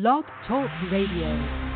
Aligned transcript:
Blog 0.00 0.24
Talk 0.46 0.70
Radio. 0.92 1.67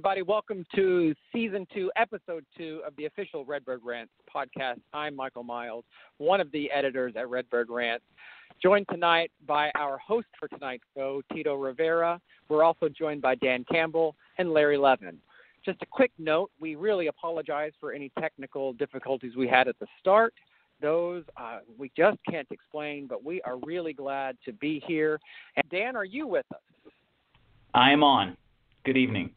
Everybody. 0.00 0.22
Welcome 0.22 0.64
to 0.76 1.14
season 1.30 1.66
two, 1.74 1.92
episode 1.94 2.46
two 2.56 2.80
of 2.86 2.96
the 2.96 3.04
official 3.04 3.44
Redbird 3.44 3.82
Rants 3.84 4.14
podcast. 4.34 4.80
I'm 4.94 5.14
Michael 5.14 5.42
Miles, 5.42 5.84
one 6.16 6.40
of 6.40 6.50
the 6.52 6.70
editors 6.70 7.12
at 7.18 7.28
Redbird 7.28 7.68
Rants, 7.68 8.06
joined 8.62 8.86
tonight 8.90 9.30
by 9.46 9.70
our 9.74 9.98
host 9.98 10.28
for 10.38 10.48
tonight's 10.48 10.84
show, 10.96 11.20
Tito 11.30 11.54
Rivera. 11.54 12.18
We're 12.48 12.64
also 12.64 12.88
joined 12.88 13.20
by 13.20 13.34
Dan 13.34 13.62
Campbell 13.70 14.16
and 14.38 14.54
Larry 14.54 14.78
Levin. 14.78 15.18
Just 15.66 15.82
a 15.82 15.86
quick 15.86 16.12
note 16.18 16.50
we 16.58 16.76
really 16.76 17.08
apologize 17.08 17.72
for 17.78 17.92
any 17.92 18.10
technical 18.18 18.72
difficulties 18.72 19.36
we 19.36 19.48
had 19.48 19.68
at 19.68 19.78
the 19.80 19.86
start. 19.98 20.32
Those 20.80 21.24
uh, 21.36 21.58
we 21.76 21.92
just 21.94 22.16
can't 22.26 22.48
explain, 22.50 23.06
but 23.06 23.22
we 23.22 23.42
are 23.42 23.58
really 23.58 23.92
glad 23.92 24.38
to 24.46 24.54
be 24.54 24.82
here. 24.86 25.20
And 25.56 25.68
Dan, 25.70 25.94
are 25.94 26.06
you 26.06 26.26
with 26.26 26.46
us? 26.54 26.92
I 27.74 27.92
am 27.92 28.02
on. 28.02 28.38
Good 28.86 28.96
evening. 28.96 29.34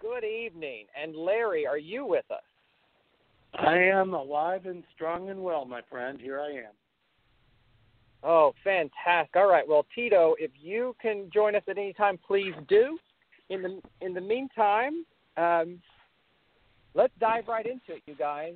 Good 0.00 0.24
evening. 0.24 0.86
And 1.00 1.14
Larry, 1.14 1.66
are 1.66 1.78
you 1.78 2.06
with 2.06 2.24
us? 2.30 2.42
I 3.54 3.76
am 3.76 4.14
alive 4.14 4.66
and 4.66 4.82
strong 4.94 5.28
and 5.28 5.42
well, 5.42 5.64
my 5.64 5.80
friend. 5.90 6.18
Here 6.20 6.40
I 6.40 6.50
am. 6.50 6.72
Oh, 8.22 8.52
fantastic. 8.64 9.36
All 9.36 9.48
right. 9.48 9.66
Well, 9.66 9.86
Tito, 9.94 10.36
if 10.38 10.50
you 10.60 10.94
can 11.00 11.30
join 11.32 11.54
us 11.54 11.62
at 11.68 11.78
any 11.78 11.92
time, 11.92 12.18
please 12.26 12.54
do. 12.68 12.98
In 13.48 13.62
the 13.62 13.80
in 14.00 14.14
the 14.14 14.20
meantime, 14.20 15.04
um, 15.36 15.80
let's 16.94 17.12
dive 17.18 17.48
right 17.48 17.66
into 17.66 17.96
it, 17.96 18.02
you 18.06 18.14
guys. 18.14 18.54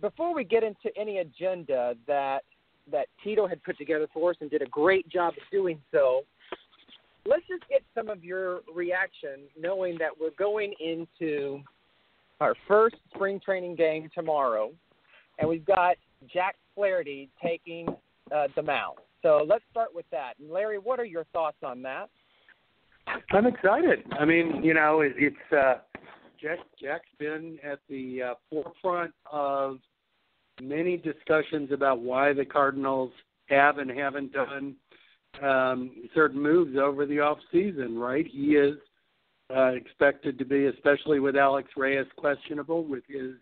Before 0.00 0.34
we 0.34 0.44
get 0.44 0.64
into 0.64 0.90
any 0.96 1.18
agenda 1.18 1.94
that 2.06 2.42
that 2.90 3.06
Tito 3.22 3.46
had 3.46 3.62
put 3.62 3.78
together 3.78 4.08
for 4.12 4.30
us 4.30 4.36
and 4.40 4.50
did 4.50 4.62
a 4.62 4.66
great 4.66 5.08
job 5.08 5.34
of 5.36 5.42
doing 5.52 5.80
so, 5.92 6.22
let's 7.26 7.46
just 7.48 7.68
get 7.68 7.82
some 7.94 8.08
of 8.08 8.24
your 8.24 8.60
reaction, 8.74 9.40
knowing 9.58 9.98
that 9.98 10.10
we're 10.18 10.30
going 10.38 10.74
into 10.80 11.60
our 12.40 12.54
first 12.66 12.96
spring 13.14 13.40
training 13.44 13.76
game 13.76 14.10
tomorrow, 14.14 14.70
and 15.38 15.48
we've 15.48 15.64
got 15.64 15.96
Jack 16.32 16.56
Flaherty 16.74 17.28
taking 17.42 17.88
uh, 18.34 18.48
the 18.56 18.62
mound. 18.62 18.98
So 19.22 19.44
let's 19.46 19.64
start 19.70 19.94
with 19.94 20.06
that. 20.10 20.34
And 20.38 20.50
Larry, 20.50 20.78
what 20.78 20.98
are 20.98 21.04
your 21.04 21.24
thoughts 21.32 21.58
on 21.62 21.82
that? 21.82 22.08
I'm 23.32 23.46
excited. 23.46 24.04
I 24.18 24.24
mean, 24.24 24.62
you 24.62 24.74
know, 24.74 25.00
it, 25.00 25.12
it's 25.16 25.52
uh, 25.52 25.78
Jack. 26.40 26.58
Jack's 26.80 27.08
been 27.18 27.58
at 27.62 27.80
the 27.88 28.22
uh, 28.22 28.34
forefront 28.48 29.12
of 29.30 29.78
many 30.62 30.96
discussions 30.96 31.70
about 31.72 32.00
why 32.00 32.32
the 32.32 32.44
Cardinals 32.44 33.12
have 33.46 33.78
and 33.78 33.90
haven't 33.90 34.32
done 34.32 34.76
um, 35.42 35.90
certain 36.14 36.40
moves 36.40 36.76
over 36.76 37.06
the 37.06 37.20
off 37.20 37.38
season, 37.52 37.98
right? 37.98 38.26
He 38.26 38.56
is 38.56 38.76
uh, 39.54 39.72
expected 39.72 40.38
to 40.38 40.44
be, 40.44 40.66
especially 40.66 41.20
with 41.20 41.36
Alex 41.36 41.70
Reyes 41.76 42.06
questionable 42.16 42.84
with 42.84 43.04
his 43.08 43.32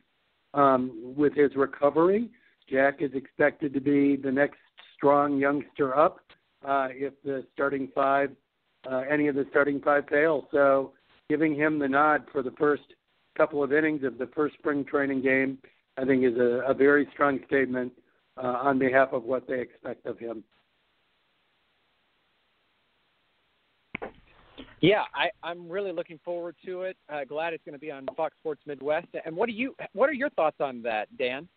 um, 0.55 1.15
with 1.17 1.35
his 1.35 1.55
recovery. 1.57 2.31
Jack 2.71 3.01
is 3.01 3.11
expected 3.15 3.75
to 3.75 3.81
be 3.81 4.17
the 4.17 4.31
next 4.31 4.59
strong 4.97 5.39
youngster 5.39 5.97
up 5.97 6.21
uh, 6.67 6.89
if 6.91 7.15
the 7.25 7.45
starting 7.53 7.89
five, 7.95 8.31
uh, 8.91 9.03
any 9.11 9.29
of 9.29 9.35
the 9.35 9.47
starting 9.51 9.81
five 9.81 10.05
fail. 10.09 10.49
So, 10.51 10.93
giving 11.29 11.55
him 11.55 11.79
the 11.79 11.89
nod 11.89 12.25
for 12.33 12.43
the 12.43 12.53
first 12.53 12.83
couple 13.37 13.63
of 13.63 13.73
innings 13.73 14.03
of 14.05 14.19
the 14.19 14.29
first 14.35 14.55
spring 14.59 14.85
training 14.85 15.23
game, 15.23 15.59
I 15.97 16.05
think, 16.05 16.25
is 16.25 16.37
a, 16.37 16.63
a 16.67 16.75
very 16.75 17.09
strong 17.13 17.39
statement 17.47 17.93
uh, 18.37 18.47
on 18.47 18.79
behalf 18.79 19.11
of 19.13 19.25
what 19.25 19.47
they 19.47 19.61
expect 19.61 20.07
of 20.07 20.19
him. 20.19 20.43
Yeah, 24.81 25.03
I, 25.15 25.29
I'm 25.43 25.69
really 25.69 25.93
looking 25.93 26.21
forward 26.25 26.55
to 26.65 26.83
it. 26.83 26.97
Uh, 27.13 27.25
glad 27.25 27.53
it's 27.53 27.65
going 27.65 27.75
to 27.75 27.81
be 27.81 27.91
on 27.91 28.07
Fox 28.17 28.35
Sports 28.41 28.63
Midwest. 28.67 29.09
And 29.25 29.37
what 29.37 29.49
do 29.49 29.53
you? 29.53 29.75
What 29.93 30.09
are 30.09 30.15
your 30.15 30.31
thoughts 30.31 30.57
on 30.61 30.83
that, 30.83 31.09
Dan? 31.19 31.49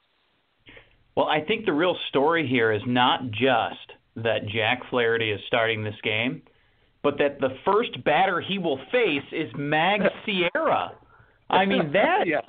Well, 1.15 1.27
I 1.27 1.41
think 1.41 1.65
the 1.65 1.73
real 1.73 1.95
story 2.09 2.47
here 2.47 2.71
is 2.71 2.81
not 2.87 3.29
just 3.31 3.91
that 4.15 4.47
Jack 4.47 4.81
Flaherty 4.89 5.31
is 5.31 5.39
starting 5.47 5.83
this 5.83 5.95
game, 6.03 6.41
but 7.03 7.17
that 7.17 7.39
the 7.39 7.57
first 7.65 8.03
batter 8.03 8.41
he 8.41 8.57
will 8.57 8.79
face 8.91 9.23
is 9.31 9.49
Mag 9.55 10.01
Sierra. 10.25 10.93
I 11.49 11.65
mean 11.65 11.91
that 11.91 12.27
yeah. 12.27 12.39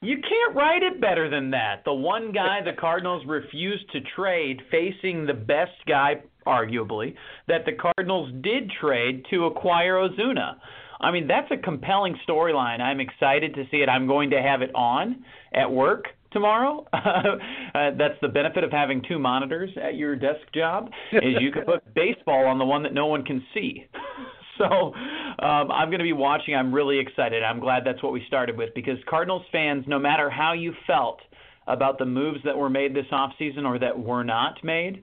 you 0.00 0.16
can't 0.16 0.56
write 0.56 0.82
it 0.82 1.00
better 1.00 1.30
than 1.30 1.50
that. 1.50 1.82
The 1.84 1.94
one 1.94 2.32
guy 2.32 2.60
the 2.64 2.72
Cardinals 2.72 3.24
refused 3.26 3.90
to 3.92 4.00
trade 4.16 4.60
facing 4.70 5.26
the 5.26 5.34
best 5.34 5.76
guy 5.86 6.16
arguably, 6.48 7.14
that 7.46 7.64
the 7.64 7.72
Cardinals 7.72 8.32
did 8.42 8.70
trade 8.80 9.24
to 9.30 9.44
acquire 9.46 9.94
Ozuna. 9.94 10.56
I 11.00 11.12
mean, 11.12 11.28
that's 11.28 11.50
a 11.50 11.56
compelling 11.56 12.18
storyline. 12.28 12.80
I'm 12.80 13.00
excited 13.00 13.54
to 13.54 13.64
see 13.70 13.78
it. 13.78 13.88
I'm 13.88 14.06
going 14.06 14.30
to 14.30 14.42
have 14.42 14.62
it 14.62 14.74
on 14.74 15.24
at 15.54 15.70
work 15.70 16.06
tomorrow. 16.32 16.86
uh, 16.92 17.90
that's 17.96 18.18
the 18.20 18.28
benefit 18.28 18.64
of 18.64 18.70
having 18.70 19.02
two 19.06 19.18
monitors 19.18 19.70
at 19.82 19.94
your 19.96 20.16
desk 20.16 20.40
job 20.54 20.90
is 21.12 21.34
you 21.40 21.52
can 21.52 21.64
put 21.64 21.94
baseball 21.94 22.46
on 22.46 22.58
the 22.58 22.64
one 22.64 22.82
that 22.82 22.92
no 22.92 23.06
one 23.06 23.24
can 23.24 23.44
see. 23.54 23.86
so 24.58 24.64
um, 24.64 25.70
I'm 25.70 25.88
going 25.88 26.00
to 26.00 26.04
be 26.04 26.12
watching. 26.12 26.54
I'm 26.54 26.74
really 26.74 26.98
excited. 26.98 27.42
I'm 27.42 27.60
glad 27.60 27.84
that's 27.84 28.02
what 28.02 28.12
we 28.12 28.24
started 28.26 28.56
with 28.56 28.74
because 28.74 28.98
Cardinals 29.08 29.44
fans, 29.52 29.84
no 29.86 29.98
matter 29.98 30.28
how 30.28 30.52
you 30.52 30.74
felt 30.86 31.20
about 31.68 31.98
the 31.98 32.06
moves 32.06 32.40
that 32.44 32.56
were 32.56 32.70
made 32.70 32.94
this 32.94 33.06
offseason 33.12 33.64
or 33.64 33.78
that 33.78 33.98
were 33.98 34.24
not 34.24 34.62
made, 34.64 35.02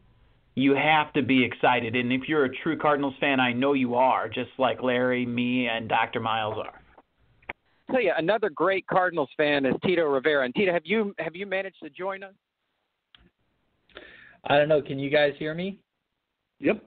you 0.55 0.73
have 0.73 1.11
to 1.13 1.21
be 1.21 1.43
excited. 1.43 1.95
And 1.95 2.11
if 2.11 2.27
you're 2.27 2.45
a 2.45 2.55
true 2.57 2.77
Cardinals 2.77 3.13
fan, 3.19 3.39
I 3.39 3.51
know 3.51 3.73
you 3.73 3.95
are, 3.95 4.29
just 4.29 4.51
like 4.57 4.81
Larry, 4.81 5.25
me, 5.25 5.67
and 5.67 5.89
Dr. 5.89 6.21
Miles 6.21 6.57
are. 6.57 6.81
I'll 7.87 7.95
tell 7.95 8.01
you, 8.01 8.13
another 8.17 8.49
great 8.49 8.87
Cardinals 8.87 9.29
fan 9.37 9.65
is 9.65 9.75
Tito 9.85 10.05
Rivera. 10.05 10.45
And 10.45 10.55
Tito, 10.55 10.73
have 10.73 10.85
you 10.85 11.13
have 11.19 11.35
you 11.35 11.45
managed 11.45 11.81
to 11.83 11.89
join 11.89 12.23
us? 12.23 12.33
I 14.45 14.57
don't 14.57 14.69
know. 14.69 14.81
Can 14.81 14.97
you 14.97 15.09
guys 15.09 15.33
hear 15.37 15.53
me? 15.53 15.79
Yep. 16.59 16.83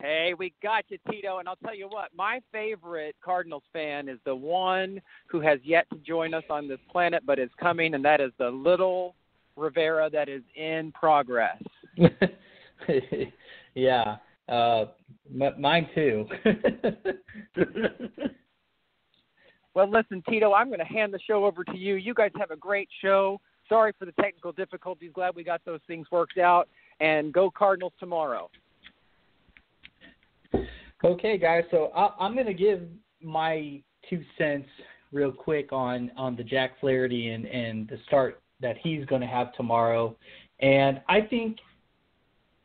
Hey, 0.00 0.32
we 0.38 0.54
got 0.62 0.84
you, 0.88 0.96
Tito. 1.10 1.38
And 1.38 1.48
I'll 1.48 1.56
tell 1.56 1.74
you 1.74 1.86
what, 1.86 2.08
my 2.16 2.40
favorite 2.50 3.14
Cardinals 3.22 3.64
fan 3.72 4.08
is 4.08 4.18
the 4.24 4.34
one 4.34 5.00
who 5.26 5.40
has 5.40 5.58
yet 5.62 5.86
to 5.90 5.98
join 5.98 6.32
us 6.32 6.44
on 6.48 6.66
this 6.66 6.78
planet, 6.90 7.22
but 7.26 7.38
is 7.38 7.50
coming, 7.60 7.94
and 7.94 8.04
that 8.04 8.20
is 8.20 8.32
the 8.38 8.48
little 8.48 9.14
Rivera 9.56 10.08
that 10.10 10.28
is 10.28 10.42
in 10.56 10.90
progress. 10.92 11.62
yeah, 13.74 14.16
uh, 14.48 14.86
m- 15.32 15.60
mine 15.60 15.88
too. 15.94 16.26
well, 19.74 19.90
listen, 19.90 20.22
Tito, 20.28 20.52
I'm 20.52 20.68
going 20.68 20.80
to 20.80 20.84
hand 20.84 21.12
the 21.14 21.20
show 21.26 21.44
over 21.44 21.64
to 21.64 21.76
you. 21.76 21.96
You 21.96 22.14
guys 22.14 22.30
have 22.38 22.50
a 22.50 22.56
great 22.56 22.88
show. 23.02 23.40
Sorry 23.68 23.92
for 23.98 24.04
the 24.04 24.12
technical 24.20 24.52
difficulties. 24.52 25.10
Glad 25.14 25.34
we 25.36 25.44
got 25.44 25.64
those 25.64 25.80
things 25.86 26.06
worked 26.10 26.38
out. 26.38 26.68
And 27.00 27.32
go 27.32 27.50
Cardinals 27.50 27.92
tomorrow. 27.98 28.50
Okay, 31.02 31.38
guys. 31.38 31.64
So 31.70 31.90
I, 31.96 32.10
I'm 32.18 32.34
going 32.34 32.46
to 32.46 32.54
give 32.54 32.82
my 33.22 33.80
two 34.08 34.22
cents 34.36 34.68
real 35.12 35.32
quick 35.32 35.72
on 35.72 36.10
on 36.16 36.36
the 36.36 36.44
Jack 36.44 36.78
Flaherty 36.80 37.30
and 37.30 37.46
and 37.46 37.88
the 37.88 37.98
start 38.06 38.42
that 38.60 38.76
he's 38.82 39.04
going 39.06 39.22
to 39.22 39.26
have 39.26 39.52
tomorrow. 39.54 40.16
And 40.60 41.00
I 41.08 41.22
think 41.22 41.56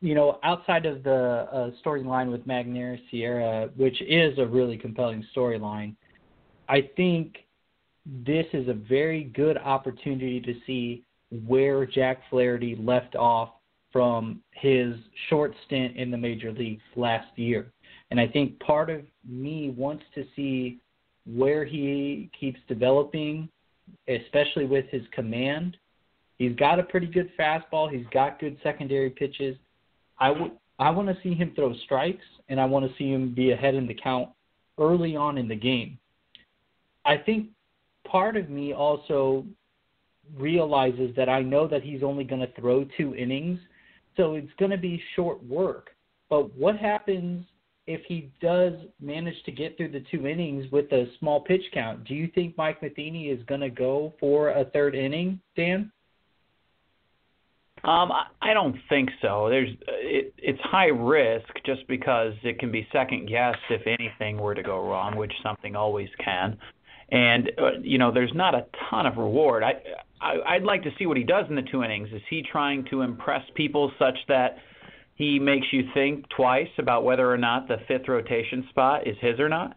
you 0.05 0.13
know, 0.13 0.37
outside 0.43 0.85
of 0.85 1.01
the 1.01 1.47
uh, 1.51 1.71
storyline 1.83 2.31
with 2.31 2.45
Magneuris 2.45 3.01
Sierra, 3.09 3.69
which 3.75 3.99
is 4.03 4.37
a 4.37 4.45
really 4.45 4.77
compelling 4.77 5.25
storyline, 5.35 5.95
I 6.69 6.89
think 6.95 7.37
this 8.05 8.45
is 8.53 8.67
a 8.67 8.73
very 8.73 9.23
good 9.23 9.57
opportunity 9.57 10.39
to 10.41 10.53
see 10.67 11.03
where 11.47 11.87
Jack 11.87 12.19
Flaherty 12.29 12.75
left 12.75 13.15
off 13.15 13.49
from 13.91 14.43
his 14.51 14.93
short 15.29 15.55
stint 15.65 15.97
in 15.97 16.11
the 16.11 16.17
major 16.17 16.51
leagues 16.51 16.83
last 16.95 17.27
year. 17.35 17.71
And 18.11 18.19
I 18.19 18.27
think 18.27 18.59
part 18.59 18.91
of 18.91 19.01
me 19.27 19.71
wants 19.71 20.03
to 20.13 20.23
see 20.35 20.77
where 21.25 21.65
he 21.65 22.29
keeps 22.39 22.59
developing, 22.67 23.49
especially 24.07 24.65
with 24.65 24.85
his 24.91 25.01
command. 25.13 25.77
He's 26.37 26.55
got 26.57 26.77
a 26.77 26.83
pretty 26.83 27.07
good 27.07 27.31
fastball, 27.39 27.91
he's 27.91 28.05
got 28.11 28.39
good 28.39 28.59
secondary 28.61 29.09
pitches 29.09 29.57
I 30.19 30.31
would 30.31 30.51
I 30.77 30.89
want 30.89 31.07
to 31.07 31.17
see 31.23 31.33
him 31.33 31.53
throw 31.55 31.73
strikes, 31.85 32.25
and 32.49 32.59
I 32.59 32.65
want 32.65 32.89
to 32.89 32.97
see 32.97 33.11
him 33.11 33.33
be 33.33 33.51
ahead 33.51 33.75
in 33.75 33.87
the 33.87 33.93
count 33.93 34.29
early 34.77 35.15
on 35.15 35.37
in 35.37 35.47
the 35.47 35.55
game. 35.55 35.97
I 37.05 37.17
think 37.17 37.47
part 38.05 38.35
of 38.35 38.49
me 38.49 38.73
also 38.73 39.45
realizes 40.37 41.15
that 41.15 41.29
I 41.29 41.41
know 41.41 41.67
that 41.67 41.83
he's 41.83 42.03
only 42.03 42.23
going 42.23 42.41
to 42.41 42.51
throw 42.59 42.85
two 42.97 43.15
innings, 43.15 43.59
so 44.17 44.35
it's 44.35 44.51
going 44.59 44.71
to 44.71 44.77
be 44.77 45.01
short 45.15 45.41
work. 45.45 45.91
But 46.29 46.53
what 46.57 46.77
happens 46.77 47.45
if 47.87 48.01
he 48.05 48.31
does 48.41 48.73
manage 48.99 49.41
to 49.45 49.51
get 49.51 49.77
through 49.77 49.91
the 49.91 50.03
two 50.11 50.27
innings 50.27 50.69
with 50.71 50.91
a 50.91 51.07
small 51.19 51.41
pitch 51.41 51.63
count? 51.73 52.03
Do 52.05 52.15
you 52.15 52.29
think 52.33 52.57
Mike 52.57 52.81
Matheny 52.81 53.27
is 53.29 53.43
going 53.45 53.61
to 53.61 53.69
go 53.69 54.13
for 54.19 54.49
a 54.49 54.65
third 54.65 54.95
inning, 54.95 55.39
Dan? 55.55 55.91
Um, 57.85 58.11
I 58.41 58.55
don't 58.55 58.75
think 58.89 59.09
so. 59.21 59.47
There's 59.47 59.69
it, 59.87 60.33
it's 60.39 60.59
high 60.63 60.87
risk 60.87 61.47
just 61.67 61.87
because 61.87 62.33
it 62.43 62.57
can 62.57 62.71
be 62.71 62.87
second 62.91 63.29
guessed 63.29 63.59
if 63.69 63.81
anything 63.85 64.37
were 64.37 64.55
to 64.55 64.63
go 64.63 64.87
wrong, 64.89 65.15
which 65.15 65.31
something 65.43 65.75
always 65.75 66.09
can. 66.23 66.57
And 67.11 67.51
uh, 67.59 67.71
you 67.81 67.99
know, 67.99 68.11
there's 68.11 68.33
not 68.33 68.55
a 68.55 68.65
ton 68.89 69.05
of 69.05 69.17
reward. 69.17 69.61
I, 69.61 69.73
I 70.19 70.55
I'd 70.55 70.63
like 70.63 70.81
to 70.83 70.89
see 70.97 71.05
what 71.05 71.15
he 71.15 71.23
does 71.23 71.45
in 71.47 71.55
the 71.55 71.61
two 71.61 71.83
innings. 71.83 72.09
Is 72.11 72.23
he 72.27 72.41
trying 72.51 72.85
to 72.89 73.01
impress 73.01 73.43
people 73.53 73.91
such 73.99 74.17
that 74.29 74.57
he 75.13 75.37
makes 75.37 75.67
you 75.71 75.83
think 75.93 76.25
twice 76.35 76.69
about 76.79 77.03
whether 77.03 77.31
or 77.31 77.37
not 77.37 77.67
the 77.67 77.77
fifth 77.87 78.07
rotation 78.07 78.65
spot 78.71 79.07
is 79.07 79.15
his 79.21 79.39
or 79.39 79.47
not? 79.47 79.75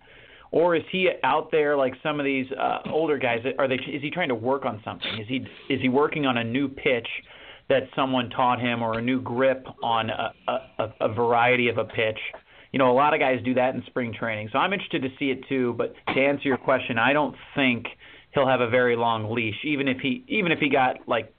Or 0.51 0.75
is 0.75 0.83
he 0.91 1.11
out 1.25 1.51
there 1.51 1.77
like 1.77 1.93
some 2.03 2.21
of 2.21 2.25
these 2.25 2.47
uh, 2.53 2.79
older 2.91 3.19
guys? 3.19 3.41
Are 3.59 3.69
they? 3.69 3.75
Is 3.75 4.01
he 4.01 4.11
trying 4.11 4.31
to 4.31 4.35
work 4.35 4.65
on 4.65 4.81
something? 4.83 5.11
Is 5.21 5.29
he 5.29 5.45
is 5.69 5.79
he 5.83 5.91
working 5.91 6.25
on 6.25 6.39
a 6.39 6.45
new 6.45 6.69
pitch 6.69 7.07
that 7.69 7.83
someone 7.95 8.31
taught 8.31 8.61
him, 8.61 8.83
or 8.83 8.99
a 8.99 9.03
new 9.03 9.21
grip 9.21 9.67
on 9.83 10.11
a, 10.11 10.33
a, 10.79 10.95
a 11.01 11.09
variety 11.13 11.69
of 11.69 11.79
a 11.79 11.85
pitch? 11.85 12.19
You 12.73 12.79
know, 12.79 12.91
a 12.91 12.97
lot 12.97 13.15
of 13.15 13.21
guys 13.21 13.41
do 13.45 13.55
that 13.55 13.75
in 13.75 13.83
spring 13.87 14.15
training. 14.19 14.51
So 14.53 14.59
I'm 14.59 14.73
interested 14.73 15.03
to 15.03 15.09
see 15.19 15.31
it 15.31 15.41
too. 15.49 15.75
But 15.79 15.95
to 16.15 16.21
answer 16.21 16.49
your 16.49 16.59
question, 16.59 16.99
I 16.99 17.13
don't 17.13 17.35
think 17.55 17.87
he'll 18.35 18.49
have 18.49 18.61
a 18.61 18.69
very 18.69 18.97
long 18.97 19.35
leash, 19.35 19.57
even 19.65 19.89
if 19.89 19.99
he 20.01 20.25
even 20.29 20.53
if 20.53 20.59
he 20.59 20.69
got 20.69 21.09
like 21.09 21.33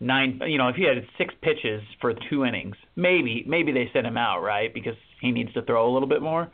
nine, 0.00 0.40
you 0.46 0.58
know, 0.58 0.68
if 0.68 0.76
he 0.76 0.84
had 0.84 0.96
six 1.16 1.34
pitches 1.42 1.82
for 2.00 2.12
two 2.28 2.44
innings, 2.44 2.76
maybe 2.96 3.44
maybe 3.46 3.72
they 3.72 3.88
sent 3.92 4.06
him 4.06 4.16
out, 4.16 4.42
right? 4.42 4.72
Because 4.72 4.96
he 5.20 5.30
needs 5.30 5.52
to 5.54 5.62
throw 5.62 5.90
a 5.90 5.92
little 5.92 6.08
bit 6.08 6.22
more. 6.22 6.50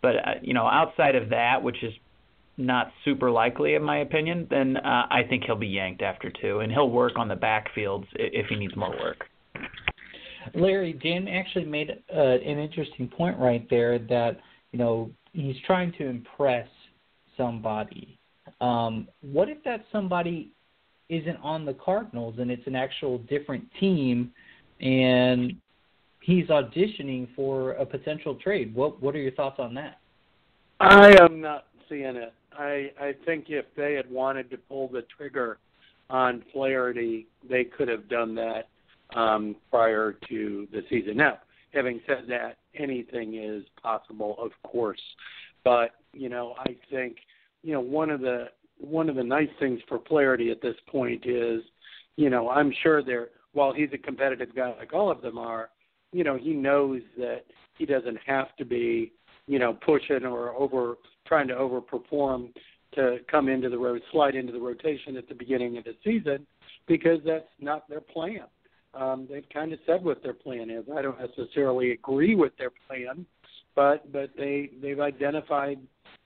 But 0.00 0.16
uh, 0.16 0.34
you 0.42 0.54
know, 0.54 0.66
outside 0.66 1.16
of 1.16 1.30
that, 1.30 1.62
which 1.62 1.82
is 1.82 1.92
not 2.56 2.92
super 3.04 3.30
likely 3.30 3.74
in 3.74 3.82
my 3.82 3.98
opinion, 3.98 4.46
then 4.50 4.76
uh, 4.76 5.06
I 5.10 5.22
think 5.28 5.44
he'll 5.44 5.56
be 5.56 5.68
yanked 5.68 6.02
after 6.02 6.30
two, 6.30 6.60
and 6.60 6.70
he'll 6.70 6.90
work 6.90 7.12
on 7.16 7.28
the 7.28 7.34
backfields 7.34 8.06
if 8.14 8.46
he 8.48 8.56
needs 8.56 8.76
more 8.76 8.90
work. 8.90 9.24
Larry, 10.54 10.92
Dan 10.92 11.28
actually 11.28 11.64
made 11.64 11.90
uh, 12.14 12.20
an 12.20 12.58
interesting 12.58 13.08
point 13.08 13.38
right 13.38 13.66
there 13.70 13.98
that 13.98 14.40
you 14.72 14.78
know 14.78 15.10
he's 15.32 15.56
trying 15.66 15.92
to 15.98 16.06
impress 16.06 16.68
somebody. 17.36 18.18
Um, 18.60 19.08
what 19.22 19.48
if 19.48 19.62
that 19.64 19.84
somebody 19.90 20.52
isn't 21.12 21.36
on 21.42 21.64
the 21.64 21.74
Cardinals 21.74 22.36
and 22.38 22.50
it's 22.50 22.66
an 22.66 22.74
actual 22.74 23.18
different 23.18 23.64
team 23.78 24.32
and 24.80 25.54
he's 26.20 26.46
auditioning 26.46 27.28
for 27.36 27.72
a 27.72 27.84
potential 27.84 28.34
trade. 28.36 28.74
What 28.74 29.00
what 29.02 29.14
are 29.14 29.20
your 29.20 29.32
thoughts 29.32 29.56
on 29.58 29.74
that? 29.74 29.98
I 30.80 31.14
am 31.20 31.40
not 31.40 31.66
seeing 31.92 32.16
it. 32.16 32.32
I 32.52 32.90
I 33.00 33.12
think 33.24 33.46
if 33.48 33.66
they 33.76 33.94
had 33.94 34.10
wanted 34.10 34.50
to 34.50 34.56
pull 34.56 34.88
the 34.88 35.04
trigger 35.16 35.58
on 36.10 36.42
Flaherty, 36.52 37.26
they 37.48 37.64
could 37.64 37.88
have 37.88 38.08
done 38.08 38.34
that 38.34 38.68
um, 39.14 39.56
prior 39.70 40.16
to 40.28 40.66
the 40.72 40.82
season. 40.88 41.16
Now, 41.16 41.38
having 41.72 42.00
said 42.06 42.24
that, 42.28 42.56
anything 42.74 43.34
is 43.34 43.64
possible, 43.82 44.36
of 44.38 44.50
course. 44.68 45.00
But 45.64 45.90
you 46.12 46.28
know, 46.28 46.54
I 46.58 46.76
think 46.90 47.16
you 47.62 47.72
know 47.72 47.80
one 47.80 48.10
of 48.10 48.20
the 48.20 48.46
one 48.78 49.08
of 49.08 49.16
the 49.16 49.24
nice 49.24 49.50
things 49.60 49.80
for 49.88 50.00
Flaherty 50.08 50.50
at 50.50 50.60
this 50.60 50.76
point 50.88 51.24
is, 51.26 51.62
you 52.16 52.30
know, 52.30 52.50
I'm 52.50 52.72
sure 52.82 53.02
there 53.02 53.28
while 53.52 53.72
he's 53.72 53.90
a 53.92 53.98
competitive 53.98 54.54
guy 54.54 54.74
like 54.78 54.92
all 54.92 55.10
of 55.10 55.20
them 55.20 55.38
are, 55.38 55.70
you 56.12 56.24
know, 56.24 56.36
he 56.36 56.52
knows 56.52 57.02
that 57.18 57.42
he 57.76 57.86
doesn't 57.86 58.18
have 58.26 58.56
to 58.56 58.64
be, 58.64 59.12
you 59.46 59.58
know, 59.58 59.74
pushing 59.84 60.24
or 60.24 60.50
over 60.54 60.96
trying 61.32 61.48
to 61.48 61.54
overperform 61.54 62.52
to 62.94 63.16
come 63.30 63.48
into 63.48 63.70
the 63.70 63.78
road 63.78 64.02
slide 64.12 64.34
into 64.34 64.52
the 64.52 64.60
rotation 64.60 65.16
at 65.16 65.26
the 65.30 65.34
beginning 65.34 65.78
of 65.78 65.84
the 65.84 65.94
season 66.04 66.46
because 66.86 67.20
that's 67.24 67.48
not 67.58 67.88
their 67.88 68.02
plan. 68.02 68.42
Um, 68.92 69.26
they've 69.30 69.48
kind 69.50 69.72
of 69.72 69.78
said 69.86 70.04
what 70.04 70.22
their 70.22 70.34
plan 70.34 70.68
is. 70.68 70.84
I 70.94 71.00
don't 71.00 71.16
necessarily 71.18 71.92
agree 71.92 72.34
with 72.34 72.52
their 72.58 72.68
plan, 72.86 73.24
but 73.74 74.12
but 74.12 74.28
they 74.36 74.72
they've 74.82 75.00
identified 75.00 75.78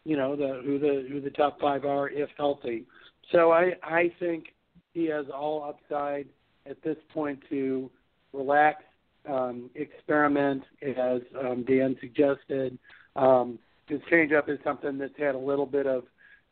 you 0.04 0.16
know 0.16 0.34
the 0.34 0.60
who 0.64 0.80
the 0.80 1.06
who 1.08 1.20
the 1.20 1.30
top 1.30 1.60
five 1.60 1.84
are 1.84 2.08
if 2.08 2.28
healthy. 2.36 2.84
So 3.30 3.52
I 3.52 3.74
I 3.84 4.12
think 4.18 4.46
he 4.92 5.04
has 5.04 5.26
all 5.32 5.62
upside 5.62 6.26
at 6.68 6.82
this 6.82 6.96
point 7.14 7.38
to 7.50 7.88
relax, 8.32 8.82
um, 9.28 9.70
experiment, 9.76 10.64
as 10.82 11.20
um, 11.40 11.64
Dan 11.64 11.94
suggested. 12.00 12.76
Um, 13.14 13.60
his 13.88 14.00
changeup 14.10 14.48
is 14.48 14.58
something 14.64 14.98
that's 14.98 15.16
had 15.18 15.34
a 15.34 15.38
little 15.38 15.66
bit 15.66 15.86
of 15.86 16.04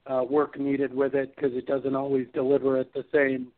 uh, 0.06 0.22
work 0.28 0.58
needed 0.58 0.94
with 0.94 1.14
it 1.14 1.34
because 1.34 1.56
it 1.56 1.66
doesn't 1.66 1.96
always 1.96 2.26
deliver 2.34 2.78
at 2.78 2.92
the 2.92 3.04
same 3.12 3.48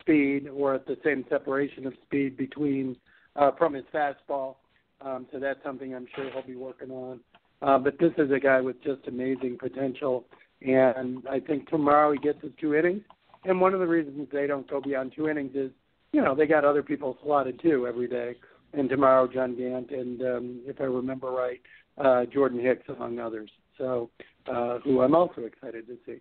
speed 0.00 0.48
or 0.48 0.74
at 0.74 0.86
the 0.86 0.96
same 1.04 1.24
separation 1.28 1.86
of 1.86 1.92
speed 2.04 2.36
between 2.36 2.96
uh, 3.34 3.50
from 3.58 3.74
his 3.74 3.84
fastball. 3.92 4.56
Um, 5.00 5.26
so 5.32 5.38
that's 5.38 5.62
something 5.64 5.94
I'm 5.94 6.06
sure 6.14 6.30
he'll 6.30 6.46
be 6.46 6.56
working 6.56 6.90
on. 6.90 7.20
Uh, 7.62 7.78
but 7.78 7.98
this 7.98 8.12
is 8.18 8.30
a 8.30 8.38
guy 8.38 8.60
with 8.60 8.82
just 8.82 9.06
amazing 9.08 9.56
potential, 9.58 10.26
and 10.62 11.22
I 11.28 11.40
think 11.40 11.68
tomorrow 11.68 12.12
he 12.12 12.18
gets 12.18 12.42
his 12.42 12.52
two 12.60 12.74
innings. 12.74 13.02
And 13.44 13.60
one 13.60 13.74
of 13.74 13.80
the 13.80 13.86
reasons 13.86 14.28
they 14.32 14.46
don't 14.46 14.68
go 14.68 14.80
beyond 14.80 15.12
two 15.14 15.28
innings 15.28 15.54
is, 15.54 15.70
you 16.12 16.20
know, 16.20 16.34
they 16.34 16.46
got 16.46 16.64
other 16.64 16.82
people 16.82 17.16
slotted 17.22 17.60
too 17.60 17.86
every 17.86 18.08
day. 18.08 18.36
And 18.72 18.88
tomorrow, 18.88 19.26
John 19.26 19.56
Gant, 19.56 19.90
and 19.90 20.20
um, 20.22 20.60
if 20.66 20.80
I 20.80 20.84
remember 20.84 21.30
right, 21.30 21.60
uh, 21.98 22.24
Jordan 22.26 22.60
Hicks, 22.60 22.88
among 22.88 23.18
others. 23.18 23.50
So, 23.78 24.10
uh, 24.52 24.78
who 24.78 25.02
I'm 25.02 25.14
also 25.14 25.42
excited 25.42 25.86
to 25.86 25.96
see. 26.06 26.20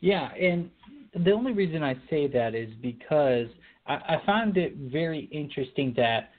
Yeah, 0.00 0.28
and 0.34 0.70
the 1.24 1.32
only 1.32 1.52
reason 1.52 1.82
I 1.82 1.94
say 2.10 2.26
that 2.28 2.54
is 2.54 2.68
because 2.82 3.46
I, 3.86 3.94
I 3.94 4.22
found 4.26 4.56
it 4.56 4.76
very 4.76 5.28
interesting 5.32 5.94
that 5.96 6.30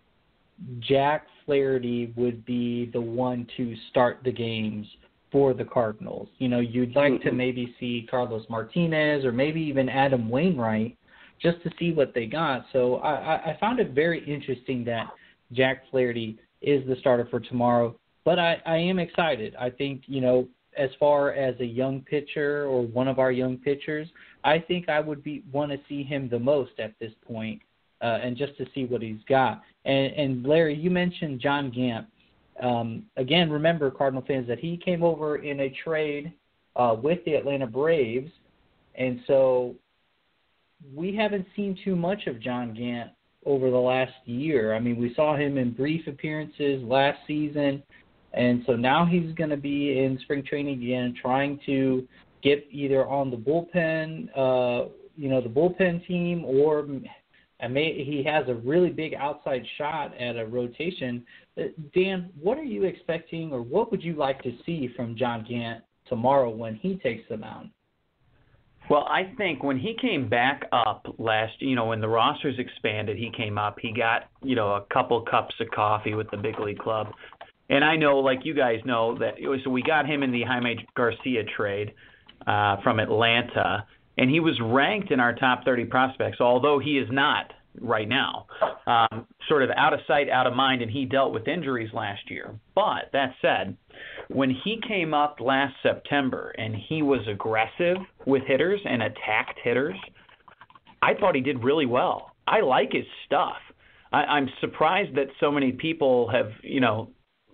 Jack 0.79 1.27
Flaherty 1.45 2.13
would 2.15 2.45
be 2.45 2.89
the 2.93 3.01
one 3.01 3.47
to 3.57 3.75
start 3.89 4.19
the 4.23 4.31
games 4.31 4.85
for 5.31 5.53
the 5.53 5.65
Cardinals. 5.65 6.29
You 6.37 6.49
know, 6.49 6.59
you'd 6.59 6.95
like 6.95 7.13
mm-hmm. 7.13 7.29
to 7.29 7.33
maybe 7.33 7.75
see 7.79 8.07
Carlos 8.09 8.43
Martinez 8.49 9.25
or 9.25 9.31
maybe 9.31 9.61
even 9.61 9.89
Adam 9.89 10.29
Wainwright 10.29 10.97
just 11.41 11.61
to 11.63 11.71
see 11.77 11.91
what 11.91 12.13
they 12.13 12.25
got. 12.25 12.65
So 12.73 12.95
I, 12.97 13.51
I 13.51 13.57
found 13.59 13.79
it 13.79 13.91
very 13.91 14.23
interesting 14.25 14.83
that 14.85 15.07
Jack 15.51 15.83
Flaherty 15.91 16.39
is 16.61 16.87
the 16.87 16.95
starter 16.99 17.27
for 17.29 17.39
tomorrow. 17.39 17.95
But 18.25 18.39
I, 18.39 18.61
I 18.65 18.77
am 18.77 18.99
excited. 18.99 19.55
I 19.57 19.69
think, 19.69 20.03
you 20.05 20.21
know, 20.21 20.47
as 20.77 20.89
far 20.99 21.31
as 21.31 21.59
a 21.59 21.65
young 21.65 22.01
pitcher 22.01 22.65
or 22.65 22.83
one 22.83 23.07
of 23.07 23.19
our 23.19 23.31
young 23.31 23.57
pitchers, 23.57 24.07
I 24.43 24.59
think 24.59 24.89
I 24.89 24.99
would 24.99 25.23
be 25.23 25.43
want 25.51 25.71
to 25.71 25.79
see 25.89 26.03
him 26.03 26.29
the 26.29 26.39
most 26.39 26.73
at 26.79 26.93
this 26.99 27.11
point 27.25 27.61
uh, 28.01 28.19
and 28.21 28.37
just 28.37 28.57
to 28.57 28.65
see 28.75 28.85
what 28.85 29.01
he's 29.01 29.23
got. 29.27 29.63
And, 29.85 30.13
and 30.13 30.45
Larry, 30.45 30.75
you 30.75 30.91
mentioned 30.91 31.39
John 31.39 31.71
Gant. 31.71 32.05
Um, 32.61 33.03
again, 33.17 33.49
remember, 33.49 33.89
Cardinal 33.91 34.23
fans, 34.27 34.47
that 34.47 34.59
he 34.59 34.77
came 34.77 35.03
over 35.03 35.37
in 35.37 35.61
a 35.61 35.69
trade 35.83 36.33
uh, 36.75 36.95
with 37.01 37.23
the 37.25 37.33
Atlanta 37.35 37.67
Braves, 37.67 38.31
and 38.95 39.19
so 39.27 39.75
we 40.95 41.15
haven't 41.15 41.45
seen 41.55 41.77
too 41.83 41.95
much 41.95 42.27
of 42.27 42.39
John 42.39 42.73
Gant 42.73 43.11
over 43.47 43.71
the 43.71 43.77
last 43.77 44.13
year. 44.25 44.75
I 44.75 44.79
mean, 44.79 44.97
we 44.97 45.13
saw 45.15 45.37
him 45.37 45.57
in 45.57 45.71
brief 45.71 46.05
appearances 46.05 46.83
last 46.83 47.17
season, 47.25 47.81
and 48.33 48.61
so 48.67 48.75
now 48.75 49.05
he's 49.05 49.33
going 49.35 49.49
to 49.49 49.57
be 49.57 49.97
in 49.97 50.19
spring 50.21 50.43
training 50.43 50.83
again, 50.83 51.15
trying 51.19 51.59
to 51.65 52.05
get 52.43 52.67
either 52.69 53.07
on 53.07 53.31
the 53.31 53.37
bullpen, 53.37 54.27
uh, 54.35 54.89
you 55.15 55.29
know, 55.29 55.41
the 55.41 55.49
bullpen 55.49 56.05
team, 56.05 56.43
or 56.45 56.85
and 57.59 57.73
may, 57.73 58.03
he 58.03 58.23
has 58.23 58.47
a 58.49 58.53
really 58.53 58.89
big 58.89 59.15
outside 59.15 59.65
shot 59.77 60.15
at 60.19 60.37
a 60.37 60.45
rotation. 60.45 61.25
Uh, 61.57 61.63
Dan, 61.95 62.29
what 62.39 62.57
are 62.57 62.63
you 62.63 62.83
expecting, 62.83 63.51
or 63.51 63.61
what 63.61 63.89
would 63.91 64.03
you 64.03 64.13
like 64.13 64.43
to 64.43 64.51
see 64.65 64.89
from 64.95 65.15
John 65.15 65.45
Gant 65.49 65.83
tomorrow 66.07 66.49
when 66.49 66.75
he 66.75 66.97
takes 66.97 67.23
the 67.29 67.37
mound? 67.37 67.71
Well, 68.89 69.05
I 69.09 69.33
think 69.37 69.63
when 69.63 69.77
he 69.77 69.95
came 69.99 70.29
back 70.29 70.63
up 70.71 71.05
last, 71.17 71.53
you 71.59 71.75
know, 71.75 71.85
when 71.87 71.99
the 71.99 72.07
rosters 72.07 72.55
expanded, 72.57 73.17
he 73.17 73.31
came 73.35 73.57
up. 73.57 73.77
He 73.81 73.91
got, 73.91 74.29
you 74.41 74.55
know, 74.55 74.75
a 74.75 74.85
couple 74.93 75.21
cups 75.29 75.55
of 75.59 75.67
coffee 75.71 76.13
with 76.13 76.31
the 76.31 76.37
big 76.37 76.59
league 76.59 76.79
club, 76.79 77.07
and 77.69 77.83
I 77.83 77.97
know, 77.97 78.19
like 78.19 78.39
you 78.43 78.53
guys 78.53 78.79
know, 78.85 79.17
that 79.19 79.35
was, 79.41 79.59
so 79.65 79.69
we 79.69 79.81
got 79.81 80.05
him 80.05 80.23
in 80.23 80.31
the 80.31 80.43
Jaime 80.43 80.85
Garcia 80.95 81.43
trade 81.55 81.93
uh, 82.45 82.77
from 82.81 82.99
Atlanta 82.99 83.85
and 84.17 84.29
he 84.29 84.39
was 84.39 84.59
ranked 84.61 85.11
in 85.11 85.19
our 85.19 85.35
top 85.35 85.63
30 85.63 85.85
prospects, 85.85 86.41
although 86.41 86.79
he 86.79 86.97
is 86.97 87.07
not 87.11 87.51
right 87.81 88.07
now. 88.07 88.47
Um, 88.85 89.27
sort 89.47 89.63
of 89.63 89.69
out 89.75 89.93
of 89.93 89.99
sight, 90.07 90.29
out 90.29 90.47
of 90.47 90.53
mind, 90.53 90.81
and 90.81 90.91
he 90.91 91.05
dealt 91.05 91.33
with 91.33 91.47
injuries 91.47 91.89
last 91.93 92.29
year. 92.29 92.59
But 92.75 93.09
that 93.13 93.33
said, 93.41 93.77
when 94.29 94.49
he 94.49 94.79
came 94.87 95.13
up 95.13 95.37
last 95.39 95.75
September 95.83 96.53
and 96.57 96.75
he 96.75 97.01
was 97.01 97.21
aggressive 97.27 97.97
with 98.25 98.43
hitters 98.43 98.79
and 98.85 99.01
attacked 99.01 99.59
hitters, 99.63 99.97
I 101.01 101.13
thought 101.13 101.35
he 101.35 101.41
did 101.41 101.63
really 101.63 101.85
well. 101.85 102.31
I 102.47 102.61
like 102.61 102.91
his 102.91 103.05
stuff. 103.25 103.57
I, 104.11 104.23
I'm 104.23 104.49
surprised 104.61 105.15
that 105.15 105.27
so 105.39 105.51
many 105.51 105.71
people 105.71 106.29
have, 106.29 106.51
you 106.63 106.79
know, 106.79 107.09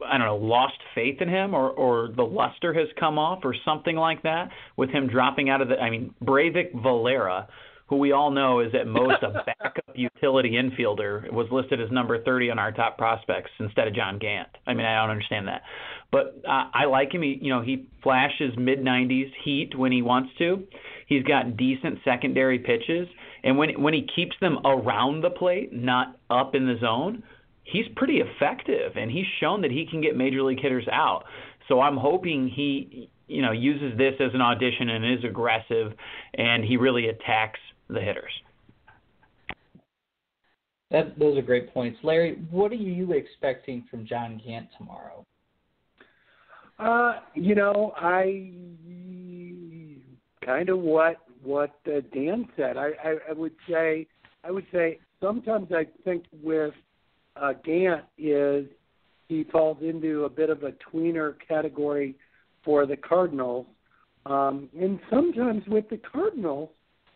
I 0.05 0.17
don't 0.17 0.27
know, 0.27 0.37
lost 0.37 0.77
faith 0.95 1.21
in 1.21 1.29
him 1.29 1.53
or 1.53 1.69
or 1.69 2.09
the 2.15 2.23
luster 2.23 2.73
has 2.73 2.87
come 2.99 3.17
off 3.17 3.39
or 3.43 3.55
something 3.63 3.95
like 3.95 4.23
that 4.23 4.49
with 4.75 4.89
him 4.89 5.07
dropping 5.07 5.49
out 5.49 5.61
of 5.61 5.69
the 5.69 5.79
I 5.79 5.89
mean, 5.89 6.13
Breyvic 6.23 6.81
Valera, 6.81 7.47
who 7.93 8.00
we 8.00 8.12
all 8.12 8.31
know 8.31 8.59
is 8.59 8.73
at 8.73 8.88
most 9.01 9.21
a 9.21 9.43
backup 9.45 9.85
utility 9.95 10.51
infielder, 10.51 11.31
was 11.31 11.47
listed 11.51 11.79
as 11.79 11.91
number 11.91 12.21
30 12.23 12.50
on 12.50 12.59
our 12.59 12.71
top 12.71 12.97
prospects 12.97 13.51
instead 13.59 13.88
of 13.88 13.95
John 13.95 14.17
Gant. 14.17 14.50
I 14.65 14.73
mean, 14.73 14.85
I 14.85 15.01
don't 15.01 15.12
understand 15.12 15.47
that. 15.47 15.62
But 16.12 16.41
uh, 16.47 16.69
I 16.73 16.85
like 16.85 17.13
him. 17.13 17.21
He, 17.21 17.38
you 17.41 17.53
know, 17.53 17.62
he 17.62 17.88
flashes 18.01 18.53
mid 18.57 18.79
90s 18.79 19.31
heat 19.43 19.77
when 19.77 19.91
he 19.91 20.01
wants 20.01 20.31
to. 20.39 20.63
He's 21.07 21.23
got 21.23 21.57
decent 21.57 22.00
secondary 22.03 22.59
pitches, 22.59 23.07
and 23.43 23.57
when 23.57 23.81
when 23.81 23.93
he 23.93 24.07
keeps 24.15 24.35
them 24.39 24.59
around 24.65 25.21
the 25.21 25.29
plate, 25.29 25.73
not 25.73 26.17
up 26.29 26.55
in 26.55 26.65
the 26.65 26.77
zone, 26.79 27.23
he's 27.63 27.85
pretty 27.95 28.21
effective, 28.21 28.93
and 28.95 29.12
he's 29.12 29.25
shown 29.39 29.62
that 29.62 29.71
he 29.71 29.85
can 29.89 30.01
get 30.01 30.15
major 30.15 30.41
league 30.43 30.62
hitters 30.62 30.88
out. 30.91 31.25
So 31.67 31.81
I'm 31.81 31.97
hoping 31.97 32.47
he, 32.47 33.09
you 33.27 33.41
know, 33.41 33.51
uses 33.51 33.97
this 33.97 34.13
as 34.19 34.33
an 34.33 34.41
audition 34.41 34.89
and 34.89 35.19
is 35.19 35.25
aggressive, 35.25 35.93
and 36.35 36.63
he 36.63 36.77
really 36.77 37.07
attacks 37.09 37.59
the 37.89 37.99
hitters. 37.99 38.31
That, 40.91 41.17
those 41.17 41.37
are 41.37 41.41
great 41.41 41.73
points, 41.73 41.97
Larry. 42.03 42.39
What 42.51 42.71
are 42.71 42.75
you 42.75 43.13
expecting 43.13 43.83
from 43.89 44.05
John 44.05 44.39
Gant 44.45 44.67
tomorrow? 44.77 45.25
Uh, 46.77 47.19
you 47.33 47.55
know, 47.55 47.93
I 47.95 48.51
kind 50.45 50.69
of 50.69 50.79
what 50.79 51.17
what 51.43 51.75
uh, 51.87 52.01
Dan 52.13 52.47
said. 52.55 52.77
I, 52.77 52.91
I 53.03 53.15
I 53.29 53.33
would 53.33 53.55
say 53.69 54.07
I 54.43 54.51
would 54.51 54.65
say 54.71 54.99
sometimes 55.21 55.69
I 55.71 55.87
think 56.03 56.25
with 56.43 56.73
uh, 57.35 57.53
Gant 57.63 58.03
is 58.17 58.65
he 59.29 59.45
falls 59.45 59.77
into 59.81 60.25
a 60.25 60.29
bit 60.29 60.49
of 60.49 60.63
a 60.63 60.73
tweener 60.91 61.35
category 61.47 62.15
for 62.63 62.85
the 62.85 62.97
Cardinals, 62.97 63.65
um, 64.25 64.69
and 64.79 64.99
sometimes 65.09 65.63
with 65.67 65.89
the 65.89 65.97
Cardinals, 65.97 66.69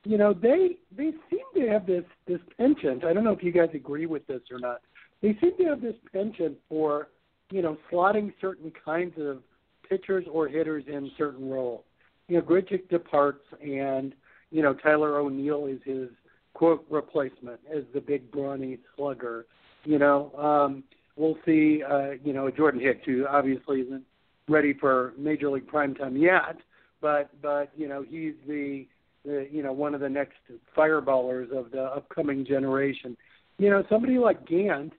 you 0.04 0.18
know, 0.18 0.34
they 0.34 0.78
they 0.96 1.12
seem 1.30 1.46
to 1.56 1.68
have 1.70 1.86
this 1.86 2.04
this 2.28 2.40
penchant. 2.58 3.04
I 3.04 3.14
don't 3.14 3.24
know 3.24 3.32
if 3.32 3.44
you 3.44 3.52
guys 3.52 3.70
agree 3.74 4.06
with 4.06 4.26
this 4.28 4.42
or 4.52 4.60
not. 4.60 4.82
They 5.22 5.38
seem 5.42 5.58
to 5.58 5.66
have 5.66 5.82
this 5.82 5.96
penchant 6.14 6.58
for 6.70 7.10
you 7.52 7.62
know 7.62 7.78
slotting 7.92 8.34
certain 8.40 8.72
kinds 8.84 9.14
of 9.20 9.40
pitchers 9.88 10.26
or 10.32 10.48
hitters 10.48 10.84
in 10.88 11.12
certain 11.18 11.50
roles. 11.50 11.84
You 12.28 12.38
know, 12.38 12.44
Grichuk 12.44 12.90
departs, 12.90 13.44
and 13.62 14.14
you 14.52 14.62
know 14.62 14.74
Tyler 14.74 15.18
O'Neill 15.18 15.68
is 15.68 15.80
his 15.86 16.10
quote 16.54 16.86
replacement 16.90 17.60
as 17.74 17.84
the 17.94 18.02
big 18.02 18.32
brawny 18.32 18.80
slugger. 18.96 19.46
You 19.84 20.00
know, 20.00 20.32
um, 20.38 20.84
we'll 21.16 21.38
see. 21.46 21.84
Uh, 21.84 22.12
you 22.24 22.34
know, 22.34 22.50
Jordan 22.50 22.82
Hicks, 22.82 23.06
who 23.06 23.26
obviously 23.28 23.82
isn't 23.82 24.04
ready 24.48 24.74
for 24.74 25.14
major 25.18 25.50
league 25.50 25.68
prime 25.68 25.94
time 25.94 26.18
yet, 26.18 26.58
but 27.02 27.30
but 27.42 27.72
you 27.76 27.88
know 27.88 28.04
he's 28.08 28.34
the, 28.48 28.88
you 29.52 29.64
know 29.64 29.74
one 29.74 29.94
of 29.94 30.02
the 30.02 30.10
next 30.10 30.38
fireballers 30.76 31.52
of 31.52 31.72
the 31.72 31.84
upcoming 31.84 32.46
generation. 32.46 33.18
You 33.58 33.70
know, 33.70 33.84
somebody 33.90 34.18
like 34.18 34.48
Gant 34.48 34.94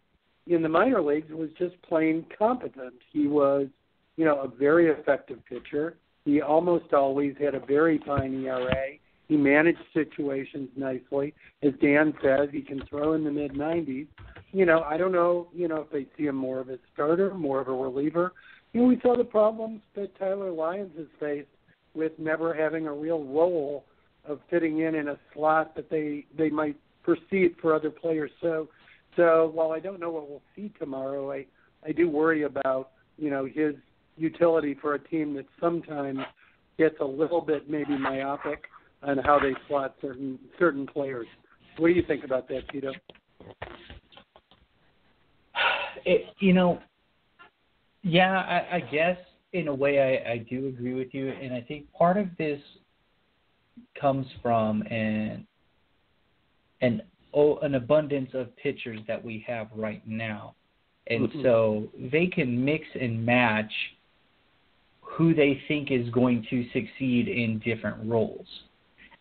in 0.47 0.63
the 0.63 0.69
minor 0.69 1.01
leagues 1.03 1.31
was 1.31 1.51
just 1.59 1.81
plain 1.83 2.25
competent. 2.37 2.95
He 3.13 3.27
was 3.27 3.69
you 4.17 4.25
know 4.25 4.41
a 4.41 4.49
very 4.49 4.89
effective 4.89 5.39
pitcher. 5.47 5.97
He 6.25 6.43
almost 6.43 6.93
always 6.93 7.35
had 7.41 7.55
a 7.55 7.61
very 7.61 8.01
fine 8.05 8.45
ERA. 8.45 8.99
He 9.29 9.37
managed 9.37 9.79
situations 9.93 10.71
nicely. 10.77 11.35
As 11.63 11.73
Dan 11.83 12.15
says, 12.23 12.49
he 12.51 12.63
can 12.63 12.83
throw 12.89 13.13
in 13.13 13.25
the 13.25 13.31
mid 13.31 13.53
90s 13.53 14.09
you 14.53 14.65
know, 14.65 14.81
I 14.81 14.97
don't 14.97 15.13
know, 15.13 15.49
you 15.55 15.69
know, 15.69 15.83
if 15.83 15.91
they 15.91 16.07
see 16.17 16.27
him 16.27 16.37
more 16.37 16.61
of 16.61 16.69
a 16.71 16.79
starter, 16.93 17.35
more 17.35 17.61
of 17.61 17.69
a 17.69 17.73
reliever. 17.73 18.33
You 18.73 18.83
know, 18.83 18.89
we 18.89 19.01
saw 19.01 19.17
the 19.17 19.25
problems 19.25 19.81
that 19.95 20.19
Tyler 20.19 20.51
Lyons 20.51 20.93
has 20.97 21.07
faced 21.21 21.49
with 21.95 22.13
never 22.19 22.55
having 22.55 22.87
a 22.87 22.93
real 22.93 23.25
role 23.25 23.85
of 24.29 24.41
fitting 24.51 24.81
in 24.81 24.95
in 24.95 25.09
a 25.09 25.19
slot 25.35 25.75
that 25.77 25.91
they 25.91 26.27
they 26.37 26.51
might 26.51 26.77
perceive 27.03 27.57
for 27.61 27.75
other 27.75 27.91
players. 27.91 28.31
So, 28.41 28.69
so 29.17 29.51
while 29.55 29.73
I 29.73 29.81
don't 29.81 29.99
know 29.99 30.11
what 30.11 30.29
we'll 30.29 30.43
see 30.55 30.73
tomorrow, 30.79 31.33
I 31.33 31.47
I 31.85 31.93
do 31.93 32.09
worry 32.09 32.43
about 32.43 32.91
you 33.17 33.31
know 33.31 33.45
his 33.47 33.75
utility 34.17 34.77
for 34.81 34.95
a 34.95 34.99
team 34.99 35.35
that 35.35 35.47
sometimes 35.61 36.21
gets 36.77 36.97
a 37.01 37.05
little 37.05 37.41
bit 37.41 37.69
maybe 37.69 37.97
myopic 37.97 38.65
on 39.03 39.19
how 39.19 39.39
they 39.39 39.55
slot 39.69 39.95
certain 40.01 40.39
certain 40.59 40.87
players. 40.87 41.27
What 41.79 41.89
do 41.89 41.95
you 41.95 42.03
think 42.07 42.25
about 42.25 42.49
that, 42.49 42.69
Tito? 42.71 42.93
it, 46.05 46.27
you 46.41 46.53
know, 46.53 46.81
yeah, 48.03 48.33
I, 48.33 48.77
I 48.77 48.81
guess 48.81 49.17
in 49.53 49.69
a 49.69 49.75
way 49.75 50.23
I, 50.27 50.33
I 50.33 50.39
do 50.39 50.69
agree 50.69 50.95
with 50.95 51.13
you, 51.13 51.29
and 51.29 51.53
I 51.55 51.61
think 51.61 51.91
part 51.93 52.17
of 52.17 52.29
this 52.39 52.61
comes 54.01 54.27
from 54.43 54.83
an 54.83 55.47
an 56.81 57.03
oh, 57.35 57.59
an 57.59 57.75
abundance 57.75 58.31
of 58.35 58.55
pitchers 58.57 59.01
that 59.07 59.23
we 59.23 59.45
have 59.47 59.69
right 59.75 60.03
now, 60.07 60.55
and 61.09 61.29
mm-hmm. 61.29 61.43
so 61.43 61.89
they 62.11 62.27
can 62.27 62.65
mix 62.65 62.85
and 63.01 63.25
match 63.25 63.73
who 65.01 65.35
they 65.35 65.61
think 65.69 65.91
is 65.91 66.09
going 66.11 66.47
to 66.51 66.65
succeed 66.73 67.29
in 67.29 67.61
different 67.65 67.97
roles. 68.09 68.47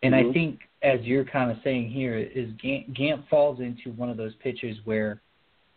And 0.04 0.14
mm-hmm. 0.14 0.30
I 0.30 0.34
think, 0.34 0.60
as 0.84 1.00
you're 1.02 1.26
kind 1.26 1.50
of 1.50 1.58
saying 1.64 1.90
here, 1.90 2.18
is 2.18 2.50
Gant, 2.62 2.94
Gant 2.94 3.28
falls 3.30 3.60
into 3.60 3.92
one 3.98 4.10
of 4.10 4.18
those 4.18 4.34
pitchers 4.44 4.78
where 4.86 5.22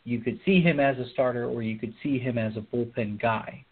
you 0.04 0.20
could 0.20 0.40
see 0.44 0.60
him 0.60 0.80
as 0.80 0.98
a 0.98 1.08
starter 1.10 1.46
or 1.46 1.62
you 1.62 1.78
could 1.78 1.94
see 2.02 2.18
him 2.18 2.38
as 2.38 2.56
a 2.56 2.60
bullpen 2.60 3.20
guy. 3.20 3.64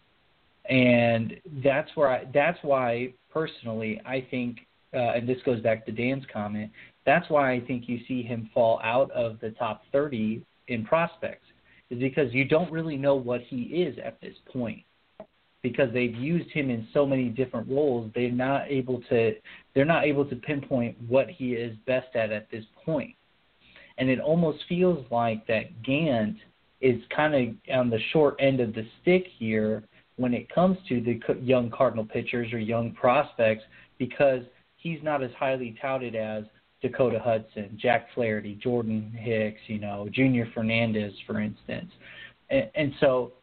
And 0.69 1.35
that's 1.63 1.89
where 1.95 2.09
I, 2.09 2.25
that's 2.33 2.59
why 2.61 3.13
personally 3.33 3.99
I 4.05 4.25
think 4.29 4.59
uh, 4.93 4.97
and 4.97 5.27
this 5.27 5.37
goes 5.45 5.61
back 5.61 5.85
to 5.85 5.91
Dan's 5.91 6.25
comment, 6.31 6.71
that's 7.05 7.29
why 7.29 7.51
I 7.51 7.59
think 7.61 7.87
you 7.87 7.99
see 8.07 8.23
him 8.23 8.49
fall 8.53 8.79
out 8.83 9.11
of 9.11 9.39
the 9.39 9.51
top 9.51 9.83
30 9.91 10.41
in 10.67 10.85
prospects 10.85 11.45
is 11.89 11.99
because 11.99 12.33
you 12.33 12.45
don't 12.45 12.71
really 12.71 12.97
know 12.97 13.15
what 13.15 13.41
he 13.41 13.63
is 13.63 13.97
at 14.03 14.19
this 14.21 14.35
point 14.51 14.83
because 15.61 15.91
they've 15.91 16.15
used 16.15 16.49
him 16.51 16.69
in 16.69 16.87
so 16.93 17.05
many 17.05 17.29
different 17.29 17.67
roles 17.67 18.11
they're 18.13 18.31
not 18.31 18.63
able 18.67 19.01
to 19.09 19.33
they're 19.73 19.85
not 19.85 20.05
able 20.05 20.23
to 20.23 20.35
pinpoint 20.35 20.95
what 21.07 21.27
he 21.29 21.53
is 21.53 21.75
best 21.87 22.15
at 22.15 22.31
at 22.31 22.49
this 22.51 22.63
point. 22.75 22.85
point 22.85 23.15
and 23.99 24.09
it 24.09 24.19
almost 24.19 24.59
feels 24.67 25.05
like 25.11 25.45
that 25.47 25.83
Gant 25.83 26.37
is 26.81 27.01
kind 27.15 27.35
of 27.35 27.75
on 27.75 27.89
the 27.89 27.99
short 28.13 28.35
end 28.39 28.61
of 28.61 28.73
the 28.73 28.87
stick 29.01 29.25
here 29.37 29.83
when 30.15 30.33
it 30.33 30.53
comes 30.53 30.77
to 30.87 31.01
the 31.01 31.19
young 31.41 31.69
Cardinal 31.69 32.05
pitchers 32.05 32.51
or 32.53 32.59
young 32.59 32.91
prospects 32.93 33.63
because 33.97 34.41
he's 34.79 34.99
not 35.03 35.23
as 35.23 35.31
highly 35.37 35.77
touted 35.81 36.15
as 36.15 36.43
Dakota 36.81 37.19
Hudson, 37.19 37.77
Jack 37.79 38.07
Flaherty, 38.15 38.55
Jordan 38.55 39.11
Hicks, 39.17 39.61
you 39.67 39.79
know, 39.79 40.07
Junior 40.11 40.47
Fernandez, 40.53 41.13
for 41.27 41.39
instance. 41.39 41.91
And, 42.49 42.69
and 42.75 42.93
so, 42.99 43.33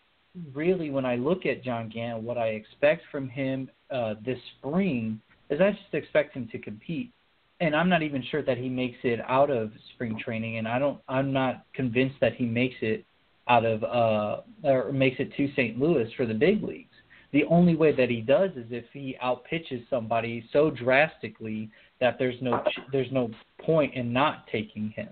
really, 0.52 0.90
when 0.90 1.06
I 1.06 1.16
look 1.16 1.46
at 1.46 1.62
John 1.62 1.88
Gant, 1.88 2.22
what 2.22 2.38
I 2.38 2.48
expect 2.48 3.02
from 3.12 3.28
him 3.28 3.70
uh, 3.90 4.14
this 4.24 4.38
spring 4.58 5.20
is 5.50 5.60
I 5.60 5.70
just 5.70 5.94
expect 5.94 6.34
him 6.34 6.48
to 6.50 6.58
compete 6.58 7.12
and 7.60 7.74
I'm 7.74 7.88
not 7.88 8.02
even 8.02 8.22
sure 8.30 8.42
that 8.42 8.58
he 8.58 8.68
makes 8.68 8.98
it 9.02 9.20
out 9.26 9.50
of 9.50 9.72
spring 9.94 10.18
training, 10.22 10.58
and 10.58 10.68
I 10.68 10.78
don't. 10.78 11.00
I'm 11.08 11.32
not 11.32 11.64
convinced 11.72 12.16
that 12.20 12.34
he 12.34 12.44
makes 12.44 12.76
it 12.82 13.04
out 13.48 13.64
of 13.64 13.84
uh 13.84 14.40
or 14.64 14.92
makes 14.92 15.16
it 15.20 15.32
to 15.36 15.50
St. 15.52 15.78
Louis 15.78 16.10
for 16.16 16.26
the 16.26 16.34
big 16.34 16.62
leagues. 16.62 16.90
The 17.32 17.44
only 17.44 17.74
way 17.74 17.94
that 17.94 18.08
he 18.08 18.20
does 18.20 18.50
is 18.52 18.66
if 18.70 18.84
he 18.92 19.16
outpitches 19.22 19.88
somebody 19.90 20.48
so 20.52 20.70
drastically 20.70 21.70
that 22.00 22.18
there's 22.18 22.40
no 22.40 22.62
there's 22.92 23.10
no 23.10 23.30
point 23.60 23.94
in 23.94 24.12
not 24.12 24.46
taking 24.50 24.90
him. 24.90 25.10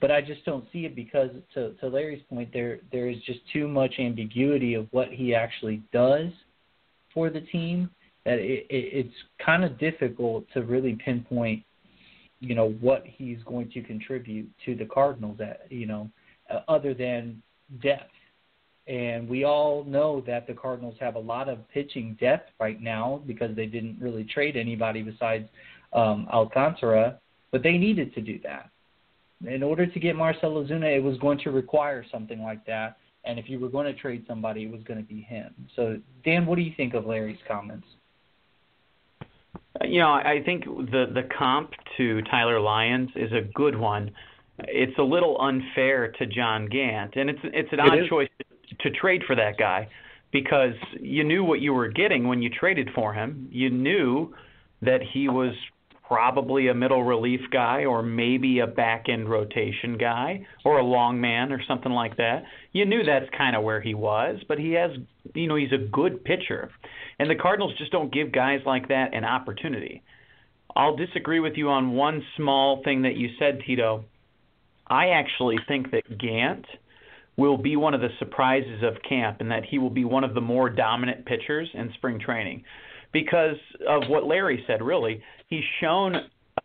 But 0.00 0.10
I 0.10 0.22
just 0.22 0.44
don't 0.44 0.64
see 0.72 0.86
it 0.86 0.94
because 0.94 1.30
to 1.54 1.74
to 1.74 1.88
Larry's 1.88 2.22
point 2.30 2.50
there 2.52 2.78
there 2.92 3.08
is 3.08 3.18
just 3.26 3.40
too 3.52 3.68
much 3.68 3.94
ambiguity 3.98 4.74
of 4.74 4.86
what 4.90 5.08
he 5.08 5.34
actually 5.34 5.82
does 5.92 6.30
for 7.12 7.30
the 7.30 7.40
team 7.40 7.90
that 8.24 8.38
it, 8.38 8.66
it, 8.70 9.06
it's 9.06 9.14
kind 9.44 9.64
of 9.64 9.78
difficult 9.78 10.44
to 10.54 10.62
really 10.62 10.96
pinpoint 11.04 11.62
you 12.40 12.54
know 12.54 12.70
what 12.80 13.04
he's 13.06 13.38
going 13.44 13.70
to 13.70 13.82
contribute 13.82 14.48
to 14.64 14.74
the 14.74 14.86
Cardinals 14.86 15.40
at 15.40 15.66
you 15.70 15.86
know 15.86 16.10
uh, 16.50 16.60
other 16.68 16.94
than 16.94 17.42
depth. 17.82 18.10
And 18.88 19.28
we 19.28 19.44
all 19.44 19.84
know 19.84 20.22
that 20.26 20.46
the 20.46 20.54
Cardinals 20.54 20.96
have 21.00 21.14
a 21.14 21.20
lot 21.20 21.48
of 21.48 21.58
pitching 21.72 22.16
depth 22.20 22.50
right 22.58 22.80
now 22.80 23.22
because 23.26 23.54
they 23.54 23.66
didn't 23.66 23.98
really 24.00 24.24
trade 24.24 24.56
anybody 24.56 25.02
besides 25.02 25.48
um, 25.92 26.26
Alcantara, 26.32 27.18
but 27.52 27.62
they 27.62 27.78
needed 27.78 28.12
to 28.14 28.20
do 28.20 28.40
that. 28.42 28.70
in 29.46 29.62
order 29.62 29.86
to 29.86 30.00
get 30.00 30.16
Marcell 30.16 30.52
Ozuna, 30.54 30.96
it 30.96 31.02
was 31.02 31.18
going 31.18 31.38
to 31.40 31.50
require 31.50 32.04
something 32.10 32.42
like 32.42 32.64
that. 32.66 32.96
And 33.24 33.38
if 33.38 33.48
you 33.48 33.60
were 33.60 33.68
going 33.68 33.86
to 33.86 33.94
trade 33.98 34.24
somebody, 34.26 34.64
it 34.64 34.72
was 34.72 34.82
going 34.82 34.98
to 34.98 35.06
be 35.06 35.20
him. 35.20 35.54
So, 35.76 35.98
Dan, 36.24 36.46
what 36.46 36.56
do 36.56 36.62
you 36.62 36.72
think 36.76 36.94
of 36.94 37.06
Larry's 37.06 37.38
comments? 37.46 37.86
You 39.82 40.00
know, 40.00 40.10
I 40.10 40.42
think 40.44 40.64
the 40.64 41.06
the 41.14 41.28
comp 41.36 41.70
to 41.96 42.22
Tyler 42.22 42.60
Lyons 42.60 43.10
is 43.14 43.30
a 43.32 43.42
good 43.54 43.76
one. 43.78 44.10
It's 44.58 44.96
a 44.98 45.02
little 45.02 45.40
unfair 45.40 46.12
to 46.12 46.26
John 46.26 46.66
Gant, 46.68 47.16
and 47.16 47.30
it's 47.30 47.38
it's 47.44 47.72
an 47.72 47.80
It 47.80 47.92
odd 47.92 47.98
is. 48.00 48.08
choice 48.08 48.28
to 48.80 48.90
trade 48.90 49.22
for 49.26 49.36
that 49.36 49.58
guy 49.58 49.88
because 50.32 50.74
you 51.00 51.24
knew 51.24 51.42
what 51.44 51.60
you 51.60 51.72
were 51.72 51.88
getting 51.88 52.28
when 52.28 52.42
you 52.42 52.50
traded 52.50 52.90
for 52.94 53.12
him. 53.12 53.48
You 53.50 53.70
knew 53.70 54.34
that 54.82 55.00
he 55.12 55.28
was 55.28 55.54
probably 56.10 56.66
a 56.68 56.74
middle 56.74 57.04
relief 57.04 57.40
guy 57.52 57.84
or 57.84 58.02
maybe 58.02 58.58
a 58.58 58.66
back 58.66 59.04
end 59.08 59.30
rotation 59.30 59.96
guy 59.96 60.44
or 60.64 60.78
a 60.78 60.84
long 60.84 61.20
man 61.20 61.52
or 61.52 61.60
something 61.68 61.92
like 61.92 62.16
that. 62.16 62.42
You 62.72 62.84
knew 62.84 63.04
that's 63.04 63.30
kind 63.36 63.54
of 63.54 63.62
where 63.62 63.80
he 63.80 63.94
was, 63.94 64.40
but 64.48 64.58
he 64.58 64.72
has, 64.72 64.90
you 65.34 65.46
know, 65.46 65.54
he's 65.54 65.72
a 65.72 65.78
good 65.78 66.24
pitcher. 66.24 66.70
And 67.20 67.30
the 67.30 67.36
Cardinals 67.36 67.74
just 67.78 67.92
don't 67.92 68.12
give 68.12 68.32
guys 68.32 68.60
like 68.66 68.88
that 68.88 69.14
an 69.14 69.24
opportunity. 69.24 70.02
I'll 70.74 70.96
disagree 70.96 71.38
with 71.40 71.54
you 71.54 71.68
on 71.68 71.92
one 71.92 72.24
small 72.36 72.82
thing 72.82 73.02
that 73.02 73.16
you 73.16 73.28
said, 73.38 73.60
Tito. 73.64 74.04
I 74.88 75.10
actually 75.10 75.58
think 75.68 75.92
that 75.92 76.18
Gant 76.18 76.66
will 77.36 77.56
be 77.56 77.76
one 77.76 77.94
of 77.94 78.00
the 78.00 78.08
surprises 78.18 78.82
of 78.82 78.94
camp 79.08 79.38
and 79.40 79.50
that 79.50 79.64
he 79.64 79.78
will 79.78 79.90
be 79.90 80.04
one 80.04 80.24
of 80.24 80.34
the 80.34 80.40
more 80.40 80.68
dominant 80.68 81.24
pitchers 81.24 81.68
in 81.74 81.90
spring 81.94 82.18
training 82.18 82.62
because 83.12 83.56
of 83.88 84.02
what 84.08 84.24
Larry 84.24 84.62
said, 84.66 84.82
really. 84.82 85.22
He's 85.48 85.64
shown 85.80 86.14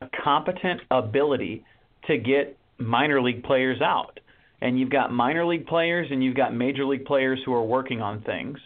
a 0.01 0.09
competent 0.23 0.81
ability 0.91 1.63
to 2.07 2.17
get 2.17 2.57
minor 2.77 3.21
league 3.21 3.43
players 3.43 3.81
out. 3.81 4.19
And 4.61 4.79
you've 4.79 4.89
got 4.89 5.11
minor 5.11 5.45
league 5.45 5.67
players 5.67 6.07
and 6.11 6.23
you've 6.23 6.35
got 6.35 6.53
major 6.53 6.85
league 6.85 7.05
players 7.05 7.39
who 7.45 7.53
are 7.53 7.63
working 7.63 8.01
on 8.01 8.21
things. 8.21 8.57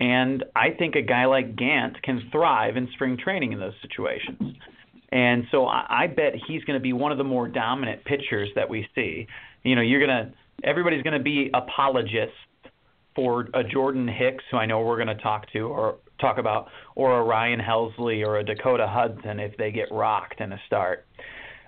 And 0.00 0.44
I 0.56 0.70
think 0.78 0.94
a 0.94 1.02
guy 1.02 1.26
like 1.26 1.56
Gant 1.56 2.02
can 2.02 2.28
thrive 2.32 2.76
in 2.76 2.88
spring 2.94 3.16
training 3.22 3.52
in 3.52 3.60
those 3.60 3.74
situations. 3.82 4.56
And 5.12 5.44
so 5.50 5.66
I, 5.66 5.86
I 5.88 6.06
bet 6.06 6.32
he's 6.48 6.64
going 6.64 6.78
to 6.78 6.82
be 6.82 6.94
one 6.94 7.12
of 7.12 7.18
the 7.18 7.24
more 7.24 7.46
dominant 7.46 8.04
pitchers 8.04 8.48
that 8.56 8.68
we 8.68 8.88
see. 8.94 9.26
You 9.62 9.76
know, 9.76 9.82
you're 9.82 10.04
going 10.04 10.26
to 10.26 10.32
everybody's 10.64 11.02
going 11.02 11.18
to 11.18 11.22
be 11.22 11.50
apologists 11.54 12.34
for 13.14 13.46
a 13.52 13.62
Jordan 13.62 14.08
Hicks, 14.08 14.42
who 14.50 14.56
I 14.56 14.66
know 14.66 14.80
we're 14.80 15.02
going 15.02 15.14
to 15.14 15.22
talk 15.22 15.52
to 15.52 15.60
or 15.60 15.96
talk 16.18 16.38
about, 16.38 16.68
or 16.94 17.20
a 17.20 17.24
Ryan 17.24 17.60
Helsley 17.60 18.26
or 18.26 18.38
a 18.38 18.44
Dakota 18.44 18.86
Hudson 18.88 19.38
if 19.38 19.56
they 19.58 19.70
get 19.70 19.88
rocked 19.90 20.40
in 20.40 20.52
a 20.52 20.58
start. 20.66 21.04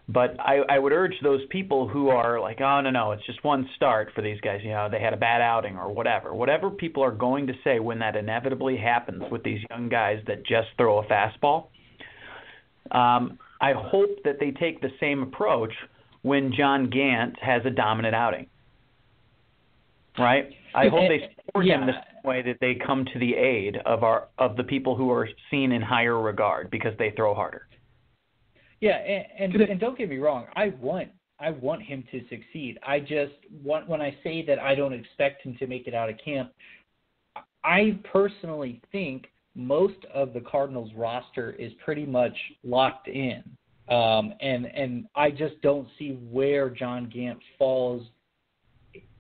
But 0.09 0.39
I, 0.39 0.59
I 0.69 0.79
would 0.79 0.93
urge 0.93 1.15
those 1.23 1.41
people 1.51 1.89
who 1.89 2.09
are 2.09 2.39
like, 2.41 2.61
oh 2.61 2.81
no 2.83 2.91
no, 2.91 3.13
it's 3.13 3.25
just 3.27 3.43
one 3.43 3.69
start 3.77 4.11
for 4.15 4.23
these 4.23 4.41
guys. 4.41 4.61
You 4.63 4.71
know, 4.71 4.89
they 4.91 5.01
had 5.01 5.15
a 5.15 5.19
bad 5.19 5.41
outing 5.41 5.77
or 5.77 5.93
whatever. 5.93 6.35
Whatever 6.35 6.71
people 6.71 7.03
are 7.03 7.11
going 7.11 7.47
to 7.47 7.55
say 7.63 7.79
when 7.79 7.99
that 8.01 8.15
inevitably 8.17 8.77
happens 8.77 9.23
with 9.31 9.43
these 9.43 9.61
young 9.71 9.89
guys 9.89 10.23
that 10.27 10.47
just 10.47 10.69
throw 10.77 10.99
a 10.99 11.05
fastball. 11.05 11.69
Um, 12.91 13.39
I 13.61 13.73
hope 13.73 14.23
that 14.25 14.39
they 14.41 14.51
take 14.51 14.81
the 14.81 14.91
same 15.01 15.23
approach 15.23 15.73
when 16.23 16.53
John 16.53 16.91
Gant 16.91 17.39
has 17.41 17.63
a 17.65 17.71
dominant 17.71 18.15
outing. 18.15 18.47
Right? 20.19 20.51
I 20.75 20.89
hope 20.89 21.09
they 21.09 21.31
support 21.37 21.67
him 21.67 21.87
the 21.87 21.93
same 21.93 22.23
way 22.25 22.43
that 22.43 22.57
they 22.61 22.75
come 22.75 23.05
to 23.13 23.19
the 23.19 23.35
aid 23.35 23.79
of 23.85 24.03
our 24.03 24.29
of 24.39 24.57
the 24.57 24.65
people 24.65 24.97
who 24.97 25.11
are 25.11 25.29
seen 25.51 25.73
in 25.73 25.83
higher 25.83 26.21
regard 26.21 26.71
because 26.71 26.93
they 26.99 27.13
throw 27.17 27.35
harder. 27.35 27.69
Yeah, 28.81 28.97
and 28.97 29.55
and, 29.55 29.63
and 29.63 29.81
don't 29.81 29.97
get 29.97 30.09
me 30.09 30.19
wrong, 30.19 30.47
I 30.57 30.73
want 30.81 31.09
I 31.41 31.51
want 31.51 31.83
him 31.83 32.05
to 32.11 32.21
succeed. 32.29 32.79
I 32.87 33.01
just 33.01 33.35
want 33.65 33.89
when 33.89 34.01
I 34.01 34.17
say 34.23 34.45
that 34.47 34.59
I 34.59 34.75
don't 34.75 34.93
expect 34.93 35.43
him 35.43 35.57
to 35.59 35.67
make 35.67 35.87
it 35.87 35.95
out 35.95 36.09
of 36.09 36.17
camp, 36.25 36.53
I 37.63 37.99
personally 38.13 38.81
think 38.93 39.27
most 39.55 40.05
of 40.13 40.33
the 40.33 40.41
Cardinals 40.41 40.91
roster 40.97 41.53
is 41.53 41.73
pretty 41.85 42.07
much 42.07 42.37
locked 42.63 43.09
in. 43.09 43.43
Um, 43.89 44.33
and 44.41 44.67
and 44.67 45.07
I 45.15 45.31
just 45.31 45.61
don't 45.63 45.87
see 45.99 46.19
where 46.31 46.71
John 46.71 47.11
Gant 47.15 47.39
falls 47.59 48.07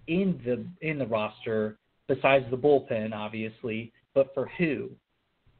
in 0.06 0.40
the 0.44 0.64
in 0.86 0.98
the 0.98 1.06
roster 1.06 1.78
besides 2.08 2.44
the 2.50 2.56
bullpen, 2.56 3.12
obviously, 3.12 3.92
but 4.14 4.32
for 4.34 4.48
who? 4.58 4.90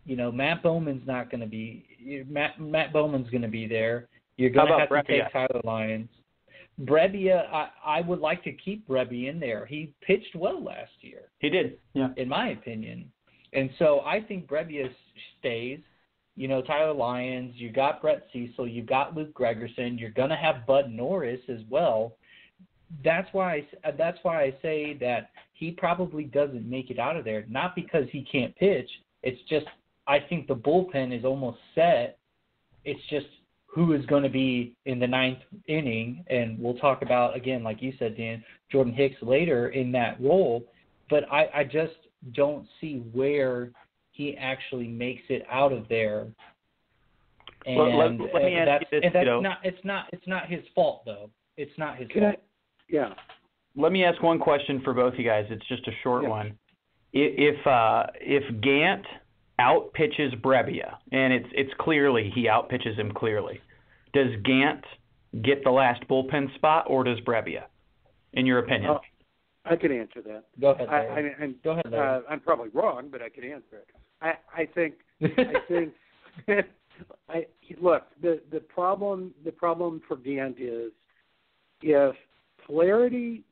You 0.07 0.17
know, 0.17 0.31
Matt 0.33 0.63
Bowman's 0.63 1.07
not 1.07 1.31
going 1.31 1.41
to 1.41 1.47
be 1.47 2.25
Matt 2.29 2.61
Matt 2.61 2.93
Bowman's 2.93 3.29
going 3.31 3.43
to 3.43 3.49
be 3.49 3.67
there. 3.67 4.09
You're 4.37 4.51
going 4.51 4.67
to 4.67 4.79
have 4.79 4.91
about 4.91 5.07
to 5.07 5.13
take 5.13 5.23
Brebbia? 5.23 5.33
Tyler 5.33 5.61
Lyons. 5.65 6.09
Brebbia, 6.83 7.47
I, 7.53 7.69
I 7.87 8.01
would 8.01 8.19
like 8.19 8.43
to 8.45 8.53
keep 8.53 8.89
Brebbia 8.89 9.31
in 9.31 9.39
there. 9.39 9.65
He 9.65 9.93
pitched 10.03 10.35
well 10.35 10.63
last 10.63 10.91
year 11.03 11.31
He 11.39 11.49
did. 11.49 11.79
Yeah. 11.93 12.09
in 12.17 12.29
my 12.29 12.49
opinion. 12.49 13.13
And 13.55 13.71
so 13.79 14.01
I 14.01 14.21
think 14.21 14.47
Brebbia 14.47 14.90
stays. 15.38 15.81
You 16.37 16.49
know, 16.49 16.62
Tyler 16.62 16.93
Lyons, 16.93 17.55
you 17.57 17.71
got 17.71 18.03
Brett 18.03 18.27
Cecil, 18.33 18.67
you 18.67 18.83
got 18.83 19.14
Luke 19.14 19.33
Gregerson, 19.35 19.99
you're 19.99 20.11
going 20.11 20.31
to 20.31 20.37
have 20.37 20.67
Bud 20.67 20.90
Norris 20.90 21.40
as 21.49 21.61
well. 21.71 22.17
That's 23.05 23.29
why 23.33 23.64
I, 23.85 23.90
that's 23.93 24.19
why 24.23 24.43
I 24.43 24.55
say 24.61 24.97
that 25.01 25.31
he 25.53 25.71
probably 25.71 26.25
doesn't 26.25 26.69
make 26.69 26.90
it 26.90 26.99
out 26.99 27.17
of 27.17 27.25
there, 27.25 27.45
not 27.49 27.77
because 27.77 28.07
he 28.11 28.27
can't 28.31 28.55
pitch. 28.57 28.90
It's 29.23 29.40
just 29.49 29.67
I 30.07 30.19
think 30.19 30.49
the 30.49 30.57
bullpen 30.57 31.17
is 31.17 31.25
almost 31.25 31.59
set. 31.75 32.19
It's 32.85 33.01
just 33.09 33.27
who 33.67 33.93
is 33.93 34.05
going 34.07 34.23
to 34.23 34.29
be 34.29 34.77
in 34.87 34.99
the 34.99 35.07
ninth 35.07 35.38
inning, 35.67 36.25
and 36.29 36.59
we'll 36.59 36.79
talk 36.79 37.03
about 37.03 37.37
again, 37.37 37.62
like 37.62 37.81
you 37.81 37.93
said, 37.99 38.17
Dan, 38.17 38.45
Jordan 38.71 38.93
Hicks 38.93 39.23
later 39.23 39.69
in 39.69 39.93
that 39.93 40.21
role. 40.21 40.64
But 41.11 41.31
I, 41.31 41.49
I 41.55 41.64
just 41.64 41.95
don't 42.33 42.67
see 42.81 42.99
where 43.13 43.71
he 44.13 44.37
actually 44.37 44.89
makes 44.89 45.23
it 45.29 45.45
out 45.51 45.73
of 45.73 45.89
there. 45.89 46.27
And 47.67 47.77
Well, 47.77 47.97
let- 47.97 48.21
let 48.35 48.45
me 48.45 48.55
ask 48.57 48.67
that's, 48.67 48.93
you 48.93 49.01
this, 49.01 49.13
that's 49.13 49.25
Tito. 49.25 49.41
not 49.41 49.59
it's 49.65 49.83
not 49.85 50.09
it's 50.13 50.27
not 50.27 50.47
his 50.47 50.67
fault 50.75 51.05
though. 51.05 51.31
It's 51.57 51.77
not 51.79 51.97
his 51.97 52.11
fault. 52.11 52.25
I? 52.25 52.37
Yeah. 52.89 53.15
Let 53.77 53.91
me 53.93 54.05
ask 54.05 54.23
one 54.23 54.39
question 54.39 54.81
for 54.83 54.93
both 54.95 55.15
you 55.19 55.25
guys. 55.25 55.47
It's 55.51 55.67
just 55.67 55.87
a 55.89 55.93
short 56.03 56.25
Yeah. 56.25 56.29
one. 56.29 56.59
If 57.13 57.67
uh, 57.67 58.07
if 58.21 58.61
Gant 58.61 59.05
outpitches 59.61 60.41
Brebbia, 60.41 60.97
and 61.13 61.33
it's 61.33 61.49
it's 61.53 61.73
clearly 61.79 62.31
he 62.35 62.45
outpitches 62.45 62.97
him 62.97 63.13
clearly, 63.13 63.61
does 64.13 64.35
Gant 64.45 64.85
get 65.43 65.65
the 65.65 65.71
last 65.71 66.07
bullpen 66.09 66.55
spot, 66.57 66.87
or 66.89 67.03
does 67.05 67.19
Brebbia? 67.21 67.65
In 68.35 68.47
your 68.47 68.59
opinion? 68.59 68.91
Oh, 68.91 69.01
I 69.64 69.77
can 69.77 69.92
answer 69.92 70.20
that. 70.22 70.44
Go 70.61 70.70
ahead, 70.70 70.88
I. 70.88 70.96
I, 70.96 71.42
I'm, 71.42 71.55
Go 71.64 71.70
ahead, 71.72 71.94
uh, 71.94 72.20
I'm 72.29 72.40
probably 72.40 72.68
wrong, 72.70 73.09
but 73.11 73.22
I 73.22 73.29
can 73.29 73.44
answer 73.44 73.79
it. 73.79 73.88
I, 74.20 74.35
I 74.55 74.66
think 74.66 74.94
I 75.22 75.55
think 75.68 75.92
I 77.29 77.46
look 77.81 78.05
the 78.22 78.40
the 78.50 78.61
problem 78.61 79.33
the 79.44 79.53
problem 79.53 80.03
for 80.07 80.16
Gant 80.16 80.57
is 80.59 80.92
if 81.83 82.14
Flaherty 82.66 83.42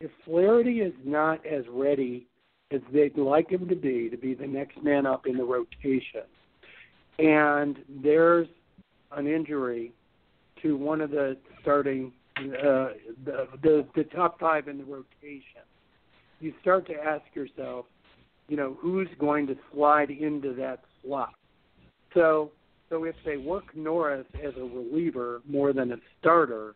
if 0.00 0.10
Flaherty 0.24 0.80
is 0.80 0.92
not 1.04 1.44
as 1.46 1.64
ready 1.68 2.26
as 2.70 2.80
they'd 2.92 3.16
like 3.16 3.50
him 3.50 3.68
to 3.68 3.76
be 3.76 4.08
to 4.10 4.16
be 4.16 4.34
the 4.34 4.46
next 4.46 4.82
man 4.82 5.06
up 5.06 5.26
in 5.26 5.36
the 5.36 5.44
rotation, 5.44 6.22
and 7.18 7.78
there's 8.02 8.48
an 9.12 9.26
injury 9.26 9.92
to 10.62 10.76
one 10.76 11.00
of 11.00 11.10
the 11.10 11.36
starting 11.60 12.12
uh, 12.38 12.88
the, 13.24 13.48
the 13.62 13.86
the 13.94 14.04
top 14.04 14.38
five 14.38 14.68
in 14.68 14.78
the 14.78 14.84
rotation, 14.84 15.62
you 16.40 16.52
start 16.60 16.86
to 16.86 16.94
ask 16.94 17.24
yourself, 17.34 17.86
you 18.48 18.56
know, 18.56 18.76
who's 18.78 19.08
going 19.18 19.46
to 19.46 19.56
slide 19.72 20.10
into 20.10 20.54
that 20.54 20.80
slot. 21.02 21.34
So, 22.14 22.50
so 22.90 23.04
if 23.04 23.14
they 23.24 23.36
work 23.36 23.74
Norris 23.74 24.26
as 24.42 24.54
a 24.56 24.60
reliever 24.60 25.42
more 25.48 25.72
than 25.72 25.92
a 25.92 25.96
starter, 26.20 26.74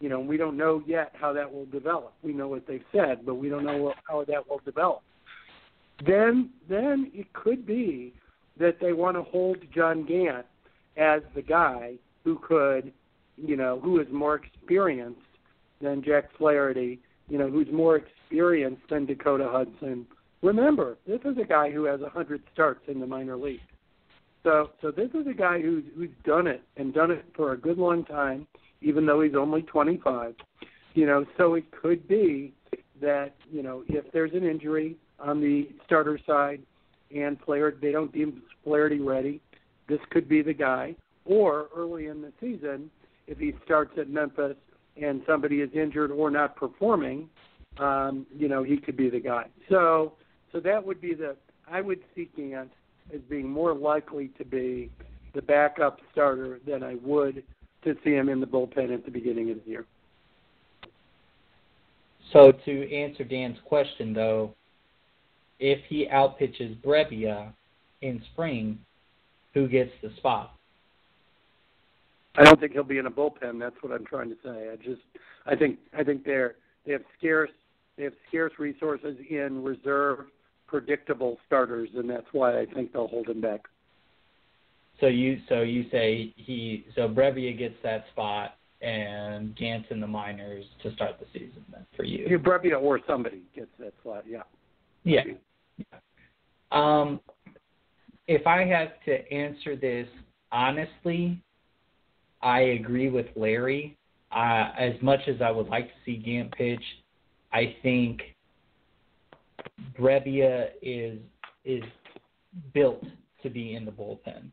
you 0.00 0.08
know, 0.08 0.20
we 0.20 0.36
don't 0.36 0.56
know 0.56 0.82
yet 0.86 1.12
how 1.14 1.32
that 1.32 1.50
will 1.52 1.66
develop. 1.66 2.14
We 2.22 2.32
know 2.32 2.48
what 2.48 2.66
they've 2.66 2.84
said, 2.92 3.26
but 3.26 3.34
we 3.34 3.48
don't 3.48 3.64
know 3.64 3.92
how 4.08 4.24
that 4.24 4.48
will 4.48 4.60
develop. 4.64 5.02
Then, 6.06 6.50
then 6.68 7.10
it 7.12 7.30
could 7.32 7.66
be 7.66 8.14
that 8.58 8.80
they 8.80 8.92
want 8.92 9.16
to 9.16 9.22
hold 9.22 9.58
John 9.74 10.06
Gant 10.06 10.46
as 10.96 11.20
the 11.34 11.42
guy 11.42 11.94
who 12.24 12.38
could, 12.38 12.92
you 13.44 13.56
know, 13.56 13.80
who 13.82 14.00
is 14.00 14.06
more 14.12 14.36
experienced 14.36 15.20
than 15.80 16.02
Jack 16.02 16.30
Flaherty, 16.36 17.00
you 17.28 17.38
know, 17.38 17.48
who's 17.48 17.68
more 17.72 17.96
experienced 17.96 18.82
than 18.90 19.06
Dakota 19.06 19.48
Hudson. 19.50 20.06
Remember, 20.42 20.98
this 21.06 21.20
is 21.24 21.36
a 21.38 21.46
guy 21.46 21.70
who 21.70 21.84
has 21.84 22.00
a 22.00 22.08
hundred 22.08 22.42
starts 22.52 22.80
in 22.88 23.00
the 23.00 23.06
minor 23.06 23.36
league. 23.36 23.60
So, 24.42 24.70
so 24.80 24.90
this 24.90 25.10
is 25.10 25.26
a 25.26 25.34
guy 25.34 25.60
who's 25.60 25.84
who's 25.94 26.10
done 26.24 26.46
it 26.46 26.62
and 26.76 26.94
done 26.94 27.10
it 27.10 27.24
for 27.36 27.52
a 27.52 27.56
good 27.56 27.78
long 27.78 28.04
time, 28.04 28.46
even 28.80 29.04
though 29.06 29.20
he's 29.20 29.34
only 29.34 29.62
25. 29.62 30.34
You 30.94 31.06
know, 31.06 31.24
so 31.36 31.54
it 31.54 31.64
could 31.70 32.08
be 32.08 32.54
that 33.00 33.34
you 33.50 33.62
know 33.62 33.84
if 33.88 34.10
there's 34.12 34.32
an 34.32 34.44
injury 34.44 34.96
on 35.18 35.40
the 35.40 35.68
starter 35.84 36.18
side 36.26 36.60
and 37.14 37.38
Flaherty 37.44 37.78
they 37.82 37.92
don't 37.92 38.12
deem 38.12 38.42
Flaherty 38.64 39.00
ready, 39.00 39.40
this 39.88 40.00
could 40.10 40.28
be 40.28 40.42
the 40.42 40.54
guy. 40.54 40.94
Or 41.26 41.68
early 41.76 42.06
in 42.06 42.22
the 42.22 42.32
season, 42.40 42.90
if 43.30 43.38
he 43.38 43.54
starts 43.64 43.92
at 43.96 44.10
Memphis 44.10 44.56
and 45.00 45.22
somebody 45.26 45.60
is 45.60 45.70
injured 45.72 46.10
or 46.10 46.30
not 46.30 46.56
performing, 46.56 47.30
um, 47.78 48.26
you 48.36 48.48
know, 48.48 48.62
he 48.62 48.76
could 48.76 48.96
be 48.96 49.08
the 49.08 49.20
guy. 49.20 49.46
So, 49.70 50.14
so 50.52 50.60
that 50.60 50.84
would 50.84 51.00
be 51.00 51.14
the 51.14 51.36
I 51.70 51.80
would 51.80 52.00
see 52.14 52.28
Gant 52.36 52.72
as 53.14 53.20
being 53.30 53.48
more 53.48 53.72
likely 53.72 54.28
to 54.38 54.44
be 54.44 54.90
the 55.34 55.42
backup 55.42 56.00
starter 56.10 56.58
than 56.66 56.82
I 56.82 56.96
would 57.04 57.44
to 57.84 57.94
see 58.04 58.10
him 58.10 58.28
in 58.28 58.40
the 58.40 58.46
bullpen 58.46 58.92
at 58.92 59.04
the 59.04 59.10
beginning 59.10 59.50
of 59.52 59.58
the 59.64 59.70
year. 59.70 59.86
So 62.32 62.52
to 62.52 62.94
answer 62.94 63.22
Dan's 63.22 63.58
question, 63.64 64.12
though, 64.12 64.54
if 65.60 65.78
he 65.88 66.08
outpitches 66.12 66.76
Brebbia 66.82 67.52
in 68.02 68.20
spring, 68.32 68.78
who 69.54 69.68
gets 69.68 69.92
the 70.02 70.10
spot? 70.16 70.54
I 72.36 72.44
don't 72.44 72.60
think 72.60 72.72
he'll 72.72 72.84
be 72.84 72.98
in 72.98 73.06
a 73.06 73.10
bullpen. 73.10 73.58
That's 73.58 73.76
what 73.80 73.92
I'm 73.92 74.06
trying 74.06 74.30
to 74.30 74.36
say. 74.44 74.70
I 74.72 74.76
just, 74.76 75.02
I 75.46 75.56
think, 75.56 75.78
I 75.96 76.04
think 76.04 76.24
they're 76.24 76.54
they 76.86 76.92
have 76.92 77.02
scarce 77.18 77.50
they 77.96 78.04
have 78.04 78.14
scarce 78.28 78.52
resources 78.58 79.16
in 79.28 79.62
reserve 79.62 80.26
predictable 80.66 81.38
starters, 81.46 81.90
and 81.94 82.08
that's 82.08 82.26
why 82.32 82.60
I 82.60 82.66
think 82.66 82.92
they'll 82.92 83.08
hold 83.08 83.28
him 83.28 83.40
back. 83.40 83.66
So 85.00 85.06
you 85.06 85.40
so 85.48 85.62
you 85.62 85.86
say 85.90 86.32
he 86.36 86.84
so 86.94 87.08
Brebbia 87.08 87.56
gets 87.58 87.74
that 87.82 88.04
spot 88.12 88.54
and 88.82 89.54
Gant's 89.56 89.88
in 89.90 90.00
the 90.00 90.06
minors 90.06 90.64
to 90.82 90.92
start 90.94 91.16
the 91.18 91.26
season 91.32 91.64
then 91.70 91.86
for 91.96 92.04
you. 92.04 92.26
Yeah, 92.28 92.36
Brebbia 92.36 92.80
or 92.80 93.00
somebody 93.06 93.42
gets 93.54 93.70
that 93.78 93.92
slot. 94.02 94.24
Yeah. 94.26 94.42
Yeah. 95.04 95.22
yeah. 95.76 95.84
Um, 96.72 97.20
if 98.26 98.46
I 98.46 98.64
have 98.64 98.88
to 99.06 99.32
answer 99.32 99.76
this 99.76 100.06
honestly, 100.52 101.42
I 102.42 102.60
agree 102.60 103.10
with 103.10 103.26
Larry. 103.36 103.96
Uh, 104.32 104.70
as 104.78 104.94
much 105.02 105.20
as 105.26 105.42
I 105.42 105.50
would 105.50 105.68
like 105.68 105.88
to 105.88 105.94
see 106.04 106.16
Gant 106.16 106.52
pitch, 106.52 106.82
I 107.52 107.76
think 107.82 108.20
Brebbia 109.98 110.68
is 110.80 111.18
is 111.64 111.82
built 112.72 113.04
to 113.42 113.50
be 113.50 113.74
in 113.74 113.84
the 113.84 113.90
bullpen. 113.90 114.50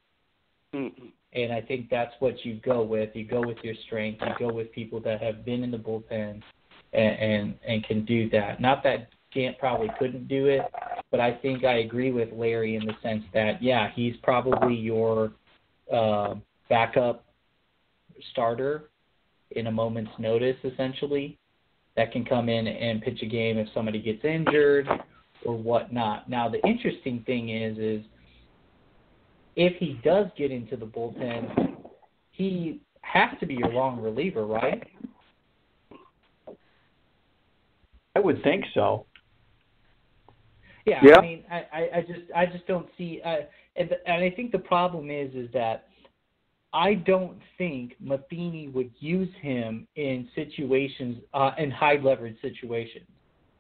Mm-hmm. 0.74 1.06
And 1.34 1.54
I 1.54 1.62
think 1.62 1.90
that's 1.90 2.14
what 2.20 2.44
you 2.44 2.60
go 2.66 2.82
with. 2.82 3.10
You 3.14 3.26
go 3.26 3.42
with 3.42 3.58
your 3.64 3.76
strength. 3.86 4.22
You 4.22 4.48
go 4.48 4.54
with 4.54 4.72
people 4.72 5.00
that 5.02 5.22
have 5.22 5.46
been 5.46 5.64
in 5.64 5.72
the 5.72 5.78
bullpen 5.78 6.42
and 6.94 7.20
and, 7.20 7.56
and 7.68 7.84
can 7.84 8.06
do 8.06 8.30
that. 8.32 8.60
Not 8.60 8.84
that 8.84 9.10
Gant 9.34 9.60
probably 9.60 9.90
couldn't 10.00 10.28
do 10.28 10.48
it, 10.48 10.62
but 11.12 11.20
I 11.20 11.36
think 11.36 11.64
I 11.64 11.80
agree 11.80 12.12
with 12.12 12.30
Larry 12.32 12.76
in 12.76 12.86
the 12.86 12.94
sense 13.04 13.24
that 13.34 13.62
yeah, 13.62 13.90
he's 13.94 14.16
probably 14.24 14.74
your 14.74 15.34
uh, 15.94 16.36
backup 16.70 17.27
starter 18.32 18.90
in 19.52 19.68
a 19.68 19.72
moment's 19.72 20.12
notice, 20.20 20.58
essentially, 20.64 21.38
that 21.96 22.12
can 22.12 22.26
come 22.26 22.50
in 22.50 22.68
and 22.68 23.02
pitch 23.02 23.22
a 23.22 23.26
game 23.26 23.58
if 23.58 23.68
somebody 23.74 24.02
gets 24.02 24.24
injured 24.24 24.88
or 25.46 25.56
whatnot. 25.56 26.30
Now, 26.30 26.50
the 26.50 26.62
interesting 26.68 27.24
thing 27.26 27.50
is, 27.50 27.78
is 27.78 28.06
if 29.56 29.76
he 29.78 30.00
does 30.04 30.28
get 30.38 30.52
into 30.52 30.76
the 30.76 30.86
bullpen, 30.86 31.78
he 32.32 32.82
has 33.02 33.30
to 33.40 33.46
be 33.46 33.56
your 33.56 33.70
long 33.70 34.00
reliever, 34.00 34.46
right? 34.46 34.84
I 38.16 38.20
would 38.20 38.44
think 38.44 38.66
so. 38.74 39.06
Yeah, 40.86 41.00
yeah. 41.04 41.18
I 41.18 41.22
mean, 41.22 41.44
I, 41.52 41.56
I, 41.56 41.90
I 41.98 42.02
just, 42.02 42.32
I 42.36 42.46
just 42.46 42.66
don't 42.68 42.88
see, 42.98 43.22
uh, 43.26 43.38
and, 43.76 43.92
and 44.06 44.24
I 44.24 44.30
think 44.30 44.52
the 44.52 44.60
problem 44.60 45.10
is, 45.10 45.34
is 45.34 45.50
that 45.54 45.88
I 46.78 46.94
don't 46.94 47.40
think 47.58 47.96
Matheny 48.00 48.68
would 48.68 48.92
use 49.00 49.34
him 49.42 49.88
in 49.96 50.30
situations, 50.36 51.18
uh, 51.34 51.50
in 51.58 51.72
high 51.72 51.96
leverage 51.96 52.38
situations. 52.40 53.08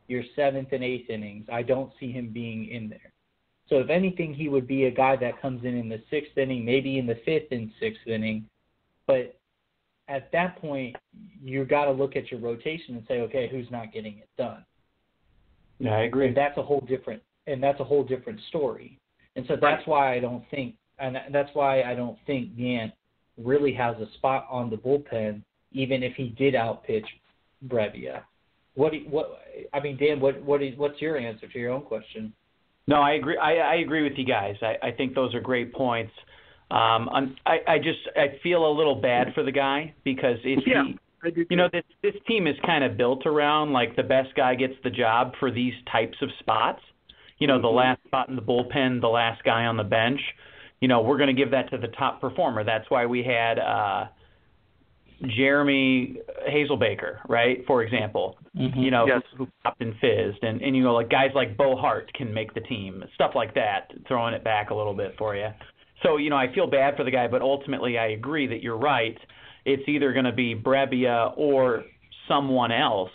Your 0.08 0.21
seventh 0.36 0.67
and 0.71 0.84
eighth 0.84 1.10
innings, 1.10 1.47
I 1.51 1.63
don't 1.63 1.91
see 1.99 2.12
him 2.12 2.30
being 2.32 2.69
in 2.69 2.89
there. 2.89 3.12
So 3.69 3.80
if 3.80 3.89
anything, 3.89 4.36
he 4.36 4.49
would 4.49 4.67
be 4.67 4.86
a 4.86 4.91
guy 4.91 5.15
that 5.15 5.41
comes 5.41 5.65
in 5.65 5.75
in 5.75 5.89
the 5.89 5.99
sixth 6.12 6.38
inning, 6.38 6.63
maybe 6.63 6.99
in 6.99 7.08
the 7.08 7.19
fifth 7.25 7.47
and 7.49 7.71
sixth 7.80 8.06
inning. 8.06 8.45
But 9.08 9.36
at 10.08 10.32
that 10.32 10.62
point, 10.62 10.95
you 11.43 11.65
got 11.65 11.86
to 11.86 11.91
look 11.91 12.15
at 12.15 12.30
your 12.30 12.39
rotation 12.39 12.95
and 12.95 13.03
say, 13.08 13.21
okay, 13.21 13.49
who's 13.49 13.69
not 13.71 13.91
getting 13.91 14.19
it 14.19 14.30
done? 14.38 14.63
Yeah, 15.80 15.95
I 15.95 16.01
agree. 16.03 16.27
And 16.27 16.38
that's 16.38 16.58
a 16.60 16.63
whole 16.63 16.82
different, 16.82 17.23
and 17.47 17.63
that's 17.63 17.80
a 17.80 17.84
whole 17.84 18.03
different 18.03 18.39
story. 18.49 18.99
And 19.36 19.43
so 19.47 19.58
that's 19.60 19.86
why 19.88 20.13
I 20.13 20.19
don't 20.19 20.43
think, 20.51 20.75
and 20.99 21.17
that's 21.32 21.49
why 21.53 21.82
I 21.82 21.95
don't 21.95 22.17
think 22.27 22.56
Gant 22.56 22.93
really 23.43 23.73
has 23.73 23.95
a 23.97 24.12
spot 24.15 24.47
on 24.50 24.69
the 24.69 24.78
bullpen, 24.78 25.41
even 25.71 26.04
if 26.04 26.15
he 26.15 26.30
did 26.30 26.56
outpitch 26.56 27.06
Brebbia. 27.67 28.21
What, 28.76 28.91
do 28.91 29.00
you, 29.00 29.10
what? 29.10 29.41
I 29.73 29.80
mean, 29.80 29.97
Dan, 29.97 30.19
what, 30.19 30.41
what, 30.43 30.62
is, 30.62 30.78
what's 30.78 31.02
your 31.02 31.17
answer 31.17 31.47
to 31.47 31.60
your 31.60 31.71
own 31.71 31.82
question? 31.82 32.34
No, 32.88 33.02
I 33.02 33.13
agree. 33.13 33.38
I, 33.38 33.56
I 33.56 33.76
agree 33.76 34.04
with 34.04 34.13
you 34.17 34.26
guys. 34.26 34.56
I, 34.62 34.76
I 34.88 34.91
think 34.91 35.13
those 35.13 35.34
are 35.36 35.41
great 35.41 35.73
points. 35.73 36.12
Um, 36.69 37.10
I'm, 37.10 37.36
I, 37.45 37.58
I 37.67 37.78
just 37.78 38.00
I 38.15 38.39
feel 38.43 38.65
a 38.65 38.73
little 38.73 38.95
bad 38.95 39.28
for 39.34 39.43
the 39.43 39.52
guy 39.52 39.93
because 40.04 40.38
if 40.43 40.63
yeah, 40.67 40.84
he, 40.86 41.00
I 41.23 41.45
you 41.50 41.56
know, 41.56 41.69
this 41.71 41.84
this 42.04 42.13
team 42.28 42.45
is 42.45 42.56
kind 42.65 42.84
of 42.84 42.97
built 42.97 43.26
around 43.26 43.71
like 43.71 43.95
the 43.95 44.04
best 44.04 44.36
guy 44.36 44.54
gets 44.56 44.73
the 44.84 44.89
job 44.89 45.32
for 45.39 45.50
these 45.50 45.73
types 45.91 46.17
of 46.21 46.30
spots. 46.39 46.82
You 47.39 47.47
know, 47.47 47.62
the 47.62 47.67
Mhm. 47.67 47.76
last 47.76 48.04
spot 48.06 48.30
in 48.30 48.36
the 48.36 48.41
bullpen, 48.41 49.00
the 49.00 49.08
last 49.08 49.43
guy 49.43 49.65
on 49.65 49.78
the 49.78 49.84
bench. 49.84 50.19
You 50.82 50.88
know, 50.88 51.02
we're 51.02 51.18
going 51.18 51.34
to 51.36 51.40
give 51.40 51.52
that 51.52 51.70
to 51.72 51.78
the 51.78 51.88
top 51.88 52.22
performer. 52.22 52.63
That's 52.63 52.90
why 52.90 53.06
we 53.08 53.24
had 53.24 53.58
uh, 53.60 54.06
Jeremy 55.36 56.18
Hazelbaker, 56.50 57.18
right? 57.28 57.63
For 57.66 57.84
example, 57.84 58.38
Mm-hmm. 58.56 58.80
you 58.80 58.90
know, 58.90 59.06
Yes. 59.06 59.22
who, 59.38 59.46
who 59.46 59.52
popped 59.63 59.82
and 59.82 59.94
fizzed, 60.02 60.44
and 60.44 60.62
and 60.63 60.76
you 60.76 60.82
know, 60.82 60.94
like 60.96 61.10
guys 61.10 61.30
like 61.36 61.56
Bo 61.58 61.76
Hart 61.76 62.12
can 62.13 62.34
make 62.34 62.56
the 62.56 62.62
team, 62.62 63.04
stuff 63.13 63.32
like 63.36 63.54
that. 63.54 63.92
Throwing 64.08 64.34
it 64.34 64.44
back 64.44 64.72
a 64.72 64.76
little 64.76 64.96
bit 64.96 65.13
for 65.16 65.36
you. 65.36 65.50
So 66.02 66.18
you 66.18 66.32
know, 66.32 66.38
I 66.38 66.52
feel 66.56 66.66
bad 66.66 66.96
for 66.98 67.04
the 67.04 67.12
guy, 67.12 67.28
but 67.28 67.44
ultimately, 67.44 68.00
I 68.00 68.08
agree 68.08 68.48
that 68.48 68.63
you're 68.63 68.78
right. 68.78 69.16
It's 69.66 69.88
either 69.88 70.12
going 70.12 70.26
to 70.26 70.32
be 70.32 70.56
Brebbia 70.56 71.34
or 71.38 71.84
someone 72.28 72.72
else 72.72 73.12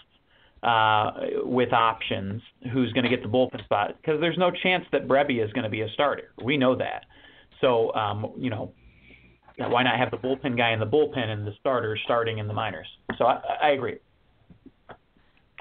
uh, 0.62 1.10
with 1.42 1.72
options 1.72 2.40
who's 2.72 2.92
going 2.92 3.02
to 3.04 3.10
get 3.10 3.22
the 3.22 3.28
bullpen 3.28 3.64
spot 3.64 3.96
because 4.00 4.20
there's 4.20 4.38
no 4.38 4.52
chance 4.62 4.84
that 4.92 5.08
Brebbia 5.08 5.44
is 5.44 5.52
going 5.52 5.64
to 5.64 5.70
be 5.70 5.80
a 5.80 5.88
starter. 5.94 6.30
We 6.44 6.56
know 6.56 6.76
that. 6.76 7.06
So 7.62 7.94
um, 7.94 8.32
you 8.36 8.50
know, 8.50 8.74
why 9.56 9.82
not 9.82 9.96
have 9.96 10.10
the 10.10 10.18
bullpen 10.18 10.56
guy 10.56 10.72
in 10.72 10.80
the 10.80 10.86
bullpen 10.86 11.28
and 11.28 11.46
the 11.46 11.54
starter 11.60 11.98
starting 12.04 12.38
in 12.38 12.46
the 12.46 12.52
minors? 12.52 12.86
So 13.16 13.24
I, 13.24 13.40
I 13.62 13.70
agree. 13.70 13.98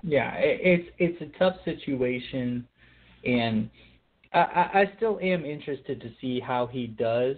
Yeah, 0.04 0.34
it's 0.36 0.90
it's 0.98 1.22
a 1.22 1.38
tough 1.38 1.56
situation, 1.64 2.68
and 3.24 3.70
I, 4.34 4.40
I 4.40 4.92
still 4.98 5.20
am 5.22 5.46
interested 5.46 6.02
to 6.02 6.10
see 6.20 6.40
how 6.40 6.68
he 6.68 6.88
does. 6.88 7.38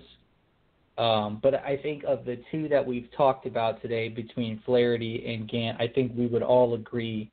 Um, 0.97 1.39
but 1.41 1.55
I 1.55 1.77
think 1.81 2.03
of 2.03 2.23
the 2.23 2.39
two 2.51 2.69
that 2.69 2.85
we've 2.85 3.09
talked 3.17 3.47
about 3.47 3.81
today 3.81 4.09
between 4.09 4.61
Flaherty 4.63 5.25
and 5.25 5.49
Gant, 5.49 5.81
I 5.81 5.87
think 5.87 6.13
we 6.15 6.27
would 6.27 6.43
all 6.43 6.75
agree 6.75 7.31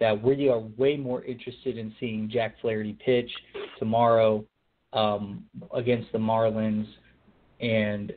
that 0.00 0.20
we 0.20 0.48
are 0.48 0.60
way 0.78 0.96
more 0.96 1.22
interested 1.22 1.76
in 1.76 1.94
seeing 2.00 2.30
Jack 2.32 2.56
Flaherty 2.60 2.96
pitch 3.04 3.30
tomorrow 3.78 4.44
um, 4.92 5.44
against 5.74 6.10
the 6.12 6.18
Marlins, 6.18 6.86
and 7.60 8.12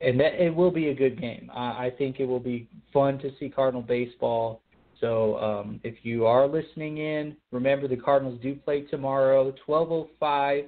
and 0.00 0.20
that 0.20 0.34
it 0.34 0.54
will 0.54 0.70
be 0.70 0.88
a 0.88 0.94
good 0.94 1.20
game. 1.20 1.50
I, 1.54 1.86
I 1.86 1.92
think 1.96 2.20
it 2.20 2.26
will 2.26 2.40
be 2.40 2.68
fun 2.92 3.18
to 3.18 3.30
see 3.38 3.48
Cardinal 3.48 3.82
baseball. 3.82 4.60
So 5.00 5.38
um, 5.38 5.80
if 5.84 6.04
you 6.04 6.26
are 6.26 6.46
listening 6.46 6.98
in, 6.98 7.36
remember 7.52 7.86
the 7.88 7.96
Cardinals 7.96 8.40
do 8.42 8.54
play 8.54 8.82
tomorrow, 8.82 9.52
12:05 9.66 10.66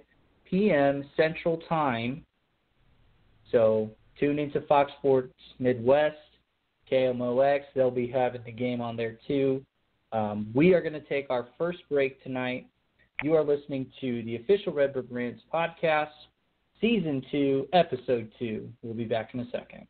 p.m. 0.49 1.05
Central 1.17 1.59
Time. 1.69 2.25
So 3.51 3.91
tune 4.19 4.39
into 4.39 4.61
Fox 4.63 4.93
Sports 4.99 5.33
Midwest, 5.59 6.17
KMOX. 6.91 7.61
They'll 7.75 7.91
be 7.91 8.09
having 8.09 8.43
the 8.45 8.53
game 8.53 8.81
on 8.81 8.97
there 8.97 9.19
too. 9.27 9.65
Um, 10.13 10.51
we 10.55 10.73
are 10.73 10.81
going 10.81 10.95
to 10.95 11.01
take 11.01 11.29
our 11.31 11.49
first 11.59 11.79
break 11.91 12.23
tonight. 12.23 12.67
You 13.25 13.35
are 13.35 13.43
listening 13.43 13.91
to 14.01 14.23
the 14.23 14.37
official 14.37 14.73
Redbird 14.73 15.09
Rants 15.11 15.43
podcast, 15.53 16.11
season 16.81 17.21
two, 17.33 17.67
episode 17.73 18.31
two. 18.39 18.69
We'll 18.81 18.95
be 18.95 19.07
back 19.07 19.35
in 19.35 19.41
a 19.41 19.51
second. 19.51 19.89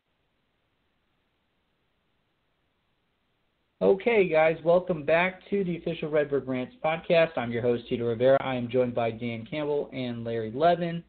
Okay, 3.83 4.27
guys, 4.27 4.57
welcome 4.63 5.05
back 5.05 5.47
to 5.51 5.63
the 5.63 5.77
official 5.77 6.09
Redbird 6.09 6.47
Rants 6.47 6.73
podcast. 6.83 7.37
I'm 7.37 7.51
your 7.51 7.61
host, 7.61 7.83
Tito 7.87 8.07
Rivera. 8.07 8.39
I 8.41 8.55
am 8.55 8.67
joined 8.67 8.95
by 8.95 9.11
Dan 9.11 9.45
Campbell 9.45 9.91
and 9.93 10.23
Larry 10.23 10.51
Levin. 10.51 11.03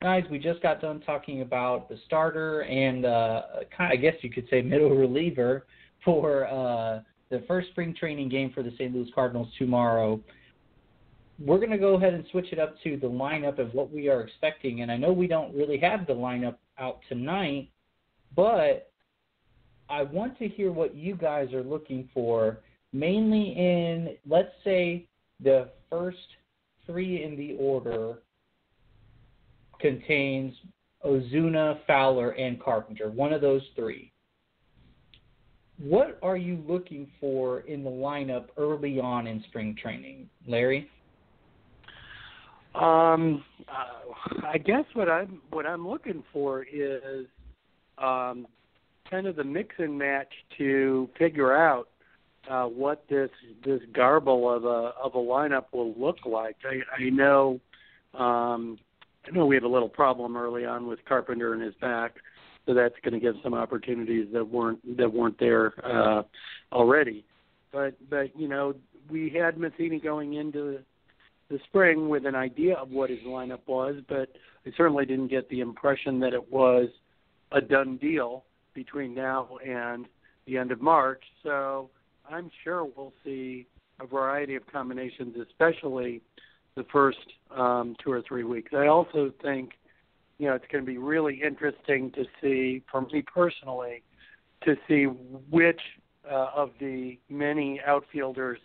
Guys, 0.00 0.22
we 0.30 0.38
just 0.38 0.62
got 0.62 0.80
done 0.80 1.00
talking 1.00 1.42
about 1.42 1.88
the 1.88 1.98
starter 2.06 2.60
and, 2.62 3.04
uh, 3.04 3.42
I 3.80 3.96
guess 3.96 4.14
you 4.22 4.30
could 4.30 4.46
say, 4.48 4.62
middle 4.62 4.90
reliever 4.90 5.66
for 6.04 6.46
uh, 6.46 7.00
the 7.30 7.42
first 7.48 7.70
spring 7.70 7.96
training 7.98 8.28
game 8.28 8.52
for 8.54 8.62
the 8.62 8.70
St. 8.76 8.94
Louis 8.94 9.10
Cardinals 9.12 9.48
tomorrow. 9.58 10.20
We're 11.38 11.58
going 11.58 11.70
to 11.70 11.78
go 11.78 11.94
ahead 11.94 12.14
and 12.14 12.24
switch 12.30 12.52
it 12.52 12.58
up 12.58 12.74
to 12.82 12.96
the 12.96 13.06
lineup 13.06 13.58
of 13.58 13.72
what 13.72 13.92
we 13.92 14.08
are 14.08 14.22
expecting. 14.22 14.82
And 14.82 14.90
I 14.90 14.96
know 14.96 15.12
we 15.12 15.28
don't 15.28 15.54
really 15.54 15.78
have 15.78 16.06
the 16.06 16.12
lineup 16.12 16.56
out 16.78 16.98
tonight, 17.08 17.70
but 18.34 18.90
I 19.88 20.02
want 20.02 20.38
to 20.38 20.48
hear 20.48 20.72
what 20.72 20.94
you 20.94 21.14
guys 21.14 21.52
are 21.52 21.62
looking 21.62 22.08
for, 22.12 22.58
mainly 22.92 23.54
in 23.56 24.16
let's 24.28 24.52
say 24.64 25.06
the 25.42 25.68
first 25.90 26.18
three 26.86 27.22
in 27.22 27.36
the 27.36 27.56
order 27.58 28.18
contains 29.80 30.54
Ozuna, 31.04 31.78
Fowler, 31.86 32.30
and 32.30 32.60
Carpenter. 32.60 33.10
One 33.10 33.32
of 33.32 33.40
those 33.40 33.62
three. 33.76 34.12
What 35.78 36.18
are 36.22 36.36
you 36.36 36.62
looking 36.66 37.08
for 37.20 37.60
in 37.60 37.84
the 37.84 37.90
lineup 37.90 38.46
early 38.56 38.98
on 38.98 39.28
in 39.28 39.44
spring 39.44 39.76
training, 39.80 40.28
Larry? 40.46 40.90
Um, 42.74 43.44
uh, 43.68 44.46
I 44.46 44.58
guess 44.58 44.84
what 44.94 45.08
I'm 45.08 45.40
what 45.50 45.66
I'm 45.66 45.86
looking 45.86 46.22
for 46.32 46.62
is 46.64 47.26
um, 47.96 48.46
kind 49.10 49.26
of 49.26 49.36
the 49.36 49.44
mix 49.44 49.74
and 49.78 49.98
match 49.98 50.32
to 50.58 51.08
figure 51.18 51.56
out 51.56 51.88
uh, 52.48 52.64
what 52.64 53.04
this 53.08 53.30
this 53.64 53.80
garble 53.92 54.52
of 54.52 54.64
a 54.64 54.92
of 55.02 55.14
a 55.14 55.18
lineup 55.18 55.66
will 55.72 55.94
look 55.98 56.18
like. 56.24 56.56
I, 56.64 57.02
I 57.02 57.10
know 57.10 57.60
um, 58.14 58.78
I 59.26 59.34
know 59.34 59.46
we 59.46 59.54
have 59.56 59.64
a 59.64 59.68
little 59.68 59.88
problem 59.88 60.36
early 60.36 60.64
on 60.64 60.86
with 60.86 61.04
Carpenter 61.04 61.54
and 61.54 61.62
his 61.62 61.74
back, 61.80 62.16
so 62.66 62.74
that's 62.74 62.94
going 63.02 63.14
to 63.14 63.20
give 63.20 63.34
some 63.42 63.54
opportunities 63.54 64.28
that 64.32 64.48
weren't 64.48 64.96
that 64.96 65.12
weren't 65.12 65.38
there 65.38 65.72
uh, 65.84 66.22
already. 66.72 67.24
But 67.72 67.94
but 68.08 68.38
you 68.38 68.48
know 68.48 68.74
we 69.10 69.30
had 69.30 69.58
Matheny 69.58 70.00
going 70.00 70.34
into 70.34 70.78
the 71.50 71.58
spring 71.64 72.08
with 72.08 72.26
an 72.26 72.34
idea 72.34 72.74
of 72.74 72.90
what 72.90 73.10
his 73.10 73.20
lineup 73.20 73.60
was, 73.66 73.96
but 74.08 74.30
I 74.66 74.72
certainly 74.76 75.06
didn't 75.06 75.28
get 75.28 75.48
the 75.48 75.60
impression 75.60 76.20
that 76.20 76.34
it 76.34 76.52
was 76.52 76.88
a 77.52 77.60
done 77.60 77.96
deal 77.96 78.44
between 78.74 79.14
now 79.14 79.58
and 79.66 80.06
the 80.46 80.58
end 80.58 80.72
of 80.72 80.80
March. 80.80 81.22
So 81.42 81.90
I'm 82.30 82.50
sure 82.62 82.84
we'll 82.84 83.14
see 83.24 83.66
a 84.00 84.06
variety 84.06 84.54
of 84.54 84.66
combinations, 84.70 85.36
especially 85.40 86.20
the 86.76 86.84
first 86.92 87.18
um, 87.50 87.96
two 88.02 88.12
or 88.12 88.22
three 88.22 88.44
weeks. 88.44 88.72
I 88.74 88.86
also 88.86 89.32
think, 89.42 89.72
you 90.38 90.46
know, 90.46 90.54
it's 90.54 90.66
going 90.70 90.84
to 90.84 90.90
be 90.90 90.98
really 90.98 91.40
interesting 91.42 92.10
to 92.12 92.24
see, 92.40 92.82
for 92.90 93.02
me 93.02 93.22
personally, 93.22 94.02
to 94.64 94.76
see 94.86 95.04
which 95.04 95.80
uh, 96.30 96.50
of 96.54 96.70
the 96.78 97.18
many 97.28 97.80
outfielders 97.86 98.58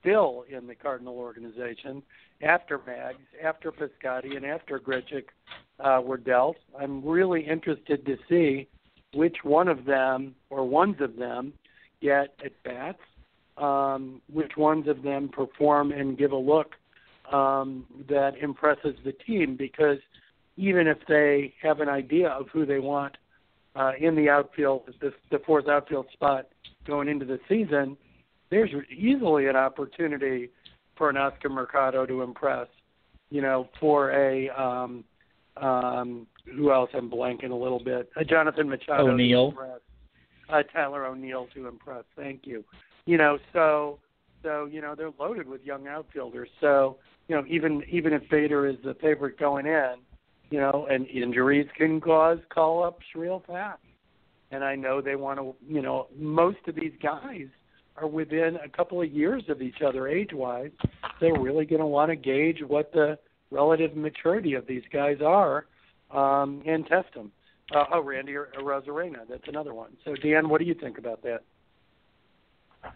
still 0.00 0.44
in 0.48 0.66
the 0.66 0.74
Cardinal 0.74 1.14
organization 1.14 2.02
after 2.42 2.80
Mags, 2.86 3.18
after 3.42 3.70
Piscotty, 3.70 4.36
and 4.36 4.44
after 4.44 4.78
Grichuk 4.78 5.24
uh, 5.78 6.00
were 6.02 6.16
dealt. 6.16 6.56
I'm 6.78 7.04
really 7.04 7.42
interested 7.46 8.04
to 8.06 8.16
see 8.28 8.68
which 9.14 9.38
one 9.42 9.68
of 9.68 9.84
them 9.84 10.34
or 10.48 10.66
ones 10.66 10.96
of 11.00 11.16
them 11.16 11.52
get 12.00 12.34
at 12.44 12.52
bats, 12.62 13.00
um, 13.58 14.22
which 14.32 14.56
ones 14.56 14.88
of 14.88 15.02
them 15.02 15.28
perform 15.28 15.92
and 15.92 16.16
give 16.16 16.32
a 16.32 16.36
look 16.36 16.74
um, 17.30 17.84
that 18.08 18.36
impresses 18.40 18.96
the 19.04 19.12
team. 19.12 19.56
Because 19.56 19.98
even 20.56 20.86
if 20.86 20.98
they 21.08 21.54
have 21.62 21.80
an 21.80 21.88
idea 21.88 22.28
of 22.28 22.48
who 22.52 22.64
they 22.64 22.78
want 22.78 23.16
uh, 23.76 23.92
in 24.00 24.16
the 24.16 24.28
outfield, 24.28 24.82
the, 25.00 25.12
the 25.30 25.38
fourth 25.40 25.68
outfield 25.68 26.06
spot 26.12 26.48
going 26.86 27.08
into 27.08 27.24
the 27.24 27.38
season, 27.48 27.96
there's 28.50 28.70
easily 28.90 29.46
an 29.46 29.56
opportunity 29.56 30.50
for 30.96 31.08
an 31.08 31.16
Oscar 31.16 31.48
Mercado 31.48 32.04
to 32.06 32.22
impress. 32.22 32.66
You 33.30 33.42
know, 33.42 33.68
for 33.78 34.10
a 34.10 34.48
um, 34.50 35.04
um, 35.56 36.26
who 36.54 36.72
else? 36.72 36.90
I'm 36.94 37.10
blanking 37.10 37.52
a 37.52 37.54
little 37.54 37.82
bit. 37.82 38.10
Uh, 38.16 38.24
Jonathan 38.24 38.68
Machado. 38.68 39.08
O'Neill. 39.08 39.52
To 39.52 39.80
Uh, 40.54 40.62
Tyler 40.72 41.06
O'Neill 41.06 41.46
to 41.54 41.68
impress. 41.68 42.04
Thank 42.16 42.46
you. 42.46 42.64
You 43.06 43.18
know, 43.18 43.38
so 43.52 43.98
so 44.42 44.66
you 44.66 44.80
know 44.80 44.94
they're 44.96 45.12
loaded 45.18 45.48
with 45.48 45.62
young 45.62 45.86
outfielders. 45.86 46.48
So 46.60 46.96
you 47.28 47.36
know 47.36 47.44
even 47.48 47.82
even 47.88 48.12
if 48.12 48.28
Bader 48.28 48.66
is 48.66 48.76
the 48.84 48.94
favorite 48.94 49.38
going 49.38 49.66
in, 49.66 49.94
you 50.50 50.58
know, 50.58 50.88
and 50.90 51.06
injuries 51.06 51.68
can 51.76 52.00
cause 52.00 52.38
call 52.52 52.82
ups 52.82 53.06
real 53.14 53.44
fast. 53.46 53.80
And 54.50 54.64
I 54.64 54.74
know 54.74 55.00
they 55.00 55.14
want 55.14 55.38
to. 55.38 55.54
You 55.68 55.82
know, 55.82 56.08
most 56.18 56.58
of 56.66 56.74
these 56.74 56.92
guys 57.00 57.46
are 58.00 58.06
within 58.06 58.56
a 58.64 58.68
couple 58.68 59.00
of 59.02 59.10
years 59.10 59.42
of 59.48 59.62
each 59.62 59.82
other 59.86 60.08
age 60.08 60.30
wise, 60.32 60.70
they're 61.20 61.38
really 61.38 61.64
going 61.64 61.80
to 61.80 61.86
want 61.86 62.10
to 62.10 62.16
gauge 62.16 62.58
what 62.66 62.92
the 62.92 63.18
relative 63.50 63.96
maturity 63.96 64.54
of 64.54 64.66
these 64.66 64.82
guys 64.92 65.18
are 65.24 65.66
um, 66.10 66.62
and 66.66 66.86
test 66.86 67.12
them. 67.14 67.30
Uh, 67.74 67.84
oh, 67.94 68.02
Randy 68.02 68.32
Arozarena, 68.32 69.28
that's 69.28 69.46
another 69.46 69.74
one. 69.74 69.90
So, 70.04 70.14
Dan, 70.14 70.48
what 70.48 70.58
do 70.58 70.64
you 70.64 70.74
think 70.74 70.98
about 70.98 71.22
that? 71.22 71.40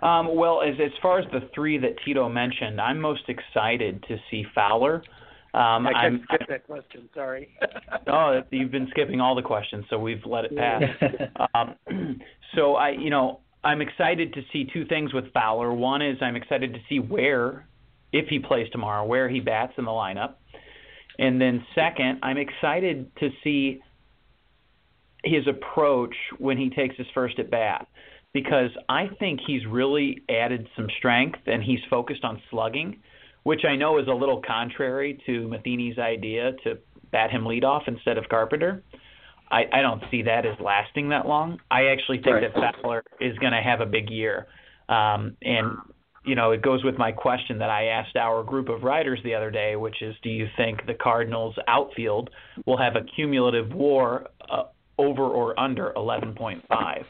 Um, 0.07 0.35
well, 0.35 0.63
as 0.63 0.75
as 0.83 0.91
far 1.03 1.19
as 1.19 1.27
the 1.31 1.49
three 1.55 1.79
that 1.79 1.97
Tito 2.05 2.29
mentioned, 2.29 2.81
I'm 2.81 3.01
most 3.01 3.29
excited 3.29 4.03
to 4.09 4.17
see 4.31 4.45
Fowler. 4.55 5.03
Um, 5.53 5.87
I 5.87 5.93
I'm, 5.93 6.25
skip 6.25 6.49
that 6.49 6.67
question. 6.67 7.09
Sorry. 7.15 7.49
oh, 8.09 8.41
you've 8.51 8.73
been 8.73 8.89
skipping 8.91 9.21
all 9.21 9.37
the 9.37 9.43
questions, 9.43 9.85
so 9.89 9.99
we've 9.99 10.25
let 10.27 10.47
it 10.47 10.57
pass. 10.57 10.83
um, 11.55 12.21
so 12.57 12.75
I, 12.75 12.91
you 12.91 13.11
know, 13.11 13.41
I'm 13.65 13.81
excited 13.81 14.35
to 14.35 14.43
see 14.53 14.69
two 14.73 14.85
things 14.85 15.13
with 15.13 15.33
Fowler. 15.33 15.73
One 15.73 16.03
is 16.03 16.19
I'm 16.21 16.37
excited 16.37 16.75
to 16.75 16.81
see 16.89 16.99
where, 16.99 17.67
if 18.13 18.29
he 18.29 18.39
plays 18.39 18.69
tomorrow, 18.71 19.05
where 19.07 19.29
he 19.29 19.41
bats 19.41 19.73
in 19.79 19.85
the 19.85 19.91
lineup. 19.91 20.35
And 21.19 21.41
then 21.41 21.65
second, 21.75 22.21
I'm 22.23 22.37
excited 22.37 23.11
to 23.21 23.31
see 23.43 23.81
his 25.25 25.47
approach 25.47 26.15
when 26.39 26.59
he 26.59 26.69
takes 26.71 26.97
his 26.97 27.07
first 27.15 27.39
at 27.39 27.51
bat 27.51 27.89
because 28.35 28.71
I 28.89 29.09
think 29.19 29.41
he's 29.47 29.65
really 29.65 30.23
added 30.29 30.69
some 30.77 30.89
strength 30.99 31.39
and 31.47 31.63
he's 31.63 31.79
focused 31.89 32.25
on 32.25 32.43
slugging, 32.51 33.01
which 33.45 33.65
I 33.65 33.77
know 33.77 33.99
is 33.99 34.09
a 34.09 34.13
little 34.13 34.43
contrary 34.43 35.19
to 35.25 35.49
Matheny's 35.49 35.99
idea 35.99 36.53
to 36.65 36.79
bat 37.13 37.31
him 37.31 37.45
leadoff 37.45 37.87
instead 37.87 38.19
of 38.19 38.29
Carpenter. 38.29 38.83
I, 39.55 39.67
I 39.73 39.83
don't 39.83 40.03
see 40.11 40.23
that 40.23 40.45
as 40.45 40.59
lasting 40.59 41.11
that 41.11 41.29
long. 41.29 41.61
I 41.71 41.85
actually 41.87 42.17
think 42.17 42.35
right. 42.35 42.53
that 42.53 42.75
Fowler 42.83 43.05
is 43.21 43.39
going 43.39 43.53
to 43.53 43.63
have 43.63 43.81
a 43.81 43.87
big 43.87 44.11
year. 44.11 44.49
Um, 44.89 45.37
and, 45.43 45.77
you 46.25 46.35
know, 46.35 46.51
it 46.51 46.61
goes 46.61 46.83
with 46.83 46.99
my 46.99 47.13
question 47.13 47.59
that 47.59 47.71
I 47.71 47.87
asked 47.87 48.17
our 48.17 48.43
group 48.43 48.69
of 48.69 48.83
writers 48.83 49.21
the 49.23 49.33
other 49.33 49.53
day, 49.53 49.77
which 49.77 50.03
is 50.03 50.17
do 50.25 50.29
you 50.29 50.49
think 50.57 50.85
the 50.87 50.95
Cardinals' 50.95 51.55
outfield 51.69 52.31
will 52.67 52.77
have 52.79 52.97
a 52.97 53.03
cumulative 53.15 53.73
WAR 53.73 54.27
uh, 54.51 54.65
over 54.99 55.23
or 55.23 55.59
under 55.59 55.93
11.5? 55.97 57.05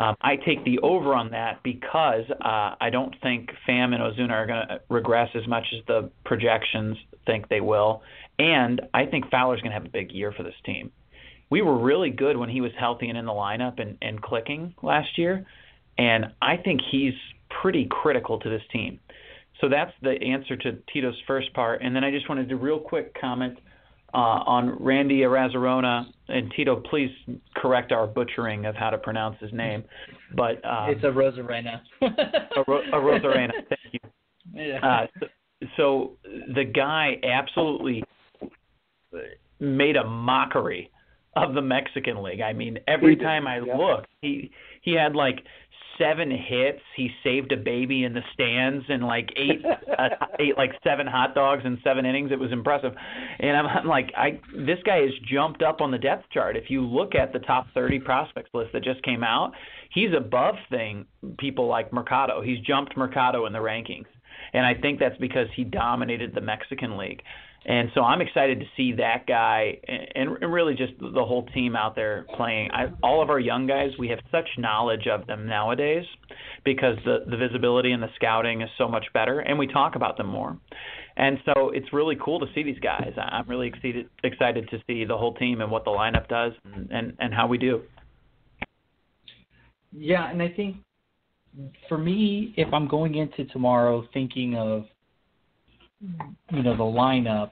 Um, 0.00 0.16
I 0.20 0.34
take 0.44 0.64
the 0.64 0.80
over 0.80 1.14
on 1.14 1.30
that 1.30 1.62
because 1.62 2.24
uh, 2.44 2.74
I 2.80 2.90
don't 2.90 3.14
think 3.22 3.50
Pham 3.68 3.94
and 3.94 4.02
Ozuna 4.02 4.32
are 4.32 4.46
going 4.46 4.66
to 4.66 4.80
regress 4.88 5.28
as 5.36 5.46
much 5.46 5.66
as 5.72 5.86
the 5.86 6.10
projections 6.24 6.96
think 7.26 7.48
they 7.48 7.60
will. 7.60 8.02
And 8.40 8.80
I 8.92 9.06
think 9.06 9.30
Fowler's 9.30 9.60
going 9.60 9.70
to 9.70 9.78
have 9.78 9.86
a 9.86 9.90
big 9.90 10.10
year 10.10 10.32
for 10.36 10.42
this 10.42 10.54
team 10.66 10.90
we 11.50 11.62
were 11.62 11.76
really 11.76 12.10
good 12.10 12.36
when 12.36 12.48
he 12.48 12.60
was 12.60 12.70
healthy 12.78 13.08
and 13.08 13.18
in 13.18 13.26
the 13.26 13.32
lineup 13.32 13.80
and, 13.80 13.98
and 14.00 14.22
clicking 14.22 14.74
last 14.82 15.18
year. 15.18 15.44
And 15.98 16.26
I 16.40 16.56
think 16.56 16.80
he's 16.90 17.14
pretty 17.60 17.88
critical 17.90 18.38
to 18.38 18.48
this 18.48 18.62
team. 18.72 19.00
So 19.60 19.68
that's 19.68 19.92
the 20.00 20.12
answer 20.22 20.56
to 20.56 20.78
Tito's 20.92 21.20
first 21.26 21.52
part. 21.52 21.82
And 21.82 21.94
then 21.94 22.04
I 22.04 22.10
just 22.10 22.28
wanted 22.28 22.48
to 22.48 22.56
real 22.56 22.78
quick 22.78 23.14
comment 23.20 23.58
uh, 24.14 24.16
on 24.46 24.82
Randy 24.82 25.18
Arozarena. 25.20 26.06
And 26.28 26.52
Tito, 26.56 26.76
please 26.88 27.10
correct 27.56 27.92
our 27.92 28.06
butchering 28.06 28.64
of 28.64 28.74
how 28.74 28.90
to 28.90 28.98
pronounce 28.98 29.36
his 29.40 29.52
name. 29.52 29.84
But 30.34 30.64
um, 30.64 30.90
it's 30.90 31.04
a 31.04 31.08
Rosarena. 31.08 31.80
a, 32.00 32.64
Ro- 32.66 32.82
a 32.92 32.96
Rosarena. 32.96 33.50
Thank 33.68 33.92
you. 33.92 34.00
Yeah. 34.54 34.78
Uh, 34.78 35.06
so, 35.18 35.26
so 35.76 36.12
the 36.54 36.64
guy 36.64 37.16
absolutely 37.24 38.02
made 39.58 39.96
a 39.96 40.04
mockery 40.04 40.90
of 41.36 41.54
the 41.54 41.62
Mexican 41.62 42.22
League. 42.22 42.40
I 42.40 42.52
mean, 42.52 42.78
every 42.88 43.16
time 43.16 43.46
I 43.46 43.58
yeah. 43.58 43.76
looked, 43.76 44.08
he 44.20 44.50
he 44.82 44.92
had 44.92 45.14
like 45.14 45.44
seven 46.00 46.30
hits. 46.30 46.80
He 46.96 47.10
saved 47.22 47.52
a 47.52 47.56
baby 47.56 48.04
in 48.04 48.14
the 48.14 48.22
stands 48.32 48.84
and 48.88 49.04
like 49.04 49.30
ate 49.36 49.64
uh, 49.64 50.08
ate 50.40 50.56
like 50.56 50.72
seven 50.82 51.06
hot 51.06 51.34
dogs 51.34 51.62
in 51.64 51.78
seven 51.84 52.06
innings. 52.06 52.32
It 52.32 52.38
was 52.38 52.50
impressive. 52.50 52.92
And 53.38 53.56
I'm, 53.56 53.66
I'm 53.66 53.86
like, 53.86 54.10
I 54.16 54.40
this 54.56 54.78
guy 54.84 55.02
has 55.02 55.12
jumped 55.30 55.62
up 55.62 55.80
on 55.80 55.90
the 55.90 55.98
depth 55.98 56.28
chart. 56.32 56.56
If 56.56 56.70
you 56.70 56.84
look 56.84 57.14
at 57.14 57.32
the 57.32 57.40
top 57.40 57.66
30 57.74 58.00
prospects 58.00 58.50
list 58.54 58.72
that 58.72 58.82
just 58.82 59.02
came 59.02 59.22
out, 59.22 59.52
he's 59.92 60.10
above 60.16 60.54
thing 60.70 61.04
people 61.38 61.66
like 61.66 61.92
Mercado. 61.92 62.42
He's 62.42 62.58
jumped 62.60 62.96
Mercado 62.96 63.46
in 63.46 63.52
the 63.52 63.58
rankings. 63.58 64.06
And 64.52 64.64
I 64.64 64.74
think 64.74 64.98
that's 64.98 65.18
because 65.18 65.46
he 65.54 65.64
dominated 65.64 66.34
the 66.34 66.40
Mexican 66.40 66.96
League. 66.96 67.22
And 67.66 67.90
so 67.94 68.02
I'm 68.02 68.22
excited 68.22 68.58
to 68.60 68.66
see 68.74 68.92
that 68.92 69.26
guy 69.26 69.78
and, 69.86 70.36
and 70.40 70.52
really 70.52 70.74
just 70.74 70.94
the 70.98 71.24
whole 71.24 71.46
team 71.48 71.76
out 71.76 71.94
there 71.94 72.26
playing. 72.36 72.70
I, 72.72 72.86
all 73.02 73.22
of 73.22 73.28
our 73.28 73.38
young 73.38 73.66
guys, 73.66 73.90
we 73.98 74.08
have 74.08 74.18
such 74.30 74.48
knowledge 74.56 75.06
of 75.06 75.26
them 75.26 75.46
nowadays 75.46 76.04
because 76.64 76.96
the, 77.04 77.24
the 77.28 77.36
visibility 77.36 77.92
and 77.92 78.02
the 78.02 78.08
scouting 78.16 78.62
is 78.62 78.70
so 78.78 78.88
much 78.88 79.04
better, 79.12 79.40
and 79.40 79.58
we 79.58 79.66
talk 79.66 79.94
about 79.94 80.16
them 80.16 80.28
more. 80.28 80.58
And 81.16 81.38
so 81.44 81.70
it's 81.70 81.92
really 81.92 82.16
cool 82.22 82.40
to 82.40 82.46
see 82.54 82.62
these 82.62 82.78
guys. 82.78 83.12
I'm 83.18 83.46
really 83.46 83.68
excited 83.68 84.08
excited 84.24 84.68
to 84.70 84.78
see 84.86 85.04
the 85.04 85.18
whole 85.18 85.34
team 85.34 85.60
and 85.60 85.70
what 85.70 85.84
the 85.84 85.90
lineup 85.90 86.28
does 86.28 86.52
and, 86.64 86.90
and, 86.90 87.12
and 87.18 87.34
how 87.34 87.46
we 87.46 87.58
do. 87.58 87.82
Yeah, 89.92 90.30
and 90.30 90.40
I 90.40 90.48
think 90.48 90.76
for 91.88 91.98
me, 91.98 92.54
if 92.56 92.72
I'm 92.72 92.88
going 92.88 93.16
into 93.16 93.44
tomorrow 93.52 94.06
thinking 94.14 94.56
of 94.56 94.84
you 96.00 96.62
know 96.62 96.76
the 96.76 96.82
lineup 96.82 97.50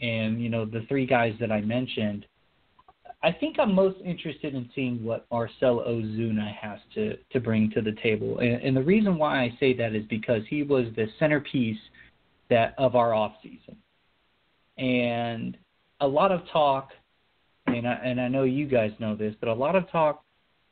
and 0.00 0.42
you 0.42 0.48
know 0.48 0.64
the 0.64 0.84
three 0.88 1.06
guys 1.06 1.34
that 1.40 1.52
I 1.52 1.60
mentioned, 1.60 2.26
I 3.22 3.32
think 3.32 3.58
I'm 3.58 3.74
most 3.74 3.98
interested 4.04 4.54
in 4.54 4.68
seeing 4.74 5.04
what 5.04 5.26
Marcell 5.30 5.84
Ozuna 5.86 6.54
has 6.54 6.78
to 6.94 7.16
to 7.30 7.40
bring 7.40 7.70
to 7.72 7.82
the 7.82 7.92
table, 8.02 8.38
and, 8.38 8.62
and 8.62 8.76
the 8.76 8.82
reason 8.82 9.18
why 9.18 9.42
I 9.42 9.56
say 9.60 9.74
that 9.76 9.94
is 9.94 10.04
because 10.08 10.42
he 10.48 10.62
was 10.62 10.86
the 10.96 11.06
centerpiece 11.18 11.78
that 12.50 12.74
of 12.78 12.96
our 12.96 13.14
off 13.14 13.34
season, 13.42 13.76
and 14.78 15.56
a 16.00 16.06
lot 16.06 16.32
of 16.32 16.42
talk, 16.52 16.90
and 17.66 17.86
I, 17.86 17.94
and 18.04 18.20
I 18.20 18.28
know 18.28 18.44
you 18.44 18.66
guys 18.66 18.92
know 18.98 19.14
this, 19.14 19.34
but 19.40 19.48
a 19.48 19.54
lot 19.54 19.76
of 19.76 19.90
talk 19.90 20.24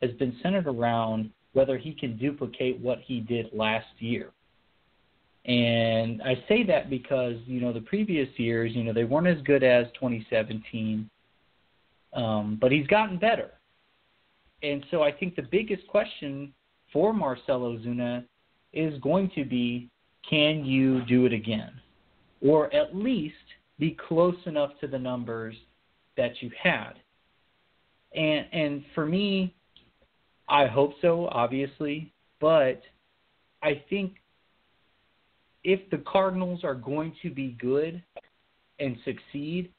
has 0.03 0.11
been 0.13 0.37
centered 0.43 0.67
around 0.67 1.31
whether 1.53 1.77
he 1.77 1.93
can 1.93 2.17
duplicate 2.17 2.81
what 2.81 3.01
he 3.01 3.21
did 3.21 3.51
last 3.53 3.89
year. 3.99 4.33
And 5.51 6.23
I 6.23 6.45
say 6.47 6.63
that 6.63 6.89
because, 6.89 7.35
you 7.47 7.61
know, 7.61 7.73
the 7.73 7.81
previous 7.81 8.29
years, 8.37 8.71
you 8.73 8.85
know, 8.85 8.93
they 8.93 9.03
weren't 9.03 9.27
as 9.27 9.43
good 9.43 9.65
as 9.65 9.87
2017, 9.95 11.11
um, 12.13 12.57
but 12.61 12.71
he's 12.71 12.87
gotten 12.87 13.19
better. 13.19 13.51
And 14.63 14.87
so 14.93 15.03
I 15.03 15.11
think 15.11 15.35
the 15.35 15.43
biggest 15.43 15.85
question 15.89 16.55
for 16.93 17.13
Marcell 17.13 17.63
Ozuna 17.63 18.25
is 18.73 18.97
going 19.01 19.29
to 19.35 19.45
be 19.45 19.89
can 20.29 20.65
you 20.65 21.05
do 21.07 21.27
it 21.27 21.33
again? 21.33 21.73
Or 22.41 22.73
at 22.73 22.95
least 22.95 23.35
be 23.81 23.97
close 24.07 24.37
enough 24.47 24.71
to 24.81 24.87
the 24.87 24.99
numbers 25.01 25.57
that 26.17 26.41
you 26.41 26.53
had. 26.63 26.93
And 28.15 28.47
and 28.53 28.85
for 28.95 29.05
me, 29.05 29.53
I 30.49 30.67
hope 30.67 30.93
so, 31.03 31.27
obviously, 31.33 32.13
but 32.41 32.83
I 33.65 33.83
think 33.91 34.13
if 35.65 35.89
the 35.91 35.99
Cardinals 35.99 36.65
are 36.65 36.75
going 36.75 37.15
to 37.23 37.31
be 37.31 37.57
good 37.61 38.03
and 38.79 38.97
succeed, 39.05 39.73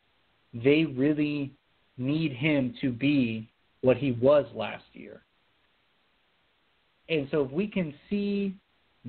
they 0.53 0.85
really 0.85 1.51
need 1.97 2.33
him 2.33 2.73
to 2.81 2.91
be 2.91 3.49
what 3.81 3.97
he 3.97 4.11
was 4.13 4.45
last 4.53 4.83
year. 4.93 5.21
And 7.09 7.27
so 7.31 7.43
if 7.43 7.51
we 7.51 7.67
can 7.67 7.93
see 8.09 8.55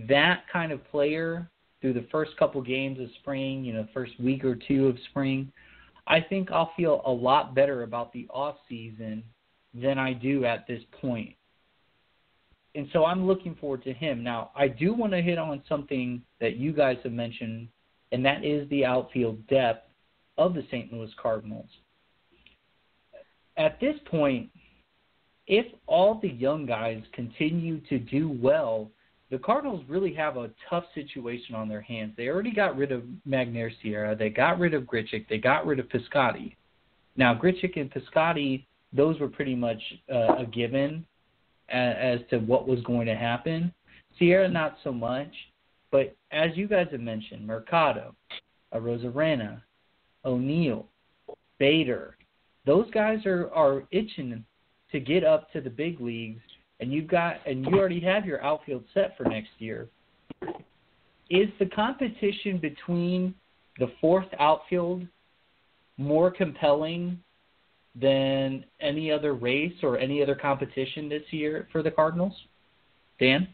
that 0.08 0.44
kind 0.52 0.72
of 0.72 0.84
player 0.90 1.48
through 1.80 1.92
the 1.92 2.06
first 2.10 2.36
couple 2.38 2.60
games 2.62 2.98
of 3.00 3.08
spring, 3.20 3.64
you 3.64 3.72
know, 3.72 3.86
first 3.92 4.12
week 4.20 4.44
or 4.44 4.56
two 4.56 4.88
of 4.88 4.96
spring, 5.10 5.52
I 6.06 6.20
think 6.20 6.50
I'll 6.50 6.72
feel 6.76 7.02
a 7.04 7.10
lot 7.10 7.54
better 7.54 7.82
about 7.82 8.12
the 8.12 8.26
off 8.30 8.56
season 8.68 9.22
than 9.74 9.98
I 9.98 10.12
do 10.12 10.44
at 10.44 10.66
this 10.66 10.82
point. 11.00 11.34
And 12.74 12.88
so 12.92 13.04
I'm 13.04 13.26
looking 13.26 13.54
forward 13.56 13.84
to 13.84 13.92
him. 13.92 14.22
Now, 14.22 14.50
I 14.56 14.68
do 14.68 14.94
want 14.94 15.12
to 15.12 15.20
hit 15.20 15.38
on 15.38 15.62
something 15.68 16.22
that 16.40 16.56
you 16.56 16.72
guys 16.72 16.96
have 17.02 17.12
mentioned, 17.12 17.68
and 18.12 18.24
that 18.24 18.44
is 18.44 18.68
the 18.70 18.84
outfield 18.84 19.46
depth 19.46 19.88
of 20.38 20.54
the 20.54 20.64
St. 20.70 20.92
Louis 20.92 21.10
Cardinals. 21.20 21.68
At 23.58 23.78
this 23.78 23.96
point, 24.06 24.48
if 25.46 25.66
all 25.86 26.18
the 26.22 26.30
young 26.30 26.64
guys 26.64 27.02
continue 27.12 27.80
to 27.88 27.98
do 27.98 28.30
well 28.40 28.90
the 29.32 29.38
Cardinals 29.38 29.82
really 29.88 30.12
have 30.12 30.36
a 30.36 30.50
tough 30.68 30.84
situation 30.94 31.54
on 31.54 31.66
their 31.66 31.80
hands. 31.80 32.12
They 32.18 32.28
already 32.28 32.52
got 32.52 32.76
rid 32.76 32.92
of 32.92 33.02
Magneuris 33.26 33.72
Sierra. 33.82 34.14
They 34.14 34.28
got 34.28 34.58
rid 34.58 34.74
of 34.74 34.82
Grichuk. 34.82 35.26
They 35.26 35.38
got 35.38 35.64
rid 35.64 35.78
of 35.78 35.86
Piscotty. 35.88 36.54
Now, 37.16 37.34
Grichuk 37.34 37.80
and 37.80 37.90
Piscotty, 37.90 38.66
those 38.92 39.18
were 39.18 39.28
pretty 39.28 39.54
much 39.54 39.80
uh, 40.12 40.36
a 40.36 40.44
given 40.44 41.06
as, 41.72 42.20
as 42.20 42.20
to 42.30 42.38
what 42.38 42.68
was 42.68 42.80
going 42.82 43.06
to 43.06 43.16
happen. 43.16 43.72
Sierra, 44.18 44.48
not 44.48 44.76
so 44.84 44.92
much. 44.92 45.32
But 45.90 46.16
as 46.30 46.50
you 46.54 46.68
guys 46.68 46.86
have 46.92 47.00
mentioned, 47.00 47.46
Mercado, 47.46 48.14
Arozarena, 48.72 49.60
O'Neill, 50.24 50.86
Bader, 51.58 52.16
those 52.64 52.90
guys 52.92 53.26
are, 53.26 53.50
are 53.52 53.84
itching 53.90 54.44
to 54.90 55.00
get 55.00 55.24
up 55.24 55.52
to 55.52 55.60
the 55.60 55.70
big 55.70 56.00
leagues 56.00 56.40
and 56.82 56.92
you've 56.92 57.06
got 57.06 57.36
and 57.46 57.64
you 57.64 57.78
already 57.78 58.00
have 58.00 58.26
your 58.26 58.42
outfield 58.42 58.84
set 58.92 59.16
for 59.16 59.24
next 59.24 59.50
year. 59.58 59.88
Is 61.30 61.48
the 61.58 61.66
competition 61.66 62.58
between 62.58 63.34
the 63.78 63.92
fourth 64.00 64.26
outfield 64.38 65.06
more 65.96 66.30
compelling 66.30 67.18
than 67.94 68.64
any 68.80 69.10
other 69.10 69.34
race 69.34 69.74
or 69.82 69.98
any 69.98 70.22
other 70.22 70.34
competition 70.34 71.08
this 71.08 71.22
year 71.30 71.68
for 71.72 71.82
the 71.82 71.90
Cardinals? 71.90 72.34
Dan? 73.20 73.48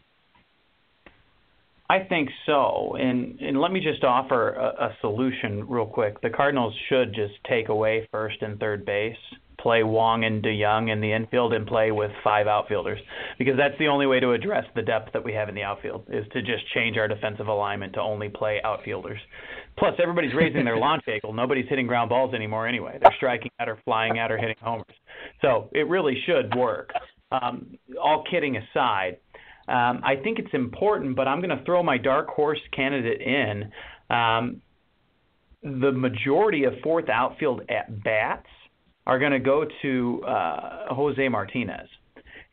I 1.89 1.99
think 2.03 2.29
so. 2.45 2.95
And 2.99 3.39
and 3.39 3.59
let 3.59 3.71
me 3.71 3.79
just 3.79 4.03
offer 4.03 4.51
a, 4.51 4.85
a 4.85 4.97
solution 5.01 5.67
real 5.67 5.87
quick. 5.87 6.21
The 6.21 6.29
Cardinals 6.29 6.73
should 6.87 7.13
just 7.15 7.33
take 7.49 7.69
away 7.69 8.07
first 8.11 8.41
and 8.41 8.59
third 8.59 8.85
base 8.85 9.17
play 9.61 9.83
Wong 9.83 10.23
and 10.23 10.43
DeJong 10.43 10.91
in 10.91 11.01
the 11.01 11.11
infield 11.11 11.53
and 11.53 11.67
play 11.67 11.91
with 11.91 12.11
five 12.23 12.47
outfielders 12.47 12.99
because 13.37 13.55
that's 13.57 13.77
the 13.79 13.87
only 13.87 14.05
way 14.05 14.19
to 14.19 14.31
address 14.31 14.65
the 14.75 14.81
depth 14.81 15.13
that 15.13 15.23
we 15.23 15.33
have 15.33 15.49
in 15.49 15.55
the 15.55 15.63
outfield 15.63 16.05
is 16.09 16.25
to 16.33 16.41
just 16.41 16.63
change 16.73 16.97
our 16.97 17.07
defensive 17.07 17.47
alignment 17.47 17.93
to 17.93 18.01
only 18.01 18.29
play 18.29 18.59
outfielders. 18.63 19.19
Plus, 19.77 19.93
everybody's 20.01 20.33
raising 20.33 20.65
their 20.65 20.77
launch 20.77 21.03
angle. 21.07 21.33
Nobody's 21.33 21.67
hitting 21.69 21.87
ground 21.87 22.09
balls 22.09 22.33
anymore 22.33 22.67
anyway. 22.67 22.97
They're 23.01 23.13
striking 23.17 23.51
out 23.59 23.69
or 23.69 23.77
flying 23.85 24.19
out 24.19 24.31
or 24.31 24.37
hitting 24.37 24.55
homers. 24.61 24.85
So 25.41 25.69
it 25.73 25.87
really 25.87 26.17
should 26.25 26.55
work. 26.55 26.91
Um, 27.31 27.77
all 28.01 28.23
kidding 28.29 28.57
aside, 28.57 29.17
um, 29.67 30.01
I 30.03 30.15
think 30.23 30.39
it's 30.39 30.53
important, 30.53 31.15
but 31.15 31.27
I'm 31.27 31.41
going 31.41 31.55
to 31.55 31.63
throw 31.63 31.83
my 31.83 31.97
dark 31.97 32.27
horse 32.27 32.59
candidate 32.75 33.21
in. 33.21 33.71
Um, 34.09 34.61
the 35.61 35.91
majority 35.91 36.63
of 36.63 36.73
fourth 36.81 37.09
outfield 37.09 37.61
at 37.69 38.03
bats 38.03 38.47
are 39.09 39.17
going 39.17 39.31
to 39.31 39.39
go 39.39 39.65
to 39.81 40.23
uh, 40.23 40.93
Jose 40.93 41.27
Martinez. 41.29 41.89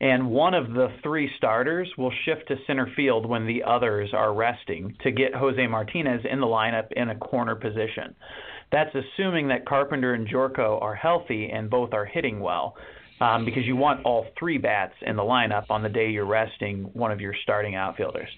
And 0.01 0.31
one 0.31 0.55
of 0.55 0.73
the 0.73 0.87
three 1.03 1.29
starters 1.37 1.87
will 1.99 2.11
shift 2.25 2.47
to 2.47 2.55
center 2.65 2.91
field 2.95 3.27
when 3.27 3.45
the 3.45 3.61
others 3.63 4.09
are 4.11 4.33
resting 4.33 4.95
to 5.03 5.11
get 5.11 5.35
Jose 5.35 5.67
Martinez 5.67 6.21
in 6.29 6.39
the 6.39 6.47
lineup 6.47 6.91
in 6.93 7.09
a 7.09 7.15
corner 7.15 7.53
position. 7.53 8.15
That's 8.71 8.89
assuming 8.95 9.49
that 9.49 9.67
Carpenter 9.67 10.15
and 10.15 10.27
Gyorko 10.27 10.81
are 10.81 10.95
healthy 10.95 11.51
and 11.53 11.69
both 11.69 11.93
are 11.93 12.05
hitting 12.05 12.39
well. 12.39 12.75
Um, 13.19 13.45
because 13.45 13.65
you 13.65 13.75
want 13.75 14.03
all 14.05 14.25
three 14.37 14.57
bats 14.57 14.93
in 15.01 15.15
the 15.15 15.23
lineup 15.23 15.65
on 15.69 15.83
the 15.83 15.89
day 15.89 16.09
you're 16.09 16.25
resting 16.25 16.89
one 16.93 17.11
of 17.11 17.21
your 17.21 17.33
starting 17.43 17.73
outfielders. 17.75 18.29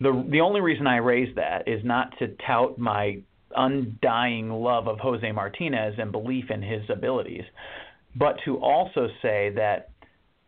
The 0.00 0.26
the 0.30 0.40
only 0.40 0.60
reason 0.60 0.88
I 0.88 0.96
raise 0.96 1.32
that 1.36 1.68
is 1.68 1.84
not 1.84 2.12
to 2.18 2.34
tout 2.44 2.76
my 2.76 3.18
undying 3.54 4.50
love 4.50 4.88
of 4.88 4.98
Jose 5.00 5.30
Martinez 5.32 5.94
and 5.98 6.12
belief 6.12 6.50
in 6.50 6.62
his 6.62 6.82
abilities, 6.90 7.44
but 8.16 8.36
to 8.44 8.56
also 8.58 9.08
say 9.22 9.52
that 9.56 9.90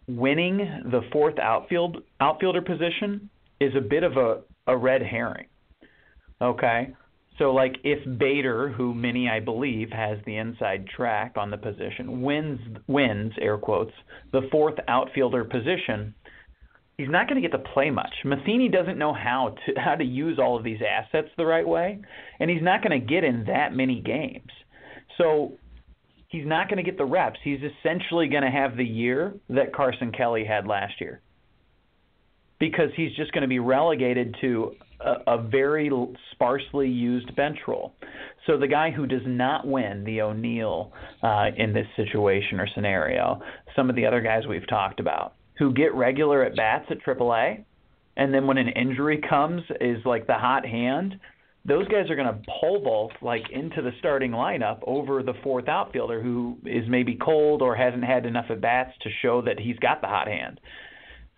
winning 0.09 0.59
the 0.91 1.03
fourth 1.13 1.39
outfield 1.39 1.99
outfielder 2.21 2.63
position 2.63 3.29
is 3.61 3.75
a 3.77 3.81
bit 3.81 4.03
of 4.03 4.17
a, 4.17 4.41
a 4.67 4.77
red 4.77 5.03
herring. 5.03 5.47
Okay? 6.41 6.95
So 7.39 7.53
like 7.53 7.77
if 7.85 8.19
Bader, 8.19 8.69
who 8.69 8.95
many 8.95 9.29
I 9.29 9.39
believe 9.39 9.91
has 9.91 10.19
the 10.27 10.37
inside 10.37 10.89
track 10.89 11.35
on 11.37 11.51
the 11.51 11.57
position, 11.57 12.23
wins 12.23 12.59
wins 12.89 13.33
air 13.41 13.57
quotes 13.59 13.93
the 14.33 14.49
fourth 14.51 14.75
outfielder 14.89 15.45
position, 15.45 16.15
he's 16.99 17.09
not 17.09 17.29
going 17.29 17.41
to 17.41 17.49
get 17.49 17.57
to 17.57 17.71
play 17.73 17.91
much. 17.91 18.13
Matheny 18.25 18.69
doesn't 18.69 18.99
know 18.99 19.15
how 19.15 19.55
to 19.65 19.81
how 19.81 19.95
to 19.95 20.05
use 20.05 20.39
all 20.39 20.57
of 20.57 20.65
these 20.65 20.81
assets 20.87 21.29
the 21.39 21.47
right 21.47 21.67
way, 21.67 22.01
and 22.39 22.51
he's 22.51 22.63
not 22.63 22.83
going 22.83 23.01
to 23.01 23.07
get 23.07 23.25
in 23.25 23.45
that 23.47 23.73
many 23.73 24.01
games. 24.01 24.51
So 25.17 25.53
he's 26.29 26.47
not 26.47 26.69
going 26.69 26.77
to 26.77 26.83
get 26.83 26.99
the 26.99 27.07
reps. 27.07 27.39
He's 27.43 27.61
essentially 27.61 28.29
going 28.29 28.43
to 28.43 28.51
have 28.51 28.77
the 28.77 28.85
year 28.85 29.35
that 29.49 29.75
Carson 29.75 30.13
Kelly 30.13 30.45
had 30.45 30.67
last 30.67 31.01
year. 31.01 31.23
Because 32.61 32.91
he's 32.97 33.15
just 33.15 33.31
going 33.33 33.43
to 33.43 33.49
be 33.49 33.61
relegated 33.61 34.37
to 34.41 34.75
a, 35.01 35.15
a 35.29 35.43
very 35.43 35.91
sparsely 36.33 36.89
used 36.89 37.35
bench 37.37 37.59
role. 37.69 37.95
So 38.47 38.59
the 38.59 38.67
guy 38.67 38.91
who 38.91 39.07
does 39.07 39.23
not 39.27 39.65
win 39.65 40.03
the 40.03 40.23
O'Neill 40.23 40.93
uh, 41.23 41.47
in 41.57 41.73
this 41.73 41.87
situation 41.95 42.59
or 42.59 42.67
scenario, 42.75 43.41
some 43.77 43.89
of 43.89 43.95
the 43.95 44.07
other 44.07 44.21
guys 44.21 44.43
we've 44.49 44.67
talked 44.69 44.99
about, 44.99 45.35
who 45.59 45.73
get 45.73 45.95
regular 45.95 46.45
at 46.45 46.57
bats 46.57 46.87
at 46.91 46.99
AAA, 47.03 47.65
and 48.17 48.33
then 48.33 48.47
when 48.47 48.59
an 48.59 48.69
injury 48.69 49.21
comes, 49.29 49.63
is 49.81 49.99
like 50.05 50.27
the 50.27 50.35
hot 50.35 50.65
hand. 50.67 51.19
Those 51.65 51.87
guys 51.89 52.09
are 52.11 52.17
going 52.17 52.29
to 52.29 52.41
pole 52.61 52.81
vault 52.83 53.13
like 53.21 53.43
into 53.53 53.83
the 53.83 53.91
starting 53.99 54.31
lineup 54.31 54.79
over 54.87 55.23
the 55.23 55.35
fourth 55.43 55.69
outfielder 55.69 56.23
who 56.23 56.57
is 56.65 56.85
maybe 56.89 57.19
cold 57.23 57.61
or 57.61 57.77
hasn't 57.77 58.05
had 58.05 58.25
enough 58.25 58.47
at 58.49 58.61
bats 58.61 58.93
to 59.03 59.11
show 59.23 59.43
that 59.43 59.61
he's 59.61 59.79
got 59.79 60.01
the 60.01 60.07
hot 60.07 60.29
hand. 60.29 60.61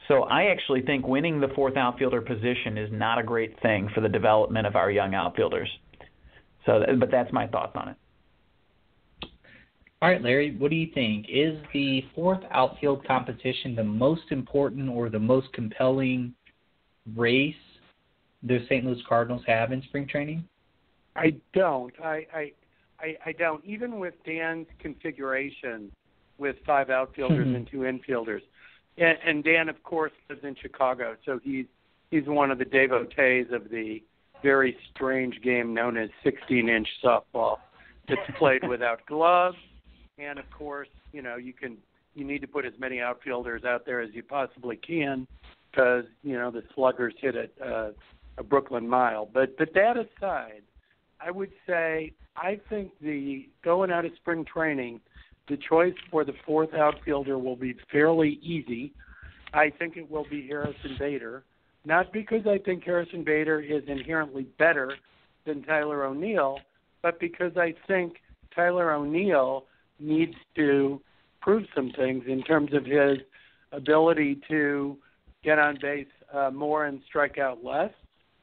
So 0.09 0.23
I 0.23 0.45
actually 0.45 0.83
think 0.83 1.07
winning 1.07 1.41
the 1.41 1.49
fourth 1.55 1.77
outfielder 1.77 2.21
position 2.21 2.79
is 2.79 2.91
not 2.93 3.19
a 3.19 3.23
great 3.23 3.61
thing 3.61 3.91
for 3.95 4.01
the 4.01 4.09
development 4.09 4.67
of 4.67 4.77
our 4.77 4.91
young 4.91 5.15
outfielders. 5.15 5.69
So, 6.67 6.81
but 6.99 7.11
that's 7.11 7.33
my 7.33 7.47
thoughts 7.47 7.73
on 7.75 7.91
it. 7.91 7.97
All 10.03 10.09
right, 10.09 10.23
Larry, 10.23 10.57
what 10.57 10.71
do 10.71 10.77
you 10.77 10.89
think? 10.95 11.27
Is 11.29 11.59
the 11.75 12.03
fourth 12.15 12.41
outfield 12.51 13.07
competition 13.07 13.75
the 13.75 13.85
most 13.85 14.23
important 14.31 14.89
or 14.89 15.11
the 15.11 15.19
most 15.19 15.53
compelling 15.53 16.35
race 17.17 17.55
the 18.43 18.65
St. 18.65 18.85
Louis 18.87 19.03
Cardinals 19.07 19.43
have 19.47 19.73
in 19.73 19.83
spring 19.83 20.07
training? 20.09 20.43
I 21.17 21.35
don't. 21.53 21.93
I 22.03 22.27
I 22.33 22.53
I, 22.99 23.17
I 23.27 23.33
don't. 23.33 23.63
Even 23.65 23.99
with 23.99 24.15
Dan's 24.25 24.67
configuration 24.79 25.93
with 26.39 26.57
five 26.65 26.89
outfielders 26.89 27.47
Mhm. 27.47 27.57
and 27.57 27.67
two 27.71 27.81
infielders, 27.81 28.41
and, 28.97 29.19
and 29.25 29.45
Dan, 29.45 29.69
of 29.69 29.83
course, 29.83 30.13
lives 30.31 30.45
in 30.45 30.55
Chicago, 30.55 31.17
so 31.27 31.39
he's 31.43 31.67
he's 32.11 32.25
one 32.27 32.51
of 32.51 32.57
the 32.59 32.65
devotees 32.65 33.49
of 33.53 33.69
the 33.69 34.03
very 34.43 34.75
strange 34.95 35.43
game 35.43 35.75
known 35.75 35.99
as 35.99 36.09
16-inch 36.25 36.89
softball 37.05 37.59
that's 38.09 38.39
played 38.39 38.67
without 38.67 39.05
gloves, 39.05 39.59
and 40.21 40.39
of 40.39 40.51
course, 40.51 40.89
you 41.13 41.23
know, 41.23 41.37
you 41.37 41.53
can 41.53 41.77
you 42.15 42.25
need 42.25 42.41
to 42.41 42.49
put 42.49 42.65
as 42.65 42.73
many 42.79 43.01
outfielders 43.01 43.65
out 43.65 43.87
there 43.87 44.01
as 44.01 44.11
you 44.13 44.23
possibly 44.23 44.77
can 44.77 45.27
because 45.71 46.05
you 46.23 46.37
know 46.37 46.51
the 46.51 46.63
sluggers 46.75 47.15
hit 47.21 47.35
a, 47.37 47.65
uh, 47.65 47.91
a 48.39 48.43
Brooklyn 48.43 48.89
mile. 48.89 49.29
But 49.33 49.57
but 49.57 49.73
that 49.75 49.97
aside, 49.97 50.63
I 51.21 51.31
would 51.31 51.53
say 51.67 52.13
I 52.37 52.61
think 52.69 52.93
the 53.01 53.49
going 53.63 53.91
out 53.91 54.05
of 54.05 54.13
spring 54.17 54.45
training, 54.45 55.01
the 55.49 55.57
choice 55.57 55.95
for 56.11 56.25
the 56.25 56.35
fourth 56.47 56.75
outfielder 56.75 57.39
will 57.39 57.57
be 57.57 57.75
fairly 57.91 58.39
easy. 58.43 58.93
I 59.53 59.71
think 59.71 59.97
it 59.97 60.09
will 60.09 60.27
be 60.31 60.47
Harrison 60.47 60.97
Bader, 60.99 61.45
not 61.85 62.13
because 62.13 62.47
I 62.47 62.59
think 62.59 62.85
Harrison 62.85 63.25
Bader 63.25 63.61
is 63.61 63.83
inherently 63.89 64.45
better 64.59 64.95
than 65.45 65.63
Tyler 65.63 66.05
O'Neill, 66.05 66.59
but 67.03 67.19
because 67.19 67.57
I 67.57 67.75
think 67.89 68.15
Tyler 68.55 68.93
O'Neill 68.93 69.65
needs 70.01 70.35
to 70.57 71.01
prove 71.41 71.65
some 71.75 71.91
things 71.97 72.25
in 72.27 72.43
terms 72.43 72.73
of 72.75 72.85
his 72.85 73.19
ability 73.73 74.41
to 74.49 74.97
get 75.43 75.59
on 75.59 75.79
base 75.81 76.07
uh, 76.33 76.51
more 76.51 76.87
and 76.87 77.01
strike 77.07 77.39
out 77.39 77.65
less, 77.65 77.91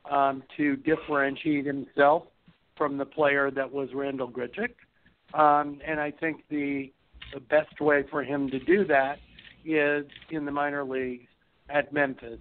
um, 0.10 0.44
to 0.56 0.76
differentiate 0.78 1.66
himself 1.66 2.24
from 2.76 2.98
the 2.98 3.06
player 3.06 3.52
that 3.52 3.72
was 3.72 3.90
Randall 3.94 4.30
Grichuk. 4.30 4.74
Um, 5.34 5.80
and 5.86 6.00
I 6.00 6.12
think 6.12 6.44
the 6.50 6.92
the 7.34 7.40
best 7.42 7.82
way 7.82 8.06
for 8.10 8.24
him 8.24 8.50
to 8.50 8.60
do 8.60 8.86
that 8.86 9.20
is 9.66 10.06
in 10.30 10.46
the 10.46 10.52
minor 10.52 10.86
leagues 10.86 11.28
at 11.70 11.92
Memphis. 11.92 12.40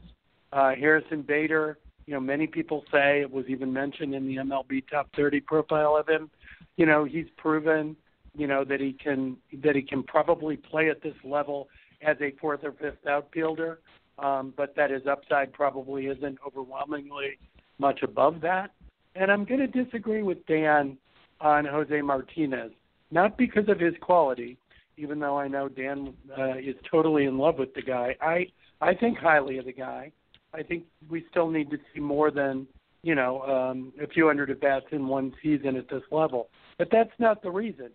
Uh, 0.52 0.74
Harrison 0.78 1.22
Bader, 1.22 1.78
you 2.06 2.14
know, 2.14 2.20
many 2.20 2.46
people 2.46 2.84
say 2.92 3.20
it 3.20 3.30
was 3.30 3.46
even 3.48 3.72
mentioned 3.72 4.14
in 4.14 4.28
the 4.28 4.36
MLB 4.36 4.88
top 4.88 5.08
30 5.16 5.40
profile 5.40 5.96
of 5.96 6.08
him. 6.08 6.30
You 6.76 6.86
know, 6.86 7.04
he's 7.04 7.26
proven, 7.36 7.96
you 8.36 8.46
know, 8.46 8.64
that 8.64 8.80
he 8.80 8.92
can 8.92 9.36
that 9.62 9.74
he 9.74 9.82
can 9.82 10.02
probably 10.02 10.56
play 10.56 10.90
at 10.90 11.02
this 11.02 11.14
level 11.24 11.68
as 12.02 12.16
a 12.20 12.32
fourth 12.40 12.60
or 12.62 12.72
fifth 12.72 13.06
outfielder, 13.08 13.80
um, 14.18 14.52
but 14.56 14.74
that 14.76 14.90
his 14.90 15.06
upside 15.06 15.52
probably 15.52 16.06
isn't 16.06 16.38
overwhelmingly 16.46 17.38
much 17.78 18.02
above 18.02 18.40
that. 18.42 18.72
And 19.14 19.30
I'm 19.30 19.44
going 19.44 19.60
to 19.60 19.84
disagree 19.84 20.22
with 20.22 20.44
Dan 20.46 20.98
on 21.40 21.64
Jose 21.64 22.00
Martinez, 22.02 22.72
not 23.10 23.38
because 23.38 23.68
of 23.68 23.80
his 23.80 23.94
quality, 24.00 24.58
even 24.98 25.18
though 25.18 25.38
I 25.38 25.48
know 25.48 25.68
Dan 25.68 26.14
uh, 26.36 26.56
is 26.58 26.76
totally 26.90 27.24
in 27.24 27.38
love 27.38 27.58
with 27.58 27.74
the 27.74 27.82
guy. 27.82 28.16
I 28.20 28.46
I 28.80 28.94
think 28.94 29.18
highly 29.18 29.58
of 29.58 29.64
the 29.64 29.72
guy. 29.72 30.12
I 30.52 30.62
think 30.62 30.84
we 31.08 31.24
still 31.30 31.50
need 31.50 31.70
to 31.70 31.78
see 31.92 32.00
more 32.00 32.30
than 32.30 32.66
you 33.02 33.14
know 33.14 33.42
um, 33.42 33.92
a 34.02 34.06
few 34.06 34.26
hundred 34.26 34.50
at 34.50 34.60
bats 34.60 34.86
in 34.92 35.06
one 35.06 35.32
season 35.42 35.76
at 35.76 35.88
this 35.88 36.02
level. 36.10 36.48
But 36.78 36.88
that's 36.90 37.12
not 37.18 37.42
the 37.42 37.50
reason. 37.50 37.90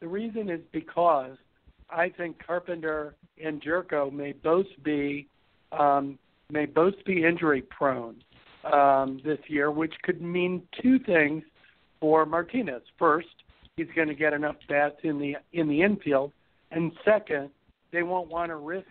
The 0.00 0.08
reason 0.08 0.50
is 0.50 0.60
because 0.72 1.36
I 1.90 2.08
think 2.10 2.44
Carpenter 2.44 3.14
and 3.42 3.62
Gyorko 3.62 4.12
may 4.12 4.32
both 4.32 4.66
be 4.82 5.26
um, 5.72 6.18
may 6.50 6.66
both 6.66 6.94
be 7.04 7.24
injury 7.24 7.62
prone 7.62 8.16
um, 8.70 9.20
this 9.24 9.38
year, 9.48 9.70
which 9.70 9.94
could 10.02 10.20
mean 10.20 10.62
two 10.82 10.98
things 11.00 11.42
for 12.00 12.26
Martinez. 12.26 12.82
First, 12.98 13.28
he's 13.76 13.88
going 13.94 14.08
to 14.08 14.14
get 14.14 14.32
enough 14.32 14.56
bats 14.68 14.96
in 15.02 15.18
the 15.18 15.36
in 15.52 15.68
the 15.68 15.82
infield, 15.82 16.32
and 16.70 16.92
second, 17.04 17.50
they 17.92 18.02
won't 18.02 18.28
want 18.28 18.50
to 18.50 18.56
risk 18.56 18.88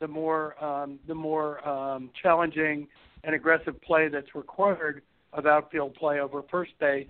the 0.00 0.08
more 0.08 0.62
um, 0.62 0.98
the 1.06 1.14
more 1.14 1.66
um, 1.66 2.10
challenging 2.22 2.86
and 3.24 3.34
aggressive 3.34 3.80
play 3.82 4.08
that's 4.08 4.34
required 4.34 5.02
of 5.32 5.46
outfield 5.46 5.94
play 5.94 6.20
over 6.20 6.42
first 6.50 6.72
base, 6.78 7.08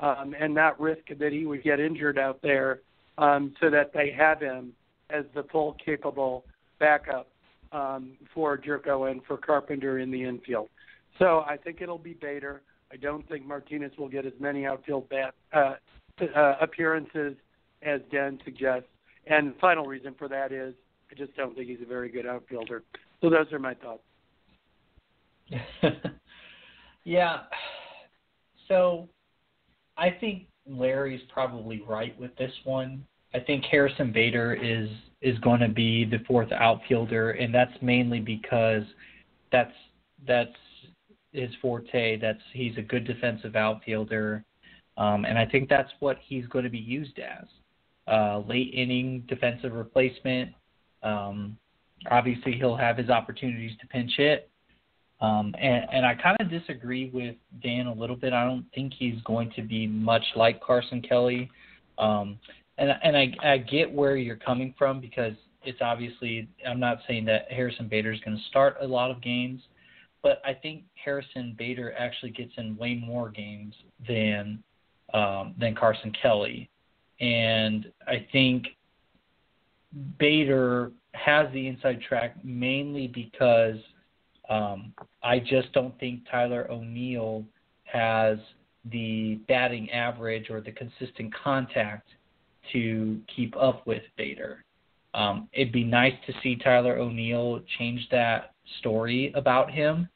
um, 0.00 0.34
and 0.38 0.54
not 0.54 0.80
risk 0.80 1.02
that 1.18 1.32
he 1.32 1.46
would 1.46 1.62
get 1.62 1.80
injured 1.80 2.18
out 2.18 2.40
there, 2.42 2.80
um, 3.18 3.54
so 3.60 3.70
that 3.70 3.92
they 3.92 4.10
have 4.10 4.40
him 4.40 4.72
as 5.10 5.24
the 5.34 5.44
full 5.44 5.76
capable 5.84 6.44
backup 6.78 7.28
um, 7.72 8.12
for 8.34 8.58
Gyorko 8.58 9.10
and 9.10 9.22
for 9.24 9.36
Carpenter 9.36 9.98
in 9.98 10.10
the 10.10 10.22
infield. 10.22 10.68
So 11.18 11.44
I 11.46 11.56
think 11.56 11.80
it'll 11.80 11.98
be 11.98 12.14
Bader. 12.14 12.62
I 12.92 12.96
don't 12.96 13.26
think 13.28 13.46
Martinez 13.46 13.92
will 13.98 14.08
get 14.08 14.26
as 14.26 14.32
many 14.38 14.66
outfield 14.66 15.08
bat, 15.08 15.34
uh, 15.52 15.74
uh, 16.20 16.54
appearances 16.60 17.34
as 17.82 18.00
Dan 18.10 18.38
suggests. 18.44 18.88
And 19.26 19.54
the 19.54 19.58
final 19.60 19.86
reason 19.86 20.14
for 20.18 20.28
that 20.28 20.52
is 20.52 20.74
I 21.10 21.14
just 21.14 21.34
don't 21.36 21.54
think 21.54 21.68
he's 21.68 21.82
a 21.82 21.86
very 21.86 22.10
good 22.10 22.26
outfielder. 22.26 22.82
So 23.20 23.30
those 23.30 23.52
are 23.52 23.58
my 23.58 23.74
thoughts. 23.74 24.02
yeah. 27.04 27.38
So 28.68 29.08
I 29.96 30.10
think 30.10 30.46
Larry's 30.68 31.22
probably 31.32 31.82
right 31.86 32.18
with 32.18 32.34
this 32.36 32.52
one. 32.64 33.04
I 33.34 33.40
think 33.40 33.64
Harrison 33.64 34.12
Bader 34.12 34.54
is 34.54 34.88
is 35.22 35.38
going 35.38 35.60
to 35.60 35.68
be 35.68 36.04
the 36.04 36.18
fourth 36.26 36.52
outfielder, 36.52 37.32
and 37.32 37.54
that's 37.54 37.72
mainly 37.82 38.20
because 38.20 38.82
that's 39.50 39.72
that's 40.26 40.50
his 41.32 41.50
forte. 41.60 42.18
That's 42.18 42.40
he's 42.52 42.76
a 42.78 42.82
good 42.82 43.06
defensive 43.06 43.56
outfielder, 43.56 44.44
um, 44.96 45.24
and 45.24 45.38
I 45.38 45.46
think 45.46 45.68
that's 45.68 45.90
what 46.00 46.18
he's 46.24 46.46
going 46.46 46.64
to 46.64 46.70
be 46.70 46.78
used 46.78 47.18
as. 47.18 47.46
Uh, 48.08 48.38
late 48.46 48.72
inning 48.72 49.24
defensive 49.28 49.72
replacement. 49.72 50.52
Um, 51.02 51.58
obviously, 52.10 52.52
he'll 52.52 52.76
have 52.76 52.96
his 52.96 53.10
opportunities 53.10 53.76
to 53.80 53.86
pinch 53.88 54.12
hit. 54.16 54.48
Um, 55.20 55.54
and, 55.58 55.86
and 55.92 56.06
I 56.06 56.14
kind 56.14 56.36
of 56.40 56.50
disagree 56.50 57.10
with 57.12 57.36
Dan 57.62 57.86
a 57.86 57.92
little 57.92 58.16
bit. 58.16 58.32
I 58.32 58.44
don't 58.44 58.66
think 58.74 58.92
he's 58.98 59.20
going 59.24 59.50
to 59.56 59.62
be 59.62 59.86
much 59.86 60.24
like 60.34 60.60
Carson 60.60 61.00
Kelly. 61.00 61.50
Um, 61.98 62.38
and 62.78 62.90
and 63.02 63.16
I, 63.16 63.34
I 63.42 63.58
get 63.58 63.90
where 63.90 64.16
you're 64.16 64.36
coming 64.36 64.74
from 64.78 65.00
because 65.00 65.32
it's 65.64 65.78
obviously 65.80 66.48
I'm 66.66 66.80
not 66.80 66.98
saying 67.08 67.24
that 67.26 67.50
Harrison 67.50 67.88
Bader 67.88 68.12
is 68.12 68.20
going 68.20 68.36
to 68.36 68.42
start 68.44 68.76
a 68.80 68.86
lot 68.86 69.10
of 69.10 69.22
games, 69.22 69.62
but 70.22 70.40
I 70.44 70.52
think 70.52 70.84
Harrison 71.02 71.54
Bader 71.58 71.94
actually 71.98 72.30
gets 72.30 72.52
in 72.56 72.76
way 72.76 72.94
more 72.94 73.30
games 73.30 73.74
than 74.06 74.62
um, 75.14 75.54
than 75.58 75.74
Carson 75.74 76.12
Kelly, 76.20 76.68
and 77.20 77.90
I 78.06 78.26
think 78.32 78.66
Bader 80.18 80.92
has 81.12 81.50
the 81.52 81.66
inside 81.66 82.02
track 82.06 82.36
mainly 82.44 83.06
because 83.06 83.76
um, 84.48 84.92
I 85.22 85.38
just 85.38 85.72
don't 85.72 85.98
think 85.98 86.20
Tyler 86.30 86.70
O'Neill 86.70 87.44
has 87.84 88.38
the 88.90 89.40
batting 89.48 89.90
average 89.90 90.50
or 90.50 90.60
the 90.60 90.72
consistent 90.72 91.32
contact 91.34 92.08
to 92.72 93.20
keep 93.34 93.56
up 93.56 93.86
with 93.86 94.02
Bader. 94.16 94.64
Um, 95.14 95.48
it'd 95.52 95.72
be 95.72 95.84
nice 95.84 96.14
to 96.26 96.32
see 96.42 96.56
Tyler 96.56 96.98
O'Neill 96.98 97.60
change 97.78 98.06
that 98.10 98.52
story 98.80 99.32
about 99.34 99.70
him 99.70 100.08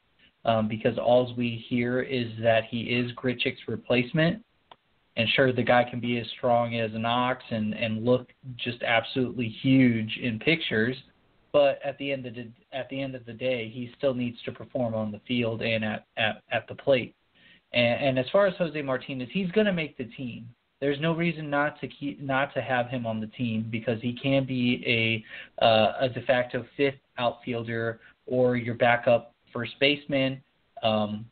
um, 0.44 0.68
because 0.68 0.98
all 0.98 1.32
we 1.36 1.64
hear 1.68 2.02
is 2.02 2.28
that 2.42 2.64
he 2.70 2.82
is 2.82 3.10
Grichuk's 3.12 3.66
replacement. 3.66 4.44
And 5.16 5.28
sure, 5.30 5.52
the 5.52 5.62
guy 5.62 5.84
can 5.88 6.00
be 6.00 6.18
as 6.18 6.26
strong 6.36 6.76
as 6.76 6.94
an 6.94 7.04
ox 7.04 7.42
and, 7.50 7.74
and 7.74 8.04
look 8.04 8.28
just 8.56 8.82
absolutely 8.82 9.48
huge 9.48 10.18
in 10.22 10.38
pictures, 10.38 10.96
but 11.52 11.80
at 11.84 11.98
the 11.98 12.12
end 12.12 12.26
of 12.26 12.34
the 12.34 12.48
at 12.72 12.88
the 12.88 13.00
end 13.00 13.14
of 13.14 13.24
the 13.26 13.32
day, 13.32 13.68
he 13.68 13.90
still 13.96 14.14
needs 14.14 14.40
to 14.44 14.52
perform 14.52 14.94
on 14.94 15.10
the 15.10 15.20
field 15.26 15.62
and 15.62 15.84
at 15.84 16.06
at, 16.16 16.42
at 16.50 16.68
the 16.68 16.74
plate. 16.74 17.14
And, 17.72 18.08
and 18.08 18.18
as 18.18 18.26
far 18.30 18.46
as 18.46 18.54
Jose 18.56 18.80
Martinez, 18.82 19.28
he's 19.32 19.50
going 19.52 19.66
to 19.66 19.72
make 19.72 19.96
the 19.96 20.04
team. 20.04 20.48
There's 20.80 21.00
no 21.00 21.14
reason 21.14 21.50
not 21.50 21.80
to 21.80 21.88
keep 21.88 22.20
not 22.20 22.54
to 22.54 22.62
have 22.62 22.88
him 22.88 23.06
on 23.06 23.20
the 23.20 23.26
team 23.28 23.68
because 23.70 24.00
he 24.00 24.14
can 24.14 24.46
be 24.46 24.82
a 25.60 25.64
uh, 25.64 25.92
a 26.00 26.08
de 26.08 26.22
facto 26.22 26.64
fifth 26.76 26.94
outfielder 27.18 28.00
or 28.26 28.56
your 28.56 28.74
backup 28.74 29.34
first 29.52 29.72
baseman. 29.78 30.40
Um, 30.82 31.26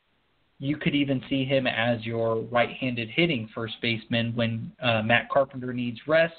you 0.61 0.77
could 0.77 0.95
even 0.95 1.23
see 1.31 1.45
him 1.45 1.67
as 1.69 2.05
your 2.05 2.41
right-handed 2.43 3.09
hitting 3.11 3.49
first 3.55 3.75
baseman 3.81 4.35
when 4.35 4.73
uh, 4.83 5.03
Matt 5.03 5.31
Carpenter 5.31 5.73
needs 5.73 6.01
rest 6.09 6.35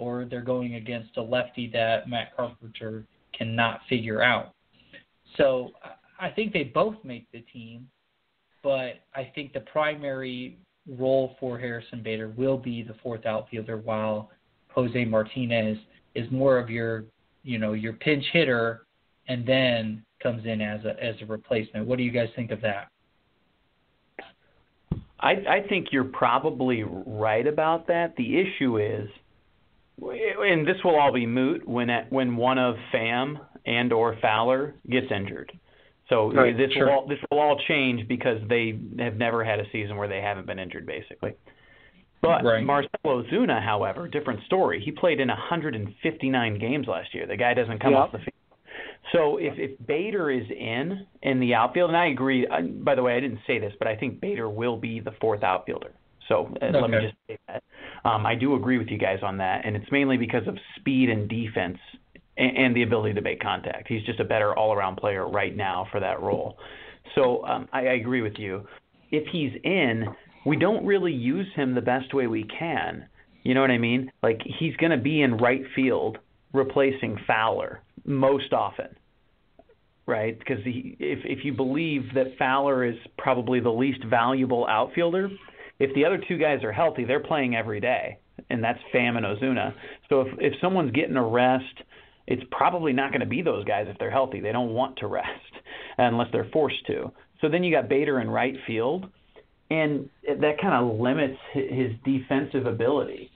or 0.00 0.24
they're 0.24 0.40
going 0.40 0.76
against 0.76 1.16
a 1.18 1.22
lefty 1.22 1.70
that 1.70 2.08
Matt 2.08 2.34
Carpenter 2.34 3.04
cannot 3.40 3.80
figure 3.88 4.22
out. 4.22 4.52
So 5.36 5.70
I 6.20 6.28
think 6.28 6.52
they 6.52 6.64
both 6.64 6.96
make 7.04 7.30
the 7.32 7.40
team, 7.52 7.88
but 8.62 9.00
I 9.14 9.32
think 9.34 9.54
the 9.54 9.60
primary 9.60 10.58
role 10.86 11.36
for 11.40 11.58
Harrison 11.58 12.02
Bader 12.02 12.32
will 12.36 12.58
be 12.58 12.82
the 12.82 12.94
fourth 13.02 13.24
outfielder, 13.24 13.78
while 13.78 14.30
Jose 14.68 15.04
Martinez 15.04 15.78
is 16.14 16.30
more 16.30 16.58
of 16.58 16.68
your 16.68 17.04
you 17.42 17.58
know 17.58 17.72
your 17.72 17.94
pinch 17.94 18.24
hitter, 18.32 18.86
and 19.28 19.46
then 19.46 20.04
comes 20.22 20.44
in 20.44 20.60
as 20.60 20.84
a 20.84 21.02
as 21.02 21.14
a 21.22 21.26
replacement. 21.26 21.86
What 21.86 21.96
do 21.96 22.04
you 22.04 22.10
guys 22.10 22.28
think 22.36 22.50
of 22.50 22.60
that? 22.60 22.88
I, 25.22 25.32
I 25.32 25.64
think 25.68 25.88
you're 25.92 26.04
probably 26.04 26.82
right 26.82 27.46
about 27.46 27.86
that. 27.88 28.14
The 28.16 28.38
issue 28.38 28.78
is, 28.78 29.08
and 30.02 30.66
this 30.66 30.76
will 30.84 30.98
all 30.98 31.12
be 31.12 31.26
moot 31.26 31.66
when 31.66 31.90
at, 31.90 32.10
when 32.10 32.36
one 32.36 32.58
of 32.58 32.76
Pham 32.92 33.40
and 33.66 33.92
or 33.92 34.16
Fowler 34.20 34.74
gets 34.88 35.06
injured. 35.10 35.52
So 36.08 36.32
right, 36.32 36.56
this 36.56 36.72
sure. 36.72 36.86
will 36.86 36.92
all, 36.92 37.06
this 37.06 37.18
will 37.30 37.38
all 37.38 37.60
change 37.68 38.08
because 38.08 38.38
they 38.48 38.78
have 38.98 39.16
never 39.16 39.44
had 39.44 39.60
a 39.60 39.64
season 39.70 39.96
where 39.96 40.08
they 40.08 40.20
haven't 40.20 40.46
been 40.46 40.58
injured, 40.58 40.86
basically. 40.86 41.34
But 42.20 42.44
right. 42.44 42.64
Marcell 42.64 42.90
Ozuna, 43.06 43.64
however, 43.64 44.08
different 44.08 44.40
story. 44.44 44.82
He 44.84 44.90
played 44.90 45.20
in 45.20 45.28
159 45.28 46.58
games 46.58 46.86
last 46.86 47.14
year. 47.14 47.26
The 47.26 47.36
guy 47.36 47.54
doesn't 47.54 47.80
come 47.80 47.92
yep. 47.92 48.00
off 48.00 48.12
the 48.12 48.18
field. 48.18 48.30
So 49.12 49.38
if 49.38 49.54
if 49.56 49.86
Bader 49.86 50.30
is 50.30 50.44
in 50.50 51.06
in 51.22 51.40
the 51.40 51.54
outfield, 51.54 51.90
and 51.90 51.96
I 51.96 52.08
agree. 52.08 52.46
I, 52.46 52.62
by 52.62 52.94
the 52.94 53.02
way, 53.02 53.16
I 53.16 53.20
didn't 53.20 53.40
say 53.46 53.58
this, 53.58 53.72
but 53.78 53.88
I 53.88 53.96
think 53.96 54.20
Bader 54.20 54.48
will 54.48 54.76
be 54.76 55.00
the 55.00 55.12
fourth 55.20 55.42
outfielder. 55.42 55.92
So 56.28 56.52
uh, 56.60 56.66
okay. 56.66 56.80
let 56.80 56.90
me 56.90 56.98
just 57.00 57.16
say 57.26 57.38
that. 57.48 57.62
Um, 58.04 58.24
I 58.26 58.34
do 58.34 58.54
agree 58.54 58.78
with 58.78 58.88
you 58.88 58.98
guys 58.98 59.18
on 59.22 59.38
that, 59.38 59.64
and 59.64 59.76
it's 59.76 59.90
mainly 59.92 60.16
because 60.16 60.46
of 60.46 60.56
speed 60.76 61.10
and 61.10 61.28
defense 61.28 61.78
and, 62.36 62.56
and 62.56 62.76
the 62.76 62.82
ability 62.82 63.14
to 63.14 63.20
make 63.20 63.40
contact. 63.40 63.88
He's 63.88 64.04
just 64.04 64.20
a 64.20 64.24
better 64.24 64.56
all-around 64.56 64.96
player 64.96 65.28
right 65.28 65.54
now 65.54 65.86
for 65.90 66.00
that 66.00 66.20
role. 66.22 66.56
So 67.14 67.44
um, 67.44 67.68
I, 67.72 67.80
I 67.80 67.92
agree 67.94 68.22
with 68.22 68.34
you. 68.38 68.66
If 69.10 69.26
he's 69.32 69.52
in, 69.64 70.06
we 70.46 70.56
don't 70.56 70.86
really 70.86 71.12
use 71.12 71.46
him 71.54 71.74
the 71.74 71.80
best 71.80 72.14
way 72.14 72.26
we 72.26 72.44
can. 72.44 73.06
You 73.42 73.54
know 73.54 73.60
what 73.60 73.70
I 73.70 73.78
mean? 73.78 74.10
Like 74.22 74.40
he's 74.58 74.76
going 74.76 74.92
to 74.92 74.98
be 74.98 75.22
in 75.22 75.36
right 75.36 75.62
field 75.74 76.18
replacing 76.52 77.18
Fowler 77.26 77.80
most 78.04 78.52
often, 78.52 78.88
right? 80.06 80.38
Because 80.38 80.62
he, 80.64 80.96
if 80.98 81.20
if 81.24 81.44
you 81.44 81.52
believe 81.52 82.02
that 82.14 82.36
Fowler 82.38 82.84
is 82.84 82.96
probably 83.18 83.60
the 83.60 83.70
least 83.70 84.04
valuable 84.04 84.66
outfielder, 84.66 85.30
if 85.80 85.92
the 85.94 86.04
other 86.04 86.22
two 86.28 86.38
guys 86.38 86.62
are 86.62 86.70
healthy, 86.70 87.04
they're 87.04 87.20
playing 87.20 87.56
every 87.56 87.80
day, 87.80 88.18
and 88.50 88.62
that's 88.62 88.78
Pham 88.94 89.16
and 89.16 89.24
Ozuna. 89.26 89.74
So 90.08 90.20
if 90.20 90.28
if 90.38 90.52
someone's 90.60 90.92
getting 90.92 91.16
a 91.16 91.26
rest, 91.26 91.64
it's 92.26 92.42
probably 92.52 92.92
not 92.92 93.10
going 93.10 93.20
to 93.20 93.26
be 93.26 93.42
those 93.42 93.64
guys 93.64 93.86
if 93.88 93.98
they're 93.98 94.10
healthy. 94.10 94.40
They 94.40 94.52
don't 94.52 94.74
want 94.74 94.98
to 94.98 95.06
rest 95.08 95.28
unless 95.98 96.28
they're 96.32 96.48
forced 96.52 96.86
to. 96.86 97.10
So 97.40 97.48
then 97.48 97.64
you 97.64 97.74
got 97.74 97.88
Bader 97.88 98.20
in 98.20 98.28
right 98.28 98.54
field, 98.66 99.06
and 99.70 100.08
that 100.28 100.60
kind 100.60 100.74
of 100.74 101.00
limits 101.00 101.38
his 101.54 101.92
defensive 102.04 102.66
ability. 102.66 103.30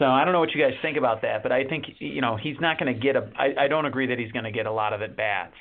So 0.00 0.06
I 0.06 0.24
don't 0.24 0.32
know 0.32 0.40
what 0.40 0.52
you 0.52 0.60
guys 0.60 0.74
think 0.82 0.96
about 0.96 1.22
that, 1.22 1.44
but 1.44 1.52
I 1.52 1.62
think 1.62 1.84
you 2.00 2.20
know 2.20 2.36
he's 2.36 2.56
not 2.60 2.80
going 2.80 2.92
to 2.92 3.00
get 3.00 3.14
a. 3.14 3.30
I, 3.38 3.66
I 3.66 3.68
don't 3.68 3.86
agree 3.86 4.08
that 4.08 4.18
he's 4.18 4.32
going 4.32 4.44
to 4.44 4.50
get 4.50 4.66
a 4.66 4.72
lot 4.72 4.92
of 4.92 5.00
at 5.00 5.16
bats 5.16 5.54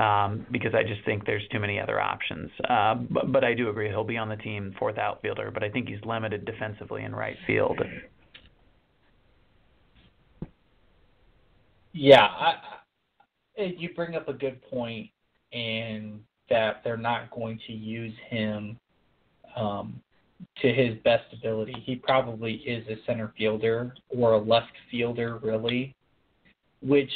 um, 0.00 0.46
because 0.50 0.74
I 0.74 0.82
just 0.82 1.04
think 1.04 1.26
there's 1.26 1.46
too 1.52 1.60
many 1.60 1.78
other 1.78 2.00
options. 2.00 2.50
Uh, 2.68 2.94
but, 3.10 3.30
but 3.30 3.44
I 3.44 3.52
do 3.52 3.68
agree 3.68 3.88
he'll 3.88 4.02
be 4.02 4.16
on 4.16 4.30
the 4.30 4.36
team 4.36 4.74
fourth 4.78 4.96
outfielder, 4.96 5.50
but 5.50 5.62
I 5.62 5.68
think 5.68 5.88
he's 5.88 6.02
limited 6.04 6.46
defensively 6.46 7.04
in 7.04 7.14
right 7.14 7.36
field. 7.46 7.78
Yeah, 11.92 12.24
I, 12.24 12.54
you 13.56 13.92
bring 13.94 14.14
up 14.14 14.28
a 14.28 14.32
good 14.32 14.62
point 14.70 15.10
in 15.52 16.20
that 16.48 16.80
they're 16.82 16.96
not 16.96 17.30
going 17.30 17.60
to 17.66 17.72
use 17.72 18.14
him 18.28 18.78
um, 19.54 20.00
to 20.62 20.72
his 20.72 20.96
best 21.04 21.24
ability. 21.32 21.74
He 21.84 21.96
probably 21.96 22.54
is 22.54 22.86
a 22.88 22.96
center 23.06 23.34
fielder 23.36 23.94
or 24.08 24.32
a 24.32 24.38
left 24.38 24.72
fielder, 24.90 25.38
really, 25.42 25.94
which 26.80 27.10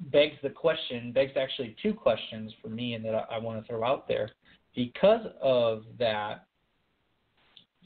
begs 0.00 0.36
the 0.42 0.50
question, 0.50 1.12
begs 1.12 1.32
actually 1.36 1.76
two 1.82 1.92
questions 1.92 2.52
for 2.62 2.68
me 2.68 2.94
and 2.94 3.04
that 3.04 3.14
I, 3.14 3.36
I 3.36 3.38
want 3.38 3.60
to 3.60 3.66
throw 3.66 3.84
out 3.84 4.06
there. 4.08 4.30
Because 4.74 5.26
of 5.42 5.84
that, 5.98 6.44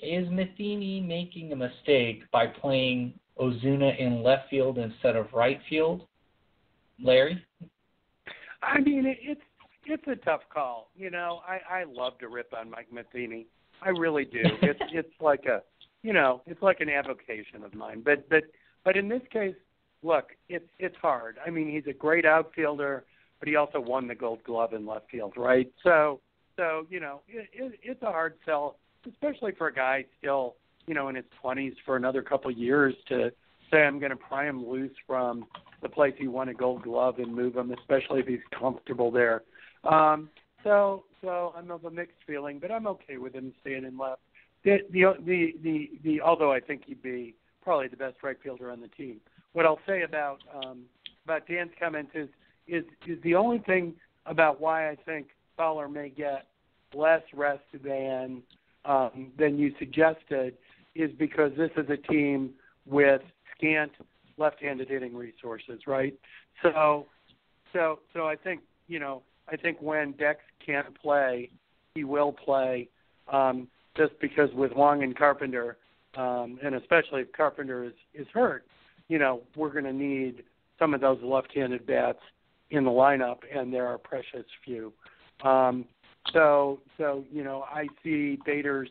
is 0.02 0.28
Matheny 0.30 1.00
making 1.00 1.52
a 1.52 1.56
mistake 1.56 2.22
by 2.32 2.46
playing 2.46 3.14
Ozuna 3.38 3.98
in 3.98 4.22
left 4.22 4.50
field 4.50 4.78
instead 4.78 5.16
of 5.16 5.32
right 5.32 5.60
field? 5.68 6.06
Larry? 7.02 7.42
I 8.62 8.80
mean, 8.80 9.06
it, 9.06 9.18
it's 9.22 9.40
it's 9.86 10.02
a 10.06 10.16
tough 10.24 10.42
call. 10.52 10.90
You 10.96 11.10
know, 11.10 11.40
I 11.46 11.80
I 11.80 11.84
love 11.84 12.18
to 12.18 12.28
rip 12.28 12.52
on 12.56 12.70
Mike 12.70 12.92
Matheny. 12.92 13.46
I 13.80 13.90
really 13.90 14.24
do. 14.24 14.42
It's 14.62 14.80
it's 14.92 15.20
like 15.20 15.44
a, 15.46 15.62
you 16.02 16.12
know, 16.12 16.42
it's 16.46 16.62
like 16.62 16.80
an 16.80 16.88
avocation 16.88 17.62
of 17.64 17.74
mine. 17.74 18.02
But 18.04 18.28
but 18.28 18.44
but 18.84 18.96
in 18.96 19.08
this 19.08 19.22
case, 19.32 19.54
look, 20.02 20.30
it's 20.48 20.68
it's 20.78 20.96
hard. 20.96 21.38
I 21.44 21.50
mean, 21.50 21.70
he's 21.70 21.86
a 21.86 21.96
great 21.96 22.24
outfielder, 22.24 23.04
but 23.38 23.48
he 23.48 23.56
also 23.56 23.80
won 23.80 24.08
the 24.08 24.14
Gold 24.14 24.42
Glove 24.44 24.72
in 24.72 24.86
left 24.86 25.10
field, 25.10 25.34
right? 25.36 25.70
So 25.82 26.20
so 26.56 26.86
you 26.90 27.00
know, 27.00 27.20
it, 27.28 27.48
it, 27.52 27.78
it's 27.82 28.02
a 28.02 28.06
hard 28.06 28.34
sell, 28.44 28.76
especially 29.08 29.52
for 29.52 29.68
a 29.68 29.74
guy 29.74 30.04
still, 30.18 30.56
you 30.86 30.94
know, 30.94 31.08
in 31.08 31.14
his 31.14 31.24
twenties 31.40 31.74
for 31.84 31.96
another 31.96 32.22
couple 32.22 32.50
years 32.50 32.94
to 33.08 33.30
say 33.70 33.82
I'm 33.82 33.98
going 33.98 34.10
to 34.10 34.16
pry 34.16 34.46
him 34.46 34.66
loose 34.66 34.94
from 35.06 35.46
the 35.80 35.88
place 35.88 36.14
he 36.18 36.28
won 36.28 36.48
a 36.48 36.54
Gold 36.54 36.82
Glove 36.82 37.18
and 37.18 37.34
move 37.34 37.56
him, 37.56 37.72
especially 37.72 38.20
if 38.20 38.26
he's 38.26 38.40
comfortable 38.58 39.10
there. 39.10 39.42
Um, 39.84 40.28
so 40.62 41.04
so 41.20 41.52
I'm 41.56 41.70
of 41.70 41.84
a 41.84 41.90
mixed 41.90 42.18
feeling, 42.26 42.58
but 42.58 42.70
I'm 42.70 42.86
okay 42.86 43.16
with 43.16 43.34
him 43.34 43.52
staying 43.60 43.84
in 43.84 43.98
left. 43.98 44.20
The 44.64 44.78
the 44.90 45.14
the 45.24 45.54
the, 45.62 45.90
the 46.04 46.20
although 46.20 46.52
I 46.52 46.60
think 46.60 46.82
he'd 46.86 47.02
be 47.02 47.34
probably 47.62 47.88
the 47.88 47.96
best 47.96 48.16
right 48.22 48.36
fielder 48.42 48.70
on 48.70 48.80
the 48.80 48.88
team. 48.88 49.20
What 49.52 49.66
I'll 49.66 49.80
say 49.86 50.02
about 50.02 50.38
um, 50.54 50.82
about 51.24 51.46
Dan's 51.46 51.70
comments 51.78 52.12
is 52.14 52.28
is 52.66 52.84
is 53.06 53.22
the 53.22 53.34
only 53.34 53.58
thing 53.60 53.94
about 54.26 54.60
why 54.60 54.90
I 54.90 54.96
think 54.96 55.28
Fowler 55.56 55.88
may 55.88 56.08
get 56.08 56.46
less 56.94 57.22
rest 57.34 57.64
than 57.84 58.42
um, 58.84 59.32
than 59.38 59.58
you 59.58 59.74
suggested 59.78 60.56
is 60.94 61.10
because 61.18 61.52
this 61.56 61.70
is 61.76 61.88
a 61.88 61.96
team 61.96 62.50
with 62.86 63.22
scant 63.56 63.92
left-handed 64.38 64.88
hitting 64.88 65.14
resources, 65.14 65.80
right? 65.86 66.14
So 66.62 67.06
so 67.72 68.00
so 68.12 68.26
I 68.26 68.36
think 68.36 68.60
you 68.88 68.98
know 68.98 69.22
I 69.48 69.56
think 69.56 69.78
when 69.80 70.12
Dex 70.12 70.40
can't 70.64 70.98
play, 71.00 71.50
he 71.94 72.04
will 72.04 72.32
play. 72.32 72.88
Um, 73.28 73.68
just 73.96 74.18
because 74.20 74.48
with 74.54 74.72
Wong 74.72 75.02
and 75.02 75.16
Carpenter, 75.16 75.76
um, 76.16 76.58
and 76.62 76.74
especially 76.74 77.22
if 77.22 77.32
Carpenter 77.32 77.84
is 77.84 77.92
is 78.14 78.26
hurt, 78.32 78.64
you 79.08 79.18
know 79.18 79.42
we're 79.56 79.72
going 79.72 79.84
to 79.84 79.92
need 79.92 80.44
some 80.78 80.94
of 80.94 81.00
those 81.00 81.18
left-handed 81.22 81.86
bats 81.86 82.18
in 82.70 82.84
the 82.84 82.90
lineup, 82.90 83.38
and 83.54 83.72
there 83.72 83.86
are 83.86 83.98
precious 83.98 84.46
few. 84.64 84.92
Um, 85.44 85.84
so 86.32 86.80
so 86.98 87.24
you 87.30 87.44
know 87.44 87.64
I 87.68 87.86
see 88.02 88.38
Bader's 88.44 88.90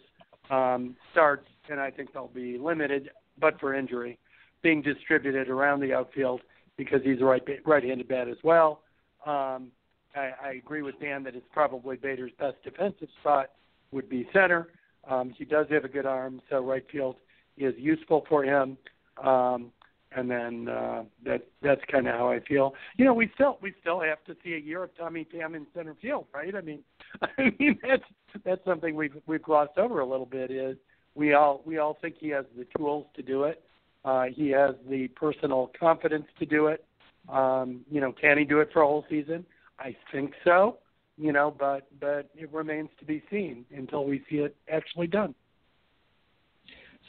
um, 0.49 0.95
starts, 1.12 1.47
and 1.70 1.80
I 1.80 1.91
think 1.91 2.14
they'll 2.14 2.28
be 2.28 2.57
limited, 2.57 3.09
but 3.39 3.59
for 3.59 3.74
injury, 3.74 4.20
being 4.62 4.82
distributed 4.82 5.49
around 5.49 5.80
the 5.80 5.93
outfield 5.93 6.41
because 6.78 7.01
he's 7.03 7.22
a 7.22 7.26
right 7.26 7.43
right-handed 7.66 8.07
bat 8.07 8.28
as 8.28 8.38
well. 8.43 8.82
Um, 9.26 9.72
I, 10.16 10.32
I 10.43 10.49
agree 10.57 10.82
with 10.82 10.99
Dan 10.99 11.24
that 11.24 11.36
it's 11.36 11.45
probably 11.53 11.95
Bader's 11.95 12.32
best 12.39 12.57
defensive 12.64 13.07
spot 13.22 13.51
would 13.91 14.09
be 14.09 14.28
center. 14.34 14.68
Um, 15.09 15.34
he 15.38 15.45
does 15.45 15.68
have 15.70 15.86
a 15.86 15.89
good 15.89 16.05
arm, 16.05 16.41
so 16.49 16.59
right 16.62 16.84
field 16.91 17.18
is 17.57 17.74
useful 17.78 18.26
for 18.30 18.43
him. 18.43 18.78
Um, 19.24 19.72
and 20.16 20.30
then 20.30 20.68
uh, 20.68 21.03
that 21.26 21.47
that's 21.62 21.82
kind 21.91 22.07
of 22.07 22.16
how 22.16 22.30
I 22.30 22.39
feel. 22.41 22.74
You 22.97 23.05
know, 23.05 23.14
we 23.14 23.30
still 23.36 23.57
we 23.62 23.74
still 23.82 23.99
have 24.01 24.24
to 24.26 24.36
see 24.43 24.53
a 24.53 24.57
year 24.57 24.84
of 24.84 24.95
Tommy 24.97 25.26
Pham 25.34 25.55
in 25.55 25.66
center 25.76 25.95
field, 26.01 26.26
right? 26.34 26.53
I 26.55 26.62
mean, 26.62 26.80
I 27.22 27.53
mean 27.59 27.80
that's 27.82 28.03
that's 28.43 28.64
something 28.66 28.95
we've 28.95 29.16
we've 29.26 29.43
glossed 29.43 29.78
over 29.78 29.99
a 29.99 30.05
little 30.05 30.26
bit. 30.26 30.51
Is 30.51 30.78
we 31.16 31.34
all 31.34 31.62
we 31.66 31.78
all 31.78 31.97
think 32.01 32.16
he 32.20 32.30
has 32.30 32.45
the 32.57 32.66
tools 32.78 33.05
to 33.16 33.22
do 33.22 33.43
it. 33.43 33.64
Uh, 34.03 34.26
he 34.34 34.49
has 34.49 34.76
the 34.89 35.07
personal 35.09 35.72
confidence 35.80 36.26
to 36.39 36.45
do 36.45 36.68
it. 36.68 36.84
Um, 37.30 37.82
you 37.89 38.01
know, 38.01 38.12
can 38.12 38.38
he 38.38 38.45
do 38.45 38.59
it 38.59 38.70
for 38.74 38.82
a 38.82 38.88
whole 38.88 39.05
season? 39.09 39.45
I 39.80 39.95
think 40.12 40.34
so, 40.43 40.78
you 41.18 41.32
know, 41.32 41.55
but 41.57 41.88
but 41.99 42.30
it 42.36 42.51
remains 42.51 42.89
to 42.99 43.05
be 43.05 43.24
seen 43.30 43.66
until 43.76 44.05
we 44.05 44.24
see 44.30 44.38
it 44.38 44.55
actually 44.72 45.07
done. 45.07 45.36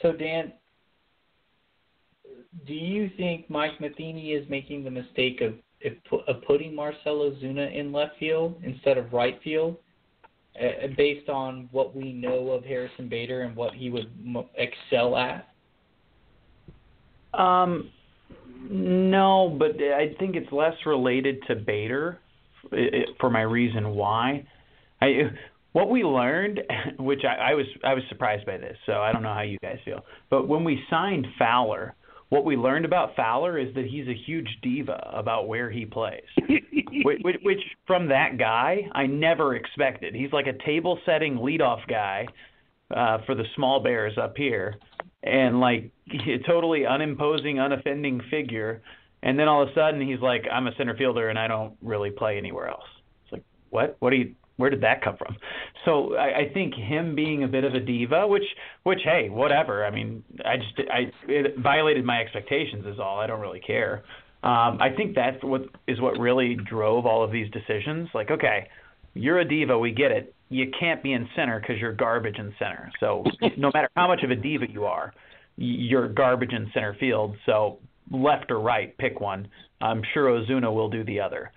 So 0.01 0.11
Dan, 0.11 0.53
do 2.65 2.73
you 2.73 3.09
think 3.17 3.49
Mike 3.49 3.79
Matheny 3.79 4.31
is 4.31 4.47
making 4.49 4.83
the 4.83 4.91
mistake 4.91 5.41
of 5.41 5.53
of 6.27 6.41
putting 6.47 6.73
Marcell 6.73 7.29
Ozuna 7.29 7.77
in 7.77 7.91
left 7.91 8.17
field 8.17 8.55
instead 8.63 8.97
of 8.97 9.11
right 9.11 9.37
field, 9.43 9.75
uh, 10.57 10.87
based 10.95 11.29
on 11.29 11.67
what 11.71 11.95
we 11.95 12.13
know 12.13 12.51
of 12.51 12.63
Harrison 12.63 13.09
Bader 13.09 13.41
and 13.41 13.55
what 13.55 13.73
he 13.73 13.89
would 13.89 14.09
excel 14.55 15.17
at? 15.17 15.49
Um, 17.33 17.89
no, 18.69 19.55
but 19.59 19.71
I 19.81 20.13
think 20.19 20.35
it's 20.35 20.51
less 20.51 20.75
related 20.85 21.43
to 21.47 21.55
Bader 21.55 22.19
for 23.19 23.29
my 23.29 23.41
reason 23.41 23.89
why. 23.89 24.45
I 25.01 25.31
what 25.73 25.89
we 25.89 26.03
learned, 26.03 26.61
which 26.99 27.23
I, 27.25 27.51
I 27.51 27.53
was 27.55 27.65
I 27.83 27.93
was 27.93 28.03
surprised 28.09 28.45
by 28.45 28.57
this, 28.57 28.77
so 28.85 28.93
I 28.93 29.11
don't 29.11 29.23
know 29.23 29.33
how 29.33 29.41
you 29.41 29.57
guys 29.61 29.79
feel, 29.83 30.05
but 30.29 30.47
when 30.47 30.63
we 30.63 30.81
signed 30.89 31.27
Fowler, 31.37 31.95
what 32.33 32.45
we 32.45 32.57
learned 32.57 32.83
about 32.83 33.15
Fowler 33.15 33.59
is 33.59 33.71
that 33.75 33.85
he's 33.85 34.07
a 34.07 34.13
huge 34.25 34.47
diva 34.63 35.07
about 35.13 35.47
where 35.47 35.69
he 35.69 35.85
plays, 35.85 36.23
which, 37.03 37.21
which 37.43 37.59
from 37.85 38.07
that 38.07 38.39
guy 38.39 38.89
I 38.91 39.05
never 39.05 39.55
expected. 39.55 40.15
He's 40.15 40.33
like 40.33 40.47
a 40.47 40.65
table-setting 40.65 41.35
leadoff 41.35 41.87
guy 41.87 42.25
uh, 42.89 43.19
for 43.27 43.35
the 43.35 43.43
small 43.55 43.83
bears 43.83 44.17
up 44.17 44.35
here, 44.35 44.73
and 45.21 45.59
like 45.59 45.91
a 46.11 46.39
totally 46.39 46.87
unimposing, 46.87 47.57
unoffending 47.57 48.27
figure. 48.31 48.81
And 49.21 49.37
then 49.37 49.47
all 49.47 49.61
of 49.61 49.69
a 49.69 49.73
sudden 49.75 50.01
he's 50.01 50.19
like, 50.19 50.45
I'm 50.51 50.65
a 50.65 50.75
center 50.75 50.97
fielder 50.97 51.29
and 51.29 51.37
I 51.37 51.47
don't 51.47 51.75
really 51.83 52.09
play 52.09 52.39
anywhere 52.39 52.67
else. 52.67 52.83
It's 53.25 53.33
like, 53.33 53.43
what? 53.69 53.95
What 53.99 54.11
are 54.11 54.15
you? 54.15 54.33
Where 54.57 54.69
did 54.69 54.81
that 54.81 55.03
come 55.03 55.17
from? 55.17 55.35
So 55.85 56.15
I, 56.15 56.41
I 56.41 56.53
think 56.53 56.75
him 56.75 57.15
being 57.15 57.43
a 57.43 57.47
bit 57.47 57.63
of 57.63 57.73
a 57.73 57.79
diva, 57.79 58.27
which 58.27 58.43
which 58.83 58.99
hey, 59.03 59.29
whatever. 59.29 59.85
I 59.85 59.91
mean, 59.91 60.23
I 60.45 60.57
just 60.57 60.89
I 60.91 61.11
it 61.27 61.57
violated 61.57 62.05
my 62.05 62.21
expectations 62.21 62.85
is 62.85 62.99
all. 62.99 63.19
I 63.19 63.27
don't 63.27 63.41
really 63.41 63.59
care. 63.59 64.03
Um, 64.43 64.79
I 64.81 64.89
think 64.95 65.15
that's 65.15 65.41
what 65.43 65.63
is 65.87 66.01
what 66.01 66.19
really 66.19 66.55
drove 66.55 67.05
all 67.05 67.23
of 67.23 67.31
these 67.31 67.49
decisions. 67.51 68.09
Like, 68.13 68.29
okay, 68.29 68.67
you're 69.13 69.39
a 69.39 69.47
diva, 69.47 69.77
we 69.77 69.91
get 69.91 70.11
it. 70.11 70.35
You 70.49 70.71
can't 70.79 71.01
be 71.01 71.13
in 71.13 71.27
center 71.35 71.59
because 71.59 71.77
you're 71.79 71.93
garbage 71.93 72.37
in 72.37 72.53
center. 72.59 72.91
So 72.99 73.23
no 73.57 73.71
matter 73.73 73.89
how 73.95 74.07
much 74.07 74.23
of 74.23 74.31
a 74.31 74.35
diva 74.35 74.65
you 74.69 74.85
are, 74.85 75.13
you're 75.55 76.07
garbage 76.09 76.51
in 76.51 76.69
center 76.73 76.95
field. 76.99 77.35
So 77.45 77.79
left 78.11 78.51
or 78.51 78.59
right, 78.59 78.97
pick 78.97 79.19
one. 79.19 79.47
I'm 79.81 80.01
sure 80.13 80.25
Ozuna 80.25 80.73
will 80.73 80.89
do 80.89 81.03
the 81.03 81.19
other. 81.19 81.51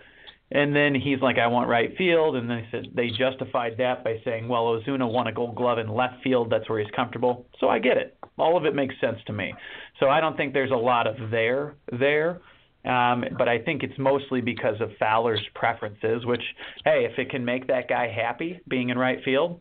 And 0.52 0.76
then 0.76 0.94
he's 0.94 1.20
like, 1.20 1.38
I 1.38 1.48
want 1.48 1.68
right 1.68 1.96
field. 1.96 2.36
And 2.36 2.48
then 2.48 2.58
they 2.58 2.68
said 2.70 2.86
they 2.94 3.08
justified 3.10 3.74
that 3.78 4.04
by 4.04 4.20
saying, 4.24 4.46
well, 4.46 4.64
Ozuna 4.64 5.10
won 5.10 5.26
a 5.26 5.32
Gold 5.32 5.56
Glove 5.56 5.78
in 5.78 5.88
left 5.88 6.22
field. 6.22 6.50
That's 6.50 6.68
where 6.68 6.78
he's 6.78 6.90
comfortable. 6.94 7.46
So 7.58 7.68
I 7.68 7.80
get 7.80 7.96
it. 7.96 8.16
All 8.38 8.56
of 8.56 8.64
it 8.64 8.74
makes 8.74 8.94
sense 9.00 9.18
to 9.26 9.32
me. 9.32 9.52
So 9.98 10.08
I 10.08 10.20
don't 10.20 10.36
think 10.36 10.52
there's 10.52 10.70
a 10.70 10.76
lot 10.76 11.06
of 11.06 11.30
there 11.30 11.74
there. 11.98 12.40
Um, 12.84 13.24
but 13.36 13.48
I 13.48 13.58
think 13.58 13.82
it's 13.82 13.98
mostly 13.98 14.40
because 14.40 14.80
of 14.80 14.90
Fowler's 15.00 15.44
preferences. 15.56 16.24
Which, 16.24 16.42
hey, 16.84 17.08
if 17.10 17.18
it 17.18 17.30
can 17.30 17.44
make 17.44 17.66
that 17.66 17.88
guy 17.88 18.08
happy 18.08 18.60
being 18.68 18.90
in 18.90 18.98
right 18.98 19.18
field, 19.24 19.60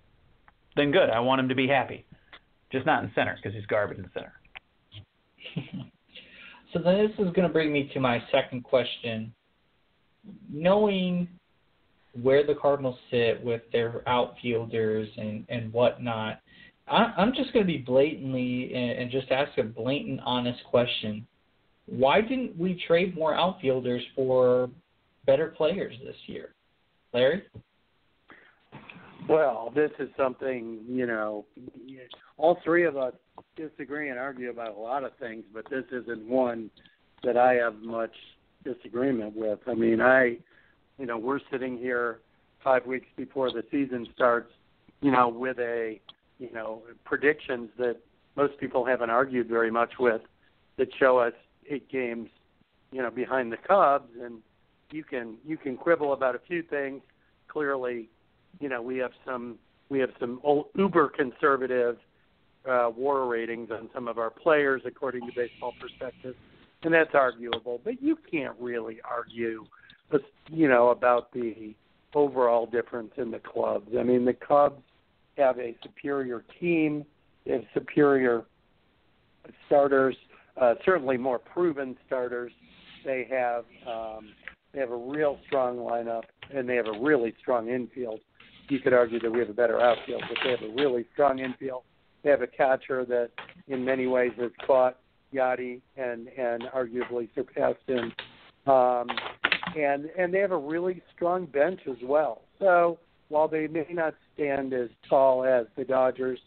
then 0.76 0.92
good. 0.92 1.10
I 1.10 1.20
want 1.22 1.42
him 1.42 1.50
to 1.50 1.56
be 1.56 1.68
happy. 1.68 2.06
Just 2.72 2.86
not 2.86 3.04
in 3.04 3.12
center 3.16 3.36
because 3.36 3.56
he's 3.56 3.66
garbage 3.66 3.98
in 3.98 4.10
center. 4.14 4.34
so 6.74 6.80
then 6.84 7.08
this 7.08 7.12
is 7.14 7.34
going 7.34 7.48
to 7.48 7.50
bring 7.50 7.74
me 7.74 7.90
to 7.96 8.00
my 8.00 8.22
second 8.32 8.64
question 8.64 9.34
knowing 10.50 11.28
where 12.22 12.46
the 12.46 12.56
Cardinals 12.56 12.98
sit 13.12 13.44
with 13.44 13.62
their 13.72 14.08
outfielders 14.08 15.10
and 15.18 15.46
and 15.50 15.72
whatnot, 15.74 16.40
I, 16.88 17.14
I'm 17.18 17.34
just 17.34 17.52
going 17.54 17.66
to 17.66 17.72
be 17.72 17.80
blatantly 17.80 18.74
and, 18.74 18.92
and 19.00 19.12
just 19.12 19.32
ask 19.32 19.58
a 19.58 19.64
blatant, 19.64 20.22
honest 20.24 20.64
question. 20.66 21.28
Why 21.88 22.22
didn't 22.22 22.58
we 22.58 22.82
trade 22.88 23.16
more 23.16 23.36
outfielders 23.36 24.02
for 24.16 24.70
better 25.26 25.48
players 25.48 25.96
this 26.04 26.16
year, 26.28 26.54
Larry? 27.14 27.44
Well, 29.28 29.72
this 29.76 29.92
is 30.00 30.10
something 30.18 30.80
you 30.88 31.08
know. 31.08 31.46
All 32.38 32.60
three 32.64 32.86
of 32.86 32.98
us 32.98 33.14
disagree 33.56 34.10
and 34.10 34.20
argue 34.20 34.50
about 34.50 34.76
a 34.76 34.80
lot 34.80 35.04
of 35.04 35.12
things, 35.20 35.44
but 35.54 35.66
this 35.70 35.86
isn't 35.92 36.28
one 36.28 36.70
that 37.24 37.38
I 37.38 37.54
have 37.54 37.76
much 37.82 38.14
disagreement 38.66 39.36
with. 39.36 39.60
I 39.68 39.74
mean, 39.74 40.02
I, 40.02 40.38
you 40.98 41.06
know, 41.06 41.18
we're 41.18 41.40
sitting 41.52 41.78
here 41.78 42.20
five 42.64 42.86
weeks 42.86 43.08
before 43.16 43.52
the 43.52 43.64
season 43.72 44.08
starts, 44.14 44.52
you 45.02 45.12
know, 45.12 45.30
with 45.30 45.60
a, 45.60 46.02
you 46.40 46.52
know, 46.52 46.82
predictions 47.06 47.70
that 47.78 47.98
most 48.36 48.58
people 48.60 48.84
haven't 48.84 49.10
argued 49.10 49.48
very 49.48 49.72
much 49.72 49.94
with 50.00 50.22
that 50.78 50.90
show 51.00 51.18
us 51.18 51.34
eight 51.70 51.90
games, 51.90 52.30
you 52.92 53.02
know, 53.02 53.10
behind 53.10 53.52
the 53.52 53.58
Cubs, 53.58 54.10
and 54.22 54.40
you 54.92 55.04
can 55.04 55.38
you 55.46 55.58
can 55.58 55.78
quibble 55.78 56.12
about 56.14 56.36
a 56.36 56.40
few 56.40 56.62
things. 56.62 57.02
Clearly, 57.48 58.10
you 58.60 58.68
know, 58.68 58.82
we 58.82 58.98
have 58.98 59.12
some 59.26 59.58
we 59.90 60.00
have 60.00 60.12
some 60.20 60.42
old, 60.44 60.68
uber 60.76 61.10
conservative 61.10 61.98
uh, 62.68 62.90
WAR 62.96 63.28
ratings 63.28 63.70
on 63.72 63.90
some 63.94 64.08
of 64.08 64.18
our 64.18 64.30
players, 64.30 64.82
according 64.86 65.22
to 65.28 65.36
Baseball 65.36 65.74
Prospectus 65.80 66.36
and 66.84 66.94
that's 66.94 67.14
arguable. 67.14 67.82
But 67.84 68.02
you 68.02 68.18
can't 68.30 68.56
really 68.60 68.98
argue, 69.10 69.66
you 70.50 70.68
know, 70.68 70.90
about 70.90 71.32
the 71.34 71.74
overall 72.14 72.66
difference 72.66 73.12
in 73.18 73.32
the 73.32 73.40
clubs. 73.40 73.92
I 74.00 74.04
mean, 74.04 74.26
the 74.26 74.34
Cubs 74.34 74.82
have 75.38 75.60
a 75.60 75.76
superior 75.84 76.44
team, 76.60 77.06
they 77.46 77.54
have 77.54 77.64
superior 77.74 78.46
starters, 79.68 80.16
uh, 80.60 80.76
certainly 80.86 81.18
more 81.18 81.40
proven 81.40 81.98
starters. 82.08 82.52
They 83.04 83.28
have 83.30 83.66
um, 83.88 84.30
they 84.74 84.80
have 84.80 84.92
a 84.92 84.98
real 84.98 85.40
strong 85.48 85.78
lineup, 85.78 86.24
and 86.54 86.68
they 86.68 86.76
have 86.76 86.88
a 86.88 87.00
really 87.00 87.34
strong 87.42 87.70
infield. 87.70 88.20
You 88.70 88.80
could 88.80 88.94
argue 88.94 89.20
that 89.20 89.32
we 89.32 89.40
have 89.40 89.50
a 89.50 89.54
better 89.54 89.80
outfield, 89.80 90.24
but 90.28 90.38
they 90.44 90.52
have 90.52 90.62
a 90.62 90.74
really 90.74 91.06
strong 91.14 91.40
infield. 91.40 91.84
They 92.24 92.30
have 92.32 92.42
a 92.42 92.48
catcher 92.48 93.06
that, 93.06 93.30
in 93.68 93.86
many 93.86 94.08
ways, 94.08 94.32
has 94.40 94.52
caught 94.66 94.98
Yadi 95.36 95.82
and 95.98 96.28
and 96.30 96.64
arguably 96.76 97.30
surpassed 97.36 97.88
him. 97.88 98.14
Um, 98.72 99.08
and 99.78 100.06
and 100.18 100.34
they 100.34 100.40
have 100.40 100.52
a 100.52 100.58
really 100.58 101.02
strong 101.16 101.46
bench 101.46 101.82
as 101.90 101.98
well. 102.04 102.42
So 102.60 103.00
while 103.30 103.48
they 103.48 103.68
may 103.68 103.88
not 103.92 104.16
stand 104.34 104.74
as 104.74 104.90
tall 105.10 105.44
as 105.44 105.66
the 105.76 105.84
Dodgers 105.84 106.40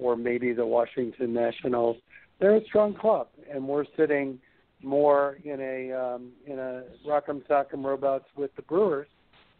or 0.00 0.16
maybe 0.16 0.52
the 0.52 0.66
Washington 0.66 1.32
Nationals, 1.32 1.96
they're 2.40 2.56
a 2.56 2.64
strong 2.64 2.94
club, 2.94 3.28
and 3.52 3.66
we're 3.66 3.84
sitting 3.96 4.38
more 4.82 5.38
in 5.44 5.60
a 5.60 5.92
um, 5.92 6.32
in 6.46 6.58
a 6.58 6.84
rock'em 7.06 7.42
sock'em 7.48 7.84
robots 7.84 8.26
with 8.36 8.54
the 8.56 8.62
Brewers, 8.62 9.08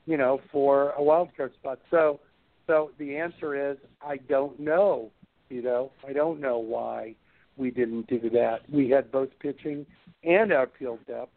you 0.07 0.17
know, 0.17 0.41
for 0.53 0.91
a 0.93 1.03
wild 1.03 1.29
card 1.37 1.55
spot. 1.55 1.79
So 1.91 2.21
so 2.67 2.91
the 2.99 3.17
answer 3.17 3.71
is 3.71 3.79
I 4.03 4.17
don't 4.17 4.59
know. 4.59 5.11
You 5.49 5.63
know, 5.63 5.93
I 6.07 6.13
don't 6.13 6.41
know 6.41 6.59
why 6.59 7.15
we 7.57 7.71
didn't 7.71 8.07
do 8.07 8.31
that. 8.31 8.61
We 8.71 8.91
had 8.91 9.11
both 9.11 9.31
pitching 9.41 9.87
and 10.23 10.53
outfield 10.53 11.01
depth 11.07 11.33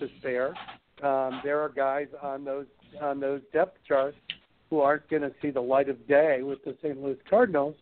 to 0.00 0.08
spare. 0.18 0.54
Um, 1.02 1.40
there 1.42 1.60
are 1.60 1.68
guys 1.68 2.08
on 2.22 2.44
those 2.44 2.66
on 3.00 3.20
those 3.20 3.40
depth 3.52 3.78
charts 3.86 4.16
who 4.68 4.80
aren't 4.80 5.08
going 5.08 5.22
to 5.22 5.32
see 5.40 5.50
the 5.50 5.60
light 5.60 5.88
of 5.88 6.06
day 6.06 6.40
with 6.42 6.62
the 6.64 6.76
St. 6.82 7.00
Louis 7.02 7.18
Cardinals, 7.28 7.74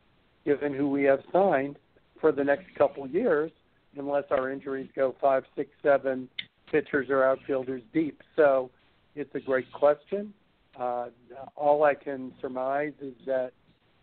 given 0.44 0.74
who 0.74 0.88
we 0.88 1.04
have 1.04 1.20
signed 1.32 1.76
for 2.20 2.32
the 2.32 2.44
next 2.44 2.66
couple 2.76 3.06
years, 3.08 3.50
unless 3.96 4.24
our 4.30 4.50
injuries 4.50 4.88
go 4.94 5.14
five, 5.20 5.44
six, 5.56 5.70
seven 5.82 6.28
pitchers 6.70 7.08
or 7.10 7.24
outfielders 7.24 7.82
deep. 7.92 8.22
So 8.36 8.70
it's 9.14 9.34
a 9.34 9.40
great 9.40 9.70
question. 9.72 10.32
Uh, 10.78 11.08
all 11.56 11.84
I 11.84 11.94
can 11.94 12.32
surmise 12.40 12.92
is 13.00 13.14
that 13.26 13.52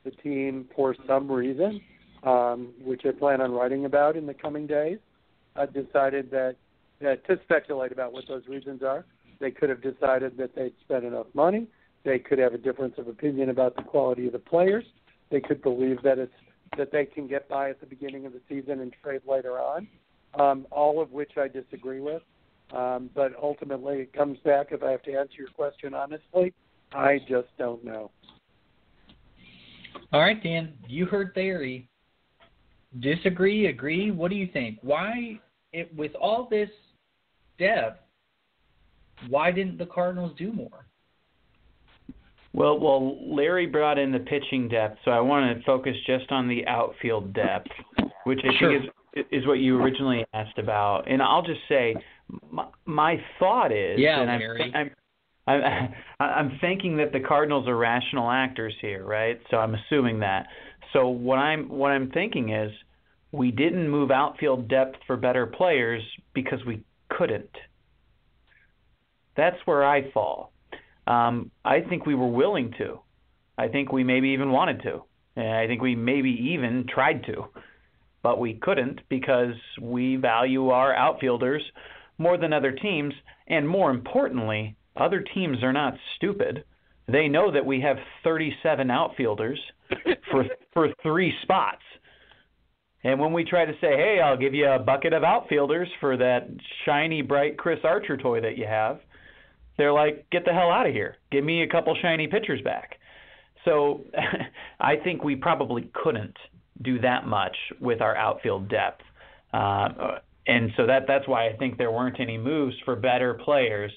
the 0.03 0.11
team, 0.11 0.67
for 0.75 0.95
some 1.07 1.31
reason, 1.31 1.81
um, 2.23 2.73
which 2.83 3.01
I 3.05 3.11
plan 3.11 3.41
on 3.41 3.51
writing 3.51 3.85
about 3.85 4.15
in 4.15 4.25
the 4.25 4.33
coming 4.33 4.67
days, 4.67 4.99
I 5.55 5.65
decided 5.65 6.31
that, 6.31 6.55
to 7.01 7.39
speculate 7.43 7.91
about 7.91 8.13
what 8.13 8.27
those 8.27 8.47
reasons 8.47 8.81
are. 8.83 9.05
They 9.39 9.51
could 9.51 9.69
have 9.69 9.81
decided 9.81 10.37
that 10.37 10.55
they'd 10.55 10.73
spent 10.83 11.05
enough 11.05 11.27
money. 11.33 11.67
They 12.03 12.19
could 12.19 12.39
have 12.39 12.53
a 12.53 12.57
difference 12.57 12.95
of 12.97 13.07
opinion 13.07 13.49
about 13.49 13.75
the 13.75 13.83
quality 13.83 14.27
of 14.27 14.33
the 14.33 14.39
players. 14.39 14.85
They 15.29 15.41
could 15.41 15.61
believe 15.61 16.01
that 16.03 16.17
it's 16.17 16.33
that 16.77 16.91
they 16.91 17.05
can 17.05 17.27
get 17.27 17.47
by 17.47 17.69
at 17.69 17.79
the 17.79 17.85
beginning 17.85 18.25
of 18.25 18.33
the 18.33 18.41
season 18.49 18.81
and 18.81 18.93
trade 19.01 19.21
later 19.27 19.57
on. 19.59 19.87
Um, 20.37 20.67
all 20.69 21.01
of 21.01 21.11
which 21.11 21.31
I 21.37 21.47
disagree 21.47 22.01
with. 22.01 22.21
Um, 22.73 23.09
but 23.15 23.31
ultimately, 23.41 23.99
it 23.99 24.13
comes 24.13 24.37
back. 24.39 24.67
If 24.71 24.83
I 24.83 24.91
have 24.91 25.01
to 25.03 25.13
answer 25.13 25.35
your 25.37 25.47
question 25.49 25.93
honestly, 25.93 26.53
I 26.91 27.19
just 27.27 27.47
don't 27.57 27.83
know. 27.83 28.11
All 30.11 30.21
right, 30.21 30.41
Dan, 30.41 30.73
you 30.87 31.05
heard 31.05 31.33
theory. 31.33 31.89
Disagree? 32.99 33.67
Agree? 33.67 34.11
What 34.11 34.29
do 34.29 34.35
you 34.37 34.47
think? 34.51 34.79
Why, 34.81 35.39
it, 35.73 35.93
with 35.95 36.13
all 36.15 36.47
this 36.49 36.69
depth, 37.59 38.01
why 39.29 39.51
didn't 39.51 39.77
the 39.77 39.85
Cardinals 39.85 40.33
do 40.37 40.51
more? 40.51 40.85
Well, 42.53 42.79
well, 42.79 43.17
Larry 43.23 43.67
brought 43.67 43.99
in 43.99 44.11
the 44.11 44.19
pitching 44.19 44.67
depth, 44.67 44.97
so 45.05 45.11
I 45.11 45.19
want 45.19 45.55
to 45.55 45.63
focus 45.63 45.95
just 46.07 46.31
on 46.31 46.47
the 46.47 46.65
outfield 46.65 47.33
depth, 47.33 47.69
which 48.23 48.39
I 48.43 48.57
sure. 48.57 48.71
think 48.71 48.85
is 48.85 48.89
is 49.31 49.47
what 49.47 49.59
you 49.59 49.81
originally 49.81 50.25
asked 50.33 50.57
about. 50.59 51.09
And 51.09 51.21
I'll 51.21 51.41
just 51.41 51.59
say, 51.67 51.95
my, 52.51 52.67
my 52.85 53.21
thought 53.39 53.71
is, 53.71 53.99
yeah, 53.99 54.21
and 54.21 54.27
Larry. 54.27 54.71
I'm, 54.75 54.91
I'm, 55.47 55.63
I'm 55.63 55.93
I'm 56.19 56.57
thinking 56.59 56.97
that 56.97 57.13
the 57.13 57.19
Cardinals 57.19 57.67
are 57.67 57.77
rational 57.77 58.29
actors 58.29 58.73
here, 58.81 59.05
right? 59.05 59.39
So 59.49 59.57
I'm 59.57 59.75
assuming 59.75 60.19
that. 60.19 60.47
So 60.93 61.09
what 61.09 61.37
I'm 61.37 61.69
what 61.69 61.89
I'm 61.89 62.11
thinking 62.11 62.49
is 62.49 62.71
we 63.31 63.51
didn't 63.51 63.89
move 63.89 64.11
outfield 64.11 64.67
depth 64.67 64.97
for 65.05 65.17
better 65.17 65.45
players 65.45 66.01
because 66.33 66.59
we 66.65 66.83
couldn't. 67.09 67.49
That's 69.35 69.57
where 69.65 69.85
I 69.85 70.11
fall. 70.11 70.51
Um, 71.05 71.51
I 71.63 71.81
think 71.81 72.05
we 72.05 72.15
were 72.15 72.27
willing 72.27 72.73
to. 72.79 72.99
I 73.57 73.67
think 73.67 73.91
we 73.91 74.03
maybe 74.03 74.29
even 74.29 74.51
wanted 74.51 74.83
to. 74.83 75.03
And 75.35 75.47
I 75.47 75.67
think 75.67 75.81
we 75.81 75.95
maybe 75.95 76.53
even 76.53 76.85
tried 76.93 77.23
to. 77.25 77.45
But 78.23 78.39
we 78.39 78.55
couldn't 78.55 79.01
because 79.09 79.53
we 79.81 80.15
value 80.15 80.69
our 80.69 80.93
outfielders 80.93 81.61
more 82.17 82.37
than 82.37 82.51
other 82.51 82.71
teams. 82.71 83.13
And 83.47 83.67
more 83.67 83.91
importantly, 83.91 84.75
other 84.95 85.21
teams 85.21 85.63
are 85.63 85.73
not 85.73 85.93
stupid. 86.15 86.63
They 87.07 87.27
know 87.27 87.51
that 87.51 87.65
we 87.65 87.79
have 87.81 87.97
37 88.23 88.91
outfielders 88.91 89.59
for 90.31 90.45
for 90.73 90.89
three 91.01 91.33
spots. 91.43 91.81
And 93.03 93.19
when 93.19 93.31
we 93.31 93.45
try 93.45 93.65
to 93.65 93.73
say, 93.73 93.95
"Hey, 93.95 94.19
I'll 94.23 94.37
give 94.37 94.53
you 94.53 94.67
a 94.67 94.79
bucket 94.79 95.13
of 95.13 95.23
outfielders 95.23 95.87
for 95.99 96.17
that 96.17 96.49
shiny 96.85 97.21
bright 97.21 97.57
Chris 97.57 97.79
Archer 97.83 98.17
toy 98.17 98.41
that 98.41 98.57
you 98.57 98.65
have," 98.65 98.99
they're 99.77 99.93
like, 99.93 100.29
"Get 100.31 100.43
the 100.43 100.51
hell 100.51 100.71
out 100.71 100.87
of 100.87 100.93
here. 100.93 101.15
Give 101.31 101.43
me 101.43 101.63
a 101.63 101.67
couple 101.67 101.95
shiny 102.01 102.27
pitchers 102.27 102.61
back." 102.61 102.97
So, 103.63 104.01
I 104.79 104.97
think 104.97 105.23
we 105.23 105.35
probably 105.35 105.89
couldn't 105.93 106.35
do 106.81 106.99
that 106.99 107.25
much 107.25 107.55
with 107.79 108.01
our 108.01 108.15
outfield 108.15 108.69
depth. 108.69 109.01
Uh, 109.53 110.19
and 110.47 110.71
so 110.77 110.85
that 110.85 111.03
that's 111.07 111.27
why 111.27 111.47
I 111.47 111.53
think 111.57 111.77
there 111.77 111.91
weren't 111.91 112.19
any 112.19 112.37
moves 112.37 112.75
for 112.85 112.95
better 112.95 113.33
players 113.33 113.91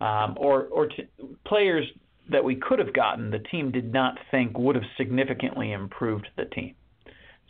um, 0.00 0.36
or 0.38 0.64
or 0.66 0.86
t- 0.86 1.08
players 1.46 1.86
that 2.30 2.42
we 2.42 2.56
could 2.56 2.78
have 2.78 2.92
gotten. 2.92 3.30
The 3.30 3.38
team 3.38 3.70
did 3.70 3.92
not 3.92 4.18
think 4.30 4.58
would 4.58 4.76
have 4.76 4.84
significantly 4.96 5.72
improved 5.72 6.28
the 6.36 6.46
team. 6.46 6.74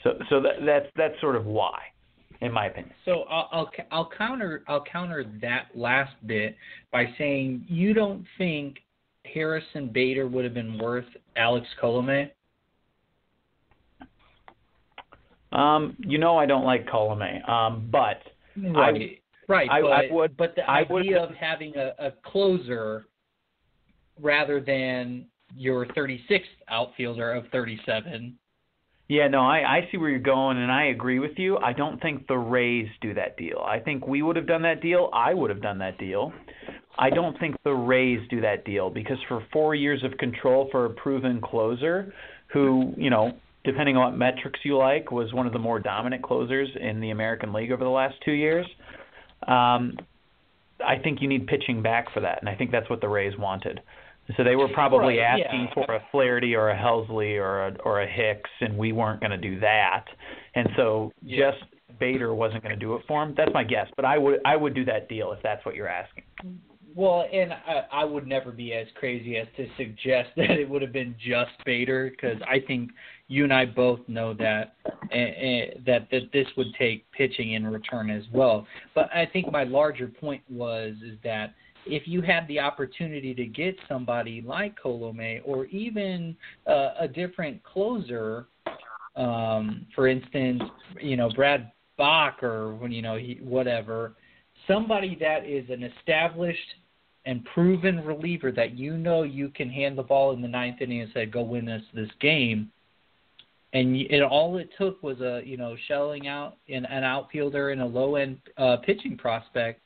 So 0.03 0.18
so 0.29 0.41
that, 0.41 0.64
that's 0.64 0.87
that's 0.97 1.20
sort 1.20 1.37
of 1.37 1.47
why, 1.47 1.79
in 2.41 2.53
my 2.53 2.66
opinion. 2.66 2.95
So 3.05 3.22
I'll, 3.22 3.49
I'll 3.53 3.70
I'll 3.91 4.11
counter 4.16 4.62
I'll 4.68 4.85
counter 4.85 5.25
that 5.41 5.68
last 5.75 6.14
bit 6.27 6.57
by 6.93 7.07
saying 7.16 7.64
you 7.68 7.95
don't 7.95 8.25
think 8.37 8.77
Harrison 9.33 9.91
Bader 9.93 10.29
would 10.29 10.45
have 10.45 10.55
been 10.55 10.79
worth 10.79 11.07
Alex 11.37 11.66
Colome. 11.83 12.31
Um, 15.53 15.97
you 16.01 16.18
know 16.18 16.37
I 16.37 16.47
don't 16.47 16.64
like 16.64 16.87
Colome, 16.87 17.49
um, 17.49 17.89
but 17.91 18.18
right, 18.57 19.18
I, 19.49 19.53
right. 19.53 19.70
I, 19.70 19.81
but, 19.81 19.91
I 19.91 20.09
would, 20.11 20.37
but 20.37 20.55
the 20.57 20.68
idea 20.68 20.93
would, 20.93 21.16
of 21.16 21.31
having 21.37 21.75
a, 21.77 21.93
a 22.07 22.12
closer 22.25 23.07
rather 24.21 24.61
than 24.61 25.27
your 25.57 25.87
36th 25.87 26.43
outfielder 26.69 27.33
of 27.33 27.45
37. 27.53 28.37
Yeah, 29.07 29.29
no, 29.29 29.41
I, 29.41 29.59
I 29.59 29.89
see 29.91 29.99
where 29.99 30.09
you're 30.09 30.19
going, 30.19 30.57
and 30.57 30.73
I 30.73 30.87
agree 30.87 31.19
with 31.19 31.33
you. 31.37 31.59
I 31.59 31.75
don't 31.75 32.01
think 32.01 32.27
the 32.27 32.39
Rays 32.39 32.89
do 33.03 33.12
that 33.15 33.37
deal. 33.37 33.59
I 33.65 33.79
think 33.79 34.07
we 34.07 34.23
would 34.23 34.35
have 34.37 34.47
done 34.47 34.62
that 34.62 34.81
deal. 34.81 35.11
I 35.12 35.35
would 35.35 35.51
have 35.51 35.61
done 35.61 35.79
that 35.79 35.99
deal. 35.99 36.33
I 36.99 37.11
don't 37.11 37.39
think 37.39 37.57
the 37.65 37.75
Rays 37.75 38.21
do 38.31 38.41
that 38.41 38.65
deal 38.65 38.89
because 38.89 39.19
for 39.29 39.45
four 39.53 39.75
years 39.75 40.03
of 40.05 40.17
control 40.19 40.69
for 40.71 40.87
a 40.87 40.91
proven 40.91 41.41
closer, 41.43 42.15
who 42.53 42.95
you 42.97 43.11
know, 43.11 43.33
depending 43.65 43.97
on 43.97 44.12
what 44.12 44.19
metrics 44.19 44.61
you 44.62 44.79
like, 44.79 45.11
was 45.11 45.33
one 45.35 45.47
of 45.47 45.53
the 45.53 45.59
more 45.59 45.81
dominant 45.81 46.23
closers 46.23 46.69
in 46.81 47.01
the 47.01 47.11
American 47.11 47.53
League 47.53 47.73
over 47.73 47.85
the 47.85 47.91
last 47.91 48.15
two 48.25 48.33
years. 48.33 48.67
Um, 49.47 49.99
I 50.87 50.99
think 51.03 51.21
you 51.21 51.29
need 51.29 51.47
pitching 51.47 51.83
back 51.83 52.12
for 52.15 52.21
that, 52.21 52.39
and 52.41 52.49
I 52.49 52.55
think 52.55 52.71
that's 52.71 52.89
what 52.89 53.01
the 53.01 53.09
Rays 53.09 53.37
wanted. 53.39 53.81
So 54.37 54.45
they 54.45 54.57
were 54.57 54.68
probably 54.68 55.18
right, 55.18 55.41
asking 55.41 55.68
yeah. 55.77 55.87
for 55.87 55.95
a 55.95 56.03
Flaherty 56.11 56.55
or 56.55 56.70
a 56.70 56.77
Helsley 56.77 57.39
or 57.39 57.66
a, 57.66 57.77
or 57.85 58.01
a 58.03 58.07
Hicks, 58.07 58.51
and 58.61 58.77
we 58.77 58.93
weren't 58.93 59.20
going 59.20 59.33
to 59.33 59.39
do 59.39 59.61
that. 59.61 60.07
And 60.55 60.68
so 60.77 61.12
Yeah. 61.22 61.51
just 61.51 61.64
Bader 62.01 62.35
wasn't 62.35 62.62
going 62.62 62.75
to 62.75 62.81
do 62.81 62.95
it 62.95 63.03
for 63.07 63.22
him. 63.22 63.35
That's 63.37 63.53
my 63.53 63.64
guess, 63.64 63.87
but 63.97 64.05
I 64.05 64.18
would 64.18 64.41
I 64.45 64.57
would 64.57 64.75
do 64.75 64.85
that 64.87 65.09
deal 65.09 65.33
if 65.33 65.43
that's 65.43 65.64
what 65.64 65.75
you're 65.75 65.89
asking. 65.89 66.25
Well, 66.97 67.27
and 67.33 67.53
I, 67.53 67.85
I 67.93 68.05
would 68.05 68.27
never 68.27 68.53
be 68.53 68.72
as 68.72 68.87
crazy 68.95 69.37
as 69.37 69.49
to 69.57 69.66
suggest 69.77 70.31
that 70.37 70.51
it 70.51 70.68
would 70.68 70.83
have 70.83 70.93
been 70.93 71.14
just 71.18 71.51
Bader 71.64 72.11
because 72.11 72.41
I 72.49 72.61
think 72.66 72.91
you 73.29 73.45
and 73.45 73.53
I 73.53 73.66
both 73.66 74.01
know 74.09 74.33
that 74.35 74.77
uh, 74.87 75.16
uh, 75.16 75.81
that 75.87 76.09
that 76.11 76.31
this 76.33 76.47
would 76.57 76.75
take 76.79 77.11
pitching 77.12 77.53
in 77.53 77.66
return 77.66 78.11
as 78.11 78.25
well. 78.33 78.66
But 78.95 79.11
I 79.14 79.27
think 79.27 79.51
my 79.51 79.64
larger 79.64 80.09
point 80.09 80.43
was 80.49 80.95
is 81.05 81.18
that 81.25 81.55
if 81.87 82.07
you 82.07 82.22
had 82.22 82.47
the 82.49 82.59
opportunity 82.61 83.35
to 83.35 83.47
get 83.47 83.76
somebody 83.89 84.43
like 84.45 84.74
Colome 84.80 85.43
or 85.45 85.66
even 85.66 86.37
uh, 86.66 86.91
a 87.01 87.09
different 87.09 87.62
closer, 87.62 88.47
um, 89.16 89.87
for 89.95 90.09
instance, 90.09 90.62
you 91.01 91.16
know 91.16 91.30
Brad 91.35 91.70
Brach 91.97 92.43
or 92.43 92.74
when 92.74 92.93
you 92.93 93.03
know 93.03 93.16
he 93.16 93.39
whatever, 93.43 94.14
somebody 94.66 95.16
that 95.20 95.47
is 95.47 95.68
an 95.70 95.82
established 95.82 96.59
and 97.26 97.45
proven 97.55 98.05
reliever 98.05 98.53
that 98.53 98.76
you 98.76 98.97
know 98.97 99.22
you 99.22 99.49
can 99.49 99.70
hand 99.70 99.97
the 99.97 100.03
ball 100.03 100.32
in 100.32 100.43
the 100.43 100.49
ninth 100.49 100.80
inning 100.80 101.01
and 101.01 101.11
say 101.14 101.26
go 101.26 101.43
win 101.43 101.68
us 101.68 101.82
this 101.95 102.11
game. 102.20 102.70
And, 103.72 103.97
and 103.97 104.22
all 104.22 104.57
it 104.59 104.70
took 104.78 105.03
was 105.03 105.20
a 105.20 105.43
you 105.45 105.57
know 105.57 105.76
shelling 105.89 106.28
out 106.28 106.57
in 106.68 106.85
an 106.87 107.05
outfielder 107.05 107.70
and 107.70 107.80
a 107.80 107.87
low 107.87 108.16
end 108.16 108.39
uh, 108.57 108.76
pitching 108.85 109.16
prospect 109.16 109.80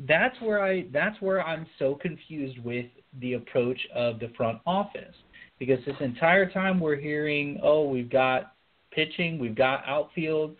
that's 0.00 0.40
where 0.40 0.62
I 0.62 0.86
that's 0.92 1.20
where 1.20 1.44
I'm 1.44 1.66
so 1.78 1.94
confused 1.94 2.58
with 2.60 2.86
the 3.20 3.34
approach 3.34 3.80
of 3.94 4.18
the 4.18 4.30
front 4.36 4.60
office 4.66 5.14
because 5.58 5.84
this 5.84 5.96
entire 6.00 6.50
time 6.50 6.80
we're 6.80 6.96
hearing, 6.96 7.60
oh, 7.62 7.88
we've 7.88 8.10
got 8.10 8.54
pitching, 8.90 9.38
we've 9.38 9.54
got 9.54 9.84
outfield, 9.86 10.56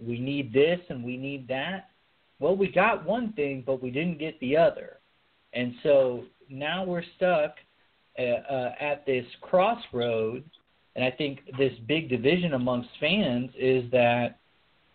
we 0.00 0.18
need 0.18 0.52
this 0.52 0.78
and 0.88 1.04
we 1.04 1.16
need 1.16 1.48
that. 1.48 1.90
Well, 2.40 2.56
we 2.56 2.70
got 2.70 3.04
one 3.04 3.32
thing, 3.32 3.64
but 3.66 3.82
we 3.82 3.90
didn't 3.90 4.18
get 4.18 4.38
the 4.40 4.56
other, 4.56 4.98
and 5.52 5.74
so 5.82 6.24
now 6.48 6.84
we're 6.84 7.02
stuck 7.16 7.56
uh, 8.18 8.22
uh, 8.22 8.74
at 8.80 9.04
this 9.06 9.24
crossroad. 9.40 10.44
And 10.96 11.04
I 11.04 11.10
think 11.12 11.40
this 11.58 11.72
big 11.86 12.08
division 12.08 12.54
amongst 12.54 12.88
fans 12.98 13.50
is 13.56 13.88
that 13.92 14.38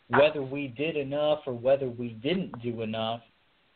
whether 0.09 0.41
we 0.41 0.67
did 0.67 0.97
enough 0.97 1.39
or 1.45 1.53
whether 1.53 1.87
we 1.87 2.09
didn't 2.09 2.61
do 2.61 2.81
enough 2.81 3.21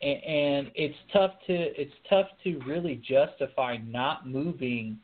and, 0.02 0.72
it's 0.76 0.98
tough 1.12 1.32
to 1.48 1.54
it's 1.54 1.94
tough 2.10 2.28
to 2.44 2.60
really 2.68 3.02
justify 3.08 3.78
not 3.86 4.28
moving 4.28 5.00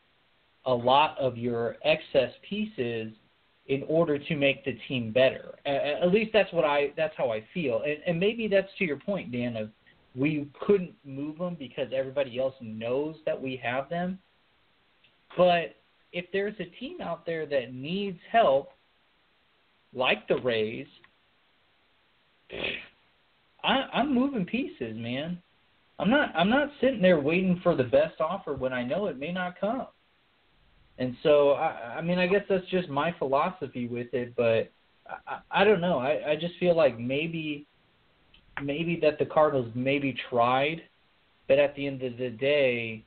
a 0.66 0.74
lot 0.74 1.18
of 1.20 1.38
your 1.38 1.76
excess 1.84 2.32
pieces 2.48 3.12
in 3.68 3.84
order 3.88 4.20
to 4.20 4.36
make 4.36 4.64
the 4.66 4.78
team 4.88 5.12
better. 5.12 5.56
At, 5.66 6.04
at 6.04 6.12
least 6.12 6.32
that's 6.34 6.52
what 6.54 6.66
I 6.66 6.92
that's 6.96 7.14
how 7.18 7.32
I 7.32 7.44
feel. 7.54 7.82
And, 7.86 7.98
and 8.06 8.20
maybe 8.20 8.48
that's 8.48 8.68
to 8.78 8.86
your 8.86 9.00
point, 9.00 9.32
Dan. 9.32 9.58
Of 9.58 9.70
we 10.16 10.48
couldn't 10.66 10.94
move 11.04 11.38
them 11.40 11.56
because 11.58 11.88
everybody 11.94 12.40
else 12.40 12.56
knows 12.62 13.16
that 13.26 13.40
we 13.40 13.60
have 13.64 13.90
them. 13.90 14.20
But 15.36 15.76
if 16.12 16.26
there's 16.32 16.56
a 16.60 16.66
team 16.80 17.02
out 17.02 17.26
there 17.26 17.46
that 17.48 17.74
needs 17.74 18.20
help, 18.32 18.70
like 19.96 20.28
the 20.28 20.38
Rays, 20.38 20.88
I, 23.64 23.86
I'm 23.94 24.14
moving 24.14 24.46
pieces, 24.46 24.96
man. 24.98 25.42
I'm 26.00 26.10
not 26.10 26.36
I'm 26.36 26.50
not 26.50 26.70
sitting 26.82 27.02
there 27.02 27.20
waiting 27.20 27.60
for 27.64 27.76
the 27.76 27.84
best 27.84 28.20
offer 28.20 28.54
when 28.54 28.74
I 28.74 28.84
know 28.84 29.08
it 29.08 29.18
may 29.18 29.32
not 29.32 29.60
come. 29.60 29.88
And 30.98 31.16
so 31.24 31.52
I 31.52 31.96
I 31.98 32.02
mean 32.02 32.20
I 32.20 32.28
guess 32.28 32.44
that's 32.50 32.66
just 32.68 32.90
my 32.90 33.14
philosophy 33.18 33.88
with 33.88 34.14
it, 34.14 34.36
but 34.36 34.72
I, 35.28 35.40
I 35.52 35.64
don't 35.64 35.82
know. 35.82 36.00
I, 36.00 36.32
I 36.32 36.36
just 36.36 36.56
feel 36.60 36.76
like 36.76 37.00
maybe 37.00 37.68
maybe 38.62 39.00
that 39.02 39.20
the 39.20 39.26
Cardinals 39.26 39.72
maybe 39.76 40.16
tried, 40.30 40.82
but 41.48 41.60
at 41.60 41.76
the 41.76 41.88
end 41.88 42.04
of 42.04 42.18
the 42.18 42.30
day, 42.30 43.04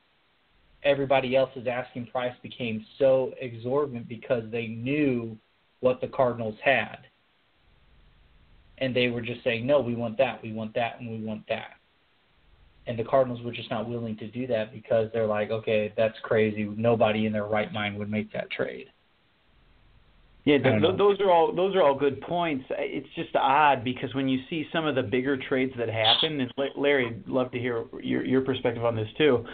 everybody 0.83 1.37
else's 1.37 1.67
asking 1.67 2.07
price 2.07 2.35
became 2.43 2.85
so 2.99 3.33
exorbitant 3.41 4.09
because 4.09 4.45
they 4.51 4.69
knew 4.69 5.37
what 5.81 6.01
the 6.01 6.09
Cardinals 6.09 6.57
had 6.65 6.99
and 8.79 8.95
they 8.95 9.09
were 9.09 9.23
just 9.23 9.43
saying, 9.45 9.67
no, 9.67 9.81
we 9.81 9.95
want 9.95 10.19
that, 10.19 10.43
we 10.43 10.53
want 10.53 10.75
that, 10.75 11.01
and 11.01 11.11
we 11.11 11.25
want 11.25 11.43
that. 11.49 11.71
And 12.87 12.99
the 12.99 13.05
Cardinals 13.05 13.43
were 13.43 13.53
just 13.53 13.71
not 13.71 13.89
willing 13.89 14.17
to 14.19 14.29
do 14.29 14.47
that 14.47 14.73
because 14.73 15.11
they're 15.13 15.27
like, 15.27 15.51
okay, 15.51 15.93
that's 15.97 16.17
crazy. 16.23 16.65
Nobody 16.65 17.27
in 17.27 17.33
their 17.33 17.47
right 17.47 17.73
mind 17.73 17.99
would 17.99 18.11
make 18.11 18.33
that 18.33 18.51
trade. 18.51 18.87
Yeah, 20.45 20.59
don't 20.59 20.81
th- 20.81 20.97
those 20.97 21.21
are 21.21 21.29
all 21.29 21.53
those 21.53 21.75
are 21.75 21.83
all 21.83 21.97
good 21.97 22.21
points. 22.21 22.65
It's 22.71 23.09
just 23.17 23.35
odd 23.35 23.83
because 23.83 24.15
when 24.15 24.29
you 24.29 24.39
see 24.49 24.65
some 24.73 24.87
of 24.87 24.95
the 24.95 25.03
bigger 25.03 25.37
trades 25.37 25.73
that 25.77 25.89
happen, 25.89 26.41
and 26.41 26.53
Larry, 26.77 27.09
I'd 27.09 27.29
love 27.29 27.51
to 27.51 27.59
hear 27.59 27.85
your 28.01 28.25
your 28.25 28.43
perspective 28.43 28.85
on 28.85 28.95
this 28.95 29.09
too. 29.19 29.45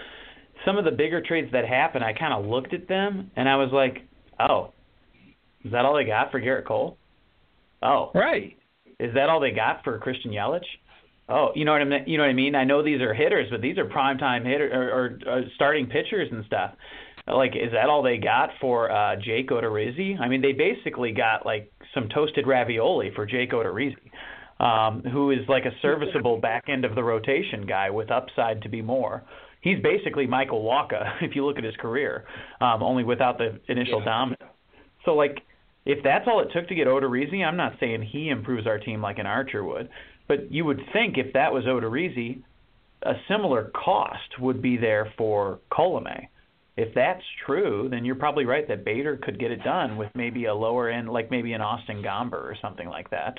Some 0.66 0.76
of 0.76 0.84
the 0.84 0.90
bigger 0.90 1.22
trades 1.22 1.50
that 1.52 1.66
happen, 1.66 2.02
I 2.02 2.12
kind 2.12 2.34
of 2.34 2.44
looked 2.44 2.74
at 2.74 2.88
them 2.88 3.30
and 3.36 3.48
I 3.48 3.56
was 3.56 3.70
like, 3.72 4.02
oh, 4.38 4.74
is 5.64 5.72
that 5.72 5.86
all 5.86 5.94
they 5.94 6.04
got 6.04 6.30
for 6.30 6.40
Gerrit 6.40 6.66
Cole? 6.66 6.98
Oh, 7.82 8.10
Right. 8.14 8.56
Is 9.02 9.14
that 9.14 9.28
all 9.28 9.40
they 9.40 9.50
got 9.50 9.82
for 9.84 9.98
Christian 9.98 10.30
Yelich? 10.30 10.60
Oh, 11.28 11.50
you 11.54 11.64
know 11.64 11.72
what 11.72 11.80
I 11.80 11.84
mean. 11.84 12.04
You 12.06 12.18
know 12.18 12.24
what 12.24 12.30
I 12.30 12.34
mean. 12.34 12.54
I 12.54 12.64
know 12.64 12.82
these 12.82 13.00
are 13.00 13.14
hitters, 13.14 13.48
but 13.50 13.60
these 13.60 13.78
are 13.78 13.84
primetime 13.84 14.44
hitter 14.44 14.68
or, 14.72 14.90
or, 14.90 15.38
or 15.38 15.42
starting 15.54 15.86
pitchers 15.86 16.28
and 16.30 16.44
stuff. 16.46 16.72
Like, 17.26 17.52
is 17.54 17.70
that 17.72 17.88
all 17.88 18.02
they 18.02 18.16
got 18.16 18.50
for 18.60 18.90
uh, 18.90 19.16
Jake 19.16 19.48
Odorizzi? 19.50 20.18
I 20.20 20.28
mean, 20.28 20.42
they 20.42 20.52
basically 20.52 21.12
got 21.12 21.46
like 21.46 21.70
some 21.94 22.08
toasted 22.08 22.46
ravioli 22.46 23.12
for 23.14 23.24
Jake 23.24 23.52
Odorizzi, 23.52 23.94
um, 24.60 25.02
who 25.12 25.30
is 25.30 25.38
like 25.48 25.64
a 25.64 25.70
serviceable 25.80 26.38
back 26.38 26.64
end 26.68 26.84
of 26.84 26.94
the 26.96 27.02
rotation 27.04 27.64
guy 27.66 27.90
with 27.90 28.10
upside 28.10 28.60
to 28.62 28.68
be 28.68 28.82
more. 28.82 29.22
He's 29.60 29.78
basically 29.80 30.26
Michael 30.26 30.64
Wacha 30.64 31.12
if 31.22 31.36
you 31.36 31.46
look 31.46 31.58
at 31.58 31.64
his 31.64 31.76
career, 31.76 32.24
um, 32.60 32.82
only 32.82 33.04
without 33.04 33.38
the 33.38 33.60
initial 33.68 34.00
Yeah. 34.00 34.04
dominance. 34.04 34.42
So 35.04 35.14
like, 35.14 35.38
if 35.84 36.02
that's 36.04 36.26
all 36.28 36.40
it 36.40 36.48
took 36.54 36.68
to 36.68 36.74
get 36.74 36.86
Odorizzi, 36.86 37.44
I'm 37.44 37.56
not 37.56 37.74
saying 37.80 38.02
he 38.02 38.28
improves 38.28 38.66
our 38.66 38.78
team 38.78 39.02
like 39.02 39.18
an 39.18 39.26
Archer 39.26 39.64
would, 39.64 39.88
but 40.28 40.50
you 40.52 40.64
would 40.64 40.80
think 40.92 41.18
if 41.18 41.32
that 41.32 41.52
was 41.52 41.64
Odorizzi, 41.64 42.42
a 43.02 43.14
similar 43.28 43.70
cost 43.74 44.38
would 44.40 44.62
be 44.62 44.76
there 44.76 45.12
for 45.18 45.58
Colome. 45.72 46.28
If 46.76 46.94
that's 46.94 47.22
true, 47.44 47.88
then 47.90 48.04
you're 48.04 48.14
probably 48.14 48.46
right 48.46 48.66
that 48.68 48.84
Bader 48.84 49.18
could 49.18 49.38
get 49.38 49.50
it 49.50 49.62
done 49.62 49.98
with 49.98 50.08
maybe 50.14 50.46
a 50.46 50.54
lower 50.54 50.88
end, 50.88 51.10
like 51.10 51.30
maybe 51.30 51.52
an 51.52 51.60
Austin 51.60 52.02
Gomber 52.02 52.32
or 52.44 52.56
something 52.62 52.88
like 52.88 53.10
that. 53.10 53.38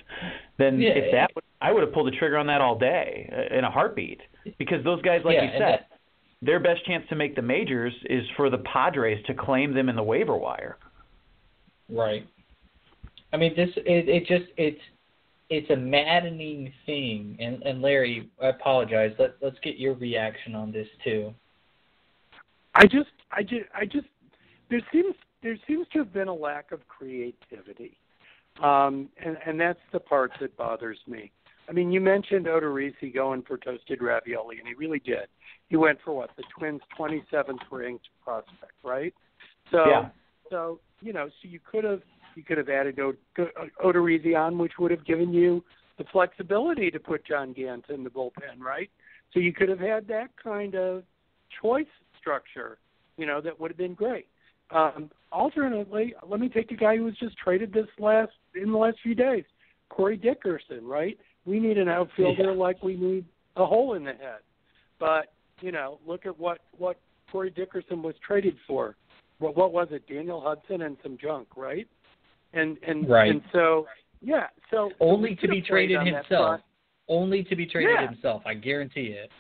Then 0.60 0.80
Yeah. 0.80 0.90
if 0.90 1.12
that, 1.14 1.32
would- 1.34 1.44
I 1.62 1.72
would 1.72 1.82
have 1.82 1.94
pulled 1.94 2.08
the 2.08 2.12
trigger 2.18 2.38
on 2.38 2.46
that 2.48 2.62
all 2.62 2.78
day 2.78 3.30
uh, 3.32 3.56
in 3.58 3.64
a 3.64 3.72
heartbeat 3.72 4.22
because 4.60 4.84
those 4.84 5.02
guys, 5.02 5.24
like 5.26 5.36
Yeah, 5.36 5.44
you 5.46 5.52
said, 5.54 5.62
that- 5.62 5.88
their 6.44 6.60
best 6.60 6.86
chance 6.86 7.08
to 7.08 7.16
make 7.16 7.36
the 7.36 7.42
majors 7.42 7.94
is 8.06 8.30
for 8.36 8.50
the 8.50 8.58
Padres 8.60 9.24
to 9.26 9.34
claim 9.34 9.74
them 9.74 9.88
in 9.90 9.96
the 9.96 10.04
waiver 10.04 10.36
wire. 10.38 10.78
Right. 11.90 12.28
I 13.34 13.38
mean, 13.38 13.54
this 13.56 13.70
it, 13.78 14.08
it 14.08 14.28
just 14.28 14.52
it's 14.58 14.80
it's 15.50 15.70
a 15.72 15.76
maddening 15.76 16.72
thing. 16.86 17.36
And 17.40 17.62
and 17.64 17.82
Larry, 17.82 18.30
I 18.42 18.48
apologize. 18.48 19.12
Let 19.20 19.36
let's 19.42 19.58
get 19.64 19.78
your 19.78 19.96
reaction 19.96 20.56
on 20.56 20.72
this 20.72 20.88
too. 21.04 21.34
I 22.76 22.86
just, 22.86 23.12
I 23.32 23.44
just, 23.44 23.66
I 23.76 23.86
just, 23.86 24.08
there 24.70 24.82
seems 24.92 25.16
there 25.42 25.58
seems 25.68 25.88
to 25.94 26.00
have 26.00 26.14
been 26.14 26.28
a 26.28 26.34
lack 26.34 26.72
of 26.72 26.88
creativity, 26.88 27.98
um, 28.62 29.10
and 29.24 29.38
and 29.46 29.60
that's 29.60 29.80
the 29.92 30.00
part 30.00 30.32
that 30.40 30.56
bothers 30.56 30.98
me. 31.08 31.32
I 31.70 31.72
mean, 31.72 31.92
you 31.92 32.02
mentioned 32.02 32.46
Odorizzi 32.46 33.14
going 33.14 33.42
for 33.44 33.58
toasted 33.58 34.02
ravioli, 34.02 34.60
and 34.60 34.68
he 34.68 34.74
really 34.74 35.00
did. 35.00 35.28
He 35.70 35.78
went 35.78 36.00
for 36.04 36.14
what 36.14 36.32
the 36.36 36.44
Twins' 36.58 36.82
27th 37.00 37.60
ranked 37.72 38.10
prospect, 38.24 38.74
right? 38.84 39.14
So, 39.72 39.88
Yeah. 39.88 40.10
so 40.50 40.80
you 41.02 41.14
know, 41.14 41.30
so 41.30 41.48
you 41.48 41.60
could 41.60 41.84
have 41.84 42.02
you 42.36 42.44
could 42.44 42.58
have 42.58 42.70
added 42.70 43.00
O- 43.00 43.14
Odorizzi 43.84 44.36
on, 44.38 44.58
which 44.58 44.74
would 44.80 44.92
have 44.92 45.06
given 45.06 45.34
you 45.34 45.64
the 45.98 46.04
flexibility 46.12 46.90
to 46.92 47.00
put 47.00 47.26
John 47.26 47.54
Gant 47.54 47.86
in 47.90 48.04
the 48.04 48.10
bullpen, 48.10 48.60
right? 48.60 48.90
So 49.34 49.40
you 49.40 49.54
could 49.54 49.70
have 49.70 49.80
had 49.80 50.08
that 50.08 50.30
kind 50.42 50.76
of 50.76 51.04
choice 51.62 51.86
structure, 52.20 52.78
you 53.18 53.26
know, 53.26 53.42
that 53.42 53.60
would 53.60 53.72
have 53.72 53.78
been 53.78 53.94
great. 53.94 54.28
Um, 54.72 55.12
alternately, 55.32 56.16
let 56.28 56.40
me 56.40 56.50
take 56.50 56.72
a 56.72 56.76
guy 56.76 56.98
who 56.98 57.04
was 57.04 57.16
just 57.18 57.38
traded 57.38 57.74
this 57.74 57.88
last 58.00 58.32
in 58.56 58.72
the 58.72 58.78
last 58.78 58.98
few 59.04 59.14
days, 59.14 59.44
Corey 59.90 60.18
Dickerson, 60.18 60.86
right? 60.86 61.18
We 61.46 61.60
need 61.60 61.78
an 61.78 61.90
outfielder 61.90 62.52
Yeah. 62.52 62.58
like 62.58 62.82
we 62.82 62.96
need 62.96 63.26
a 63.56 63.66
hole 63.66 63.94
in 63.94 64.04
the 64.04 64.14
head. 64.14 64.40
But 65.00 65.34
you 65.62 65.72
know, 65.72 66.00
look 66.06 66.26
at 66.26 66.38
what 66.40 66.60
what 66.78 66.98
Corey 67.32 67.52
Dickerson 67.52 68.02
was 68.02 68.16
traded 68.26 68.58
for. 68.66 68.96
What 69.40 69.56
what 69.56 69.74
was 69.74 69.90
it? 69.92 70.08
Daniel 70.08 70.42
Hudson 70.42 70.82
and 70.84 70.98
some 71.04 71.18
junk, 71.18 71.50
right? 71.56 71.88
And 72.54 72.78
and 72.84 73.10
Right. 73.10 73.32
and 73.32 73.42
so 73.52 73.88
yeah, 74.22 74.48
so 74.72 74.92
Only 75.00 75.36
to 75.38 75.48
be 75.48 75.62
traded 75.62 76.02
himself. 76.02 76.62
Only 77.08 77.44
to 77.44 77.56
be 77.56 77.66
traded 77.66 77.92
Yeah. 77.92 78.08
himself. 78.08 78.44
I 78.46 78.54
guarantee 78.54 79.08
it. 79.08 79.32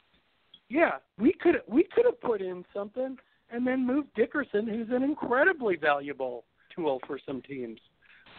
Yeah, 0.69 0.97
we 1.17 1.33
could 1.33 1.61
we 1.67 1.83
could 1.83 2.05
have 2.05 2.19
put 2.19 2.41
in 2.41 2.65
something 2.73 3.17
and 3.49 3.65
then 3.65 3.85
moved 3.85 4.13
Dickerson, 4.15 4.67
who's 4.67 4.89
an 4.89 5.03
incredibly 5.03 5.75
valuable 5.75 6.45
tool 6.75 6.99
for 7.05 7.19
some 7.19 7.41
teams. 7.41 7.79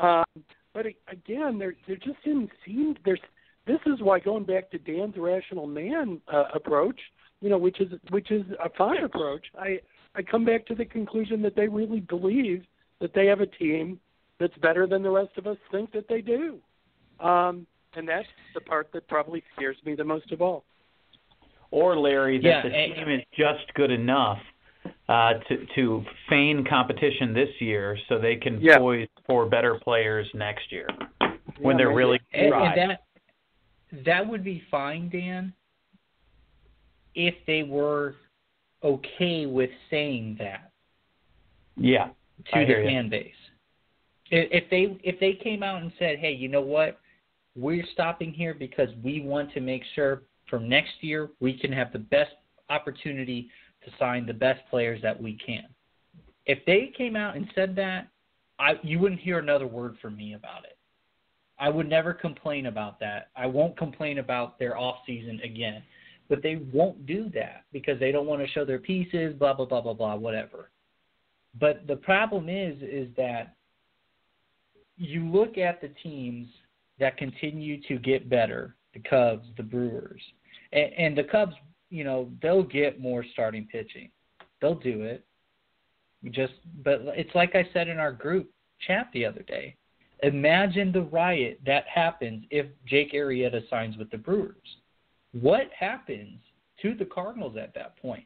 Um, 0.01 0.25
but 0.73 0.87
again, 1.09 1.59
there 1.59 1.75
there 1.87 1.97
just 1.97 2.23
didn't 2.25 2.51
seem 2.67 2.97
there's. 3.05 3.21
This 3.67 3.81
is 3.87 4.03
why 4.03 4.19
going 4.19 4.45
back 4.45 4.71
to 4.73 4.79
Dan's 4.79 5.17
rational 5.17 5.67
man 5.67 6.21
uh, 6.31 6.45
approach, 6.53 7.01
you 7.41 7.49
know, 7.49 7.57
which 7.57 7.81
is 7.81 7.93
which 8.11 8.31
is 8.31 8.45
a 8.63 8.69
fine 8.71 9.05
approach. 9.05 9.47
I 9.59 9.81
I 10.15 10.23
come 10.23 10.45
back 10.45 10.67
to 10.67 10.75
the 10.75 10.85
conclusion 10.85 11.41
that 11.43 11.57
they 11.57 11.69
really 11.69 12.01
believe 12.01 12.67
that 13.01 13.15
they 13.15 13.27
have 13.27 13.41
a 13.41 13.47
team 13.47 14.01
that's 14.41 14.57
better 14.59 14.87
than 14.87 15.03
the 15.03 15.11
rest 15.11 15.31
of 15.37 15.47
us 15.47 15.57
think 15.71 15.93
that 15.93 16.07
they 16.09 16.21
do. 16.21 16.59
Um, 17.21 17.67
and 17.95 18.09
that's 18.09 18.27
the 18.55 18.61
part 18.61 18.91
that 18.93 19.07
probably 19.09 19.43
scares 19.57 19.77
me 19.85 19.95
the 19.95 20.05
most 20.05 20.33
of 20.33 20.43
all. 20.43 20.65
Or 21.71 21.97
Larry, 21.97 22.39
that 22.39 22.45
Yeah, 22.45 22.63
the 22.63 22.75
and- 22.75 22.95
team 22.95 23.09
is 23.11 23.25
just 23.37 23.73
good 23.75 23.91
enough 23.91 24.39
uh, 25.09 25.35
to 25.49 25.67
to 25.77 26.05
feign 26.29 26.65
competition 26.65 27.33
this 27.33 27.49
year, 27.61 27.99
so 28.09 28.19
they 28.19 28.37
can 28.37 28.61
Yeah. 28.61 28.79
poise 28.79 29.09
for 29.27 29.47
better 29.47 29.79
players 29.79 30.29
next 30.35 30.71
year 30.71 30.87
when 31.59 31.75
Yeah, 31.75 31.79
they're 31.79 31.89
maybe. 31.89 31.97
really 31.97 32.21
And, 32.33 32.53
and 32.55 32.91
that 32.91 33.01
that 34.05 34.27
would 34.27 34.45
be 34.45 34.61
fine, 34.71 35.09
Dan, 35.09 35.55
if 37.15 37.35
they 37.47 37.63
were 37.63 38.17
okay 38.83 39.47
with 39.47 39.71
saying 39.89 40.37
that 40.39 40.71
yeah, 41.77 42.11
to 42.47 42.57
I 42.57 42.65
the 42.65 42.75
fan 42.85 43.09
base. 43.09 43.35
If 44.37 44.69
they 44.69 44.99
if 45.05 45.21
they 45.21 45.35
came 45.35 45.63
out 45.63 45.83
and 45.83 45.93
said, 45.99 46.19
"Hey, 46.19 46.33
you 46.33 46.49
know 46.49 46.61
what? 46.61 46.99
We're 47.55 47.87
stopping 47.93 48.33
here 48.33 48.53
because 48.53 48.89
we 49.03 49.21
want 49.21 49.53
to 49.53 49.61
make 49.61 49.83
sure 49.95 50.23
for 50.51 50.59
next 50.59 50.95
year 51.03 51.31
we 51.41 51.57
can 51.57 51.73
have 51.73 51.93
the 51.93 52.01
best 52.01 52.33
opportunity 52.69 53.49
to 53.85 53.93
sign 53.99 54.27
the 54.27 54.35
best 54.35 54.61
players 54.71 55.01
that 55.03 55.21
we 55.21 55.35
can." 55.35 55.67
If 56.47 56.65
they 56.67 56.93
came 56.97 57.15
out 57.15 57.37
and 57.37 57.49
said 57.55 57.77
that, 57.77 58.09
I 58.59 58.79
you 58.83 58.99
wouldn't 58.99 59.21
hear 59.21 59.39
another 59.39 59.69
word 59.69 59.97
from 60.03 60.17
me 60.17 60.35
about 60.35 60.65
it. 60.65 60.77
I 61.61 61.69
would 61.69 61.89
never 61.89 62.13
complain 62.13 62.67
about 62.67 62.99
that. 62.99 63.29
I 63.37 63.47
won't 63.47 63.77
complain 63.77 64.19
about 64.19 64.59
their 64.59 64.77
off 64.77 64.97
season 65.07 65.41
again. 65.45 65.83
But 66.29 66.43
they 66.43 66.57
won't 66.73 67.07
do 67.07 67.29
that 67.35 67.65
because 67.73 68.01
they 68.01 68.11
don't 68.11 68.27
want 68.27 68.41
to 68.41 68.49
show 68.49 68.65
their 68.65 68.81
pieces, 68.81 69.35
blah 69.35 69.53
blah 69.53 69.67
blah 69.67 69.81
blah 69.81 69.95
blah, 69.95 70.17
whatever. 70.17 70.71
But 71.61 71.87
the 71.87 71.97
problem 71.97 72.49
is 72.49 72.83
is 72.83 73.15
that 73.17 73.55
you 74.97 75.27
look 75.29 75.59
at 75.59 75.81
the 75.81 75.91
teams 76.03 76.49
that 76.99 77.17
continue 77.17 77.81
to 77.89 77.99
get 77.99 78.29
better, 78.29 78.77
the 78.93 79.01
Cubs, 79.01 79.47
the 79.57 79.63
Brewers, 79.63 80.23
and, 80.73 80.93
and 80.97 81.19
the 81.19 81.25
Cubs, 81.25 81.55
you 81.91 82.05
know, 82.05 82.31
they'll 82.43 82.63
get 82.63 83.01
more 83.01 83.25
starting 83.33 83.67
pitching. 83.71 84.11
They'll 84.61 84.75
do 84.75 85.03
it. 85.03 85.25
Just, 86.31 86.55
but 86.83 87.03
it's 87.09 87.35
like 87.35 87.55
I 87.55 87.69
said 87.73 87.89
in 87.89 87.99
our 87.99 88.13
group 88.13 88.51
chat 88.87 89.09
the 89.13 89.27
other 89.27 89.43
day. 89.43 89.77
Imagine 90.23 90.91
the 90.91 91.03
riot 91.03 91.61
that 91.67 91.85
happens 91.93 92.45
if 92.51 92.67
Jake 92.87 93.13
Arrieta 93.13 93.69
signs 93.69 93.97
with 93.99 94.11
the 94.11 94.17
Brewers. 94.17 94.77
What 95.33 95.69
happens 95.79 96.39
to 96.81 96.95
the 96.95 97.05
Cardinals 97.05 97.57
at 97.61 97.75
that 97.75 97.97
point? 98.01 98.25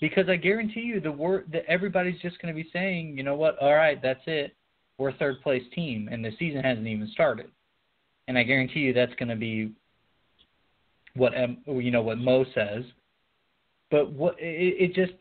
Because 0.00 0.28
I 0.28 0.36
guarantee 0.36 0.80
you, 0.80 1.00
the 1.00 1.10
word 1.10 1.46
that 1.52 1.64
everybody's 1.66 2.20
just 2.20 2.40
going 2.40 2.54
to 2.54 2.62
be 2.62 2.70
saying, 2.72 3.16
you 3.16 3.22
know 3.22 3.34
what? 3.34 3.58
All 3.58 3.74
right, 3.74 4.00
that's 4.00 4.22
it. 4.26 4.54
We're 5.00 5.12
third 5.12 5.40
place 5.40 5.62
team, 5.74 6.10
and 6.12 6.22
the 6.22 6.32
season 6.38 6.60
hasn't 6.60 6.86
even 6.86 7.08
started. 7.08 7.50
And 8.28 8.36
I 8.36 8.42
guarantee 8.42 8.80
you, 8.80 8.92
that's 8.92 9.14
going 9.14 9.30
to 9.30 9.36
be 9.36 9.72
what 11.14 11.32
um, 11.36 11.56
you 11.66 11.90
know 11.90 12.02
what 12.02 12.18
Mo 12.18 12.44
says. 12.54 12.84
But 13.90 14.12
what 14.12 14.36
it, 14.38 14.90
it 14.90 14.94
just 14.94 15.14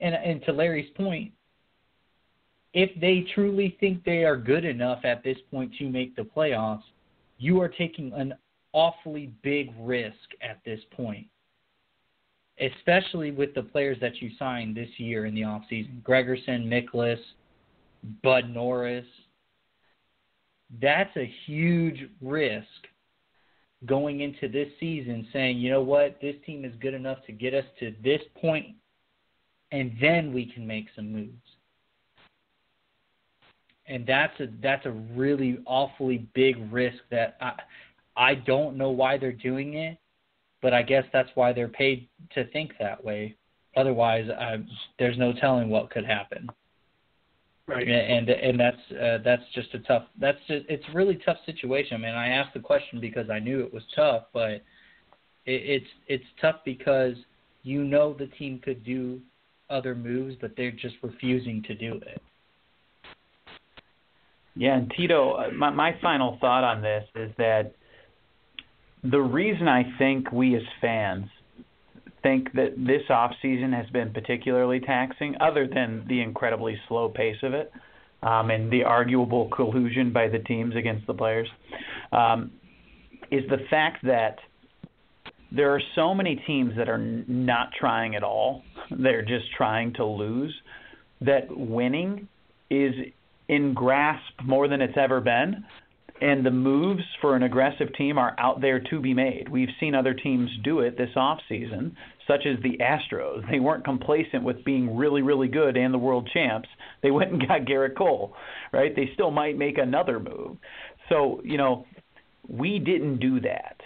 and 0.00 0.14
and 0.14 0.42
to 0.44 0.52
Larry's 0.52 0.90
point, 0.96 1.32
if 2.72 2.98
they 2.98 3.26
truly 3.34 3.76
think 3.78 4.04
they 4.04 4.24
are 4.24 4.38
good 4.38 4.64
enough 4.64 5.04
at 5.04 5.22
this 5.22 5.36
point 5.50 5.74
to 5.78 5.90
make 5.90 6.16
the 6.16 6.22
playoffs, 6.22 6.84
you 7.36 7.60
are 7.60 7.68
taking 7.68 8.14
an 8.14 8.32
awfully 8.72 9.34
big 9.42 9.70
risk 9.78 10.16
at 10.40 10.60
this 10.64 10.80
point 10.96 11.26
especially 12.60 13.30
with 13.30 13.54
the 13.54 13.62
players 13.62 13.96
that 14.02 14.20
you 14.20 14.30
signed 14.38 14.76
this 14.76 14.90
year 14.98 15.24
in 15.24 15.34
the 15.34 15.40
offseason. 15.40 16.02
Gregerson, 16.02 16.66
Mikolas, 16.66 17.18
Bud 18.22 18.50
Norris. 18.50 19.06
That's 20.80 21.14
a 21.16 21.32
huge 21.46 22.08
risk 22.20 22.66
going 23.86 24.20
into 24.20 24.48
this 24.48 24.68
season 24.78 25.26
saying, 25.32 25.58
you 25.58 25.70
know 25.70 25.82
what, 25.82 26.18
this 26.20 26.36
team 26.44 26.64
is 26.64 26.72
good 26.80 26.94
enough 26.94 27.18
to 27.26 27.32
get 27.32 27.54
us 27.54 27.64
to 27.80 27.94
this 28.04 28.20
point 28.40 28.76
and 29.72 29.96
then 30.00 30.32
we 30.32 30.46
can 30.46 30.66
make 30.66 30.86
some 30.94 31.12
moves. 31.12 31.32
And 33.86 34.06
that's 34.06 34.38
a 34.38 34.46
that's 34.62 34.86
a 34.86 34.90
really 34.90 35.58
awfully 35.66 36.28
big 36.34 36.56
risk 36.72 36.98
that 37.10 37.36
I 37.40 37.52
I 38.16 38.34
don't 38.34 38.76
know 38.76 38.90
why 38.90 39.18
they're 39.18 39.32
doing 39.32 39.74
it 39.74 39.98
but 40.62 40.74
I 40.74 40.82
guess 40.82 41.04
that's 41.12 41.30
why 41.34 41.52
they're 41.52 41.68
paid 41.68 42.08
to 42.34 42.44
think 42.50 42.72
that 42.78 43.02
way. 43.02 43.36
Otherwise, 43.76 44.28
I, 44.30 44.56
there's 44.98 45.18
no 45.18 45.32
telling 45.32 45.68
what 45.68 45.90
could 45.90 46.04
happen. 46.04 46.48
Right. 47.66 47.86
And 47.88 48.28
and 48.28 48.58
that's 48.58 48.90
uh, 48.90 49.18
that's 49.24 49.42
just 49.54 49.72
a 49.74 49.78
tough. 49.80 50.04
That's 50.20 50.38
just, 50.48 50.66
it's 50.68 50.84
a 50.92 50.96
really 50.96 51.20
tough 51.24 51.36
situation. 51.46 51.94
I 51.94 51.98
mean, 51.98 52.14
I 52.14 52.28
asked 52.28 52.54
the 52.54 52.60
question 52.60 53.00
because 53.00 53.30
I 53.30 53.38
knew 53.38 53.60
it 53.60 53.72
was 53.72 53.84
tough, 53.94 54.24
but 54.32 54.50
it, 54.50 54.62
it's 55.46 55.86
it's 56.08 56.24
tough 56.40 56.56
because 56.64 57.14
you 57.62 57.84
know 57.84 58.14
the 58.18 58.26
team 58.26 58.60
could 58.64 58.84
do 58.84 59.20
other 59.68 59.94
moves, 59.94 60.36
but 60.40 60.52
they're 60.56 60.72
just 60.72 60.96
refusing 61.02 61.62
to 61.68 61.74
do 61.74 61.94
it. 61.94 62.20
Yeah, 64.56 64.76
and 64.76 64.92
Tito, 64.96 65.34
uh, 65.34 65.50
my 65.56 65.70
my 65.70 65.96
final 66.02 66.38
thought 66.40 66.64
on 66.64 66.82
this 66.82 67.04
is 67.14 67.30
that 67.38 67.72
the 69.04 69.20
reason 69.20 69.68
I 69.68 69.84
think 69.96 70.32
we 70.32 70.56
as 70.56 70.62
fans 70.80 71.26
think 72.22 72.52
that 72.52 72.74
this 72.76 73.02
off 73.08 73.32
season 73.40 73.72
has 73.72 73.86
been 73.90 74.12
particularly 74.12 74.80
taxing, 74.80 75.34
other 75.40 75.66
than 75.66 76.04
the 76.08 76.20
incredibly 76.20 76.78
slow 76.88 77.08
pace 77.08 77.36
of 77.42 77.54
it 77.54 77.72
um, 78.22 78.50
and 78.50 78.70
the 78.70 78.84
arguable 78.84 79.48
collusion 79.48 80.12
by 80.12 80.28
the 80.28 80.38
teams 80.40 80.76
against 80.76 81.06
the 81.06 81.14
players, 81.14 81.48
um, 82.12 82.50
is 83.30 83.42
the 83.48 83.58
fact 83.70 84.04
that 84.04 84.36
there 85.52 85.74
are 85.74 85.80
so 85.94 86.14
many 86.14 86.36
teams 86.46 86.76
that 86.76 86.88
are 86.88 86.98
not 86.98 87.70
trying 87.78 88.14
at 88.14 88.22
all. 88.22 88.62
They're 88.90 89.24
just 89.24 89.46
trying 89.56 89.92
to 89.94 90.04
lose. 90.04 90.54
That 91.20 91.44
winning 91.50 92.28
is 92.70 92.94
in 93.48 93.74
grasp 93.74 94.32
more 94.44 94.68
than 94.68 94.80
it's 94.80 94.96
ever 94.96 95.20
been 95.20 95.64
and 96.20 96.44
the 96.44 96.50
moves 96.50 97.02
for 97.20 97.34
an 97.34 97.42
aggressive 97.42 97.92
team 97.94 98.18
are 98.18 98.34
out 98.38 98.60
there 98.60 98.80
to 98.80 99.00
be 99.00 99.14
made. 99.14 99.48
We've 99.48 99.68
seen 99.78 99.94
other 99.94 100.14
teams 100.14 100.50
do 100.62 100.80
it 100.80 100.98
this 100.98 101.10
offseason, 101.16 101.92
such 102.26 102.46
as 102.46 102.62
the 102.62 102.78
Astros. 102.78 103.48
They 103.50 103.60
weren't 103.60 103.84
complacent 103.84 104.42
with 104.44 104.64
being 104.64 104.96
really, 104.96 105.22
really 105.22 105.48
good 105.48 105.76
and 105.76 105.94
the 105.94 105.98
world 105.98 106.28
champs. 106.32 106.68
They 107.02 107.10
went 107.10 107.32
and 107.32 107.46
got 107.46 107.62
Gerrit 107.62 107.96
Cole, 107.96 108.34
right? 108.72 108.94
They 108.94 109.10
still 109.14 109.30
might 109.30 109.56
make 109.56 109.78
another 109.78 110.20
move. 110.20 110.56
So, 111.08 111.40
you 111.44 111.56
know, 111.56 111.86
we 112.48 112.78
didn't 112.78 113.18
do 113.18 113.40
that. 113.40 113.76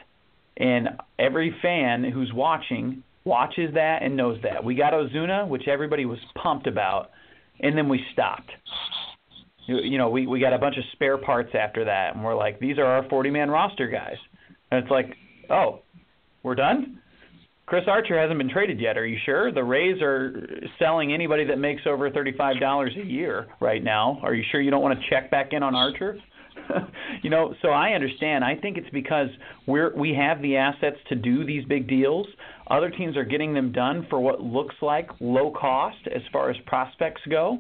And 0.57 0.89
every 1.19 1.55
fan 1.63 2.05
who's 2.05 2.33
watching 2.33 3.03
watches 3.25 3.75
that 3.75 4.03
and 4.03 4.17
knows 4.17 4.39
that. 4.43 4.63
We 4.63 4.75
got 4.75 4.93
Ozuna, 4.93 5.49
which 5.49 5.69
everybody 5.69 6.05
was 6.05 6.19
pumped 6.41 6.67
about, 6.67 7.11
and 7.61 7.77
then 7.77 7.89
we 7.89 8.05
stopped 8.13 8.51
you 9.67 9.99
know, 9.99 10.11
we 10.11 10.27
we 10.27 10.41
got 10.41 10.53
a 10.53 10.59
bunch 10.59 10.77
of 10.77 10.85
spare 10.93 11.19
parts 11.19 11.51
after 11.55 11.85
that, 11.85 12.15
and 12.15 12.25
we're 12.25 12.37
like, 12.37 12.59
these 12.59 12.79
are 12.79 12.85
our 12.85 13.09
40 13.09 13.31
man 13.31 13.51
roster 13.51 13.89
guys, 13.89 14.17
and 14.71 14.83
it's 14.83 14.91
like, 14.91 15.17
oh, 15.51 15.81
we're 16.43 16.55
done. 16.55 17.01
Chris 17.67 17.85
Archer 17.89 18.21
hasn't 18.21 18.39
been 18.39 18.51
traded 18.51 18.79
yet. 18.79 18.99
Are 18.99 19.07
you 19.07 19.17
sure? 19.25 19.51
The 19.51 19.65
Rays 19.65 20.03
are 20.03 20.47
selling 20.79 21.15
anybody 21.15 21.45
that 21.47 21.59
makes 21.59 21.83
over 21.87 22.11
thirty-five 22.11 22.61
dollars 22.61 22.93
a 23.03 23.07
year 23.07 23.47
right 23.59 23.83
now. 23.83 24.21
Are 24.23 24.35
you 24.35 24.45
sure 24.53 24.61
you 24.61 24.71
don't 24.71 24.83
want 24.83 24.99
to 24.99 25.07
check 25.09 25.31
back 25.31 25.53
in 25.53 25.63
on 25.63 25.75
Archer? 25.75 26.19
you 27.23 27.31
know, 27.31 27.55
so 27.63 27.69
I 27.69 27.93
understand. 27.93 28.45
I 28.45 28.55
think 28.57 28.77
it's 28.77 28.91
because 28.91 29.29
we're 29.67 29.97
we 29.97 30.15
have 30.15 30.43
the 30.43 30.57
assets 30.57 30.99
to 31.09 31.15
do 31.15 31.45
these 31.45 31.65
big 31.65 31.89
deals. 31.89 32.27
Other 32.69 32.91
teams 32.91 33.17
are 33.17 33.25
getting 33.25 33.55
them 33.55 33.73
done 33.73 34.07
for 34.11 34.21
what 34.21 34.43
looks 34.43 34.75
like 34.83 35.09
low 35.21 35.51
cost 35.51 36.07
as 36.15 36.23
far 36.33 36.51
as 36.51 36.57
prospects 36.67 37.23
go. 37.31 37.59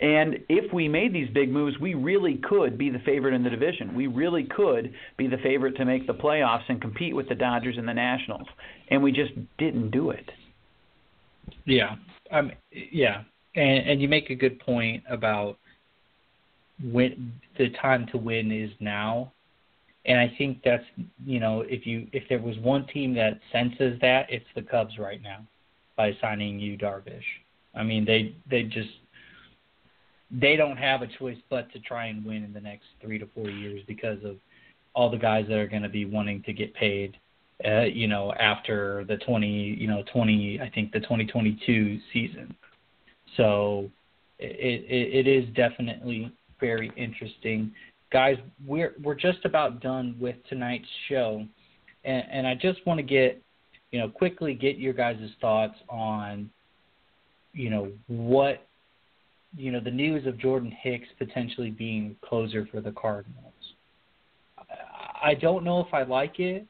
And 0.00 0.38
if 0.48 0.72
we 0.72 0.88
made 0.88 1.12
these 1.12 1.28
big 1.28 1.50
moves, 1.50 1.78
we 1.78 1.92
really 1.92 2.40
could 2.42 2.78
be 2.78 2.88
the 2.88 3.00
favorite 3.00 3.34
in 3.34 3.44
the 3.44 3.50
division. 3.50 3.94
We 3.94 4.06
really 4.06 4.44
could 4.44 4.94
be 5.18 5.26
the 5.26 5.36
favorite 5.38 5.76
to 5.76 5.84
make 5.84 6.06
the 6.06 6.14
playoffs 6.14 6.64
and 6.68 6.80
compete 6.80 7.14
with 7.14 7.28
the 7.28 7.34
Dodgers 7.34 7.76
and 7.76 7.86
the 7.86 7.92
Nationals. 7.92 8.48
And 8.88 9.02
we 9.02 9.12
just 9.12 9.32
didn't 9.58 9.90
do 9.90 10.10
it. 10.10 10.30
Yeah. 11.66 11.96
Um 12.30 12.50
yeah. 12.72 13.24
And 13.54 13.88
and 13.90 14.00
you 14.00 14.08
make 14.08 14.30
a 14.30 14.34
good 14.34 14.58
point 14.60 15.04
about 15.08 15.58
when 16.82 17.34
the 17.58 17.68
time 17.82 18.06
to 18.12 18.16
win 18.16 18.50
is 18.50 18.70
now. 18.80 19.32
And 20.06 20.18
I 20.18 20.32
think 20.38 20.62
that's 20.64 20.84
you 21.26 21.40
know, 21.40 21.60
if 21.60 21.86
you 21.86 22.06
if 22.12 22.22
there 22.30 22.40
was 22.40 22.56
one 22.58 22.86
team 22.86 23.12
that 23.16 23.38
senses 23.52 24.00
that, 24.00 24.26
it's 24.30 24.46
the 24.54 24.62
Cubs 24.62 24.98
right 24.98 25.22
now 25.22 25.46
by 25.94 26.16
signing 26.22 26.58
Yu 26.58 26.78
Darvish. 26.78 27.20
I 27.74 27.82
mean, 27.82 28.06
they 28.06 28.34
they 28.48 28.62
just 28.62 28.88
they 30.30 30.56
don't 30.56 30.76
have 30.76 31.02
a 31.02 31.06
choice 31.18 31.38
but 31.48 31.72
to 31.72 31.80
try 31.80 32.06
and 32.06 32.24
win 32.24 32.44
in 32.44 32.52
the 32.52 32.60
next 32.60 32.86
three 33.00 33.18
to 33.18 33.26
four 33.34 33.48
years 33.48 33.82
because 33.86 34.18
of 34.24 34.36
all 34.94 35.10
the 35.10 35.16
guys 35.16 35.46
that 35.48 35.58
are 35.58 35.66
going 35.66 35.82
to 35.82 35.88
be 35.88 36.04
wanting 36.04 36.42
to 36.44 36.52
get 36.52 36.72
paid. 36.74 37.16
Uh, 37.64 37.82
you 37.82 38.06
know, 38.06 38.32
after 38.40 39.04
the 39.06 39.18
20, 39.18 39.46
you 39.46 39.86
know, 39.86 40.02
20, 40.12 40.60
I 40.60 40.70
think 40.70 40.92
the 40.92 41.00
2022 41.00 41.98
season. 42.12 42.54
So 43.36 43.90
it, 44.38 44.84
it, 44.88 45.26
it 45.26 45.28
is 45.28 45.44
definitely 45.54 46.32
very 46.58 46.90
interesting, 46.96 47.72
guys. 48.12 48.38
We're 48.66 48.94
we're 49.02 49.14
just 49.14 49.44
about 49.44 49.80
done 49.80 50.16
with 50.18 50.36
tonight's 50.48 50.88
show, 51.08 51.44
and, 52.04 52.24
and 52.30 52.46
I 52.46 52.54
just 52.54 52.84
want 52.86 52.98
to 52.98 53.02
get, 53.02 53.42
you 53.90 53.98
know, 53.98 54.08
quickly 54.08 54.54
get 54.54 54.78
your 54.78 54.94
guys' 54.94 55.18
thoughts 55.40 55.76
on, 55.90 56.50
you 57.52 57.68
know, 57.68 57.92
what 58.06 58.66
you 59.56 59.72
know 59.72 59.80
the 59.80 59.90
news 59.90 60.26
of 60.26 60.38
Jordan 60.38 60.74
Hicks 60.82 61.08
potentially 61.18 61.70
being 61.70 62.16
closer 62.22 62.66
for 62.70 62.80
the 62.80 62.92
Cardinals. 62.92 63.44
I 65.22 65.34
don't 65.34 65.64
know 65.64 65.80
if 65.80 65.92
I 65.92 66.02
like 66.02 66.40
it, 66.40 66.66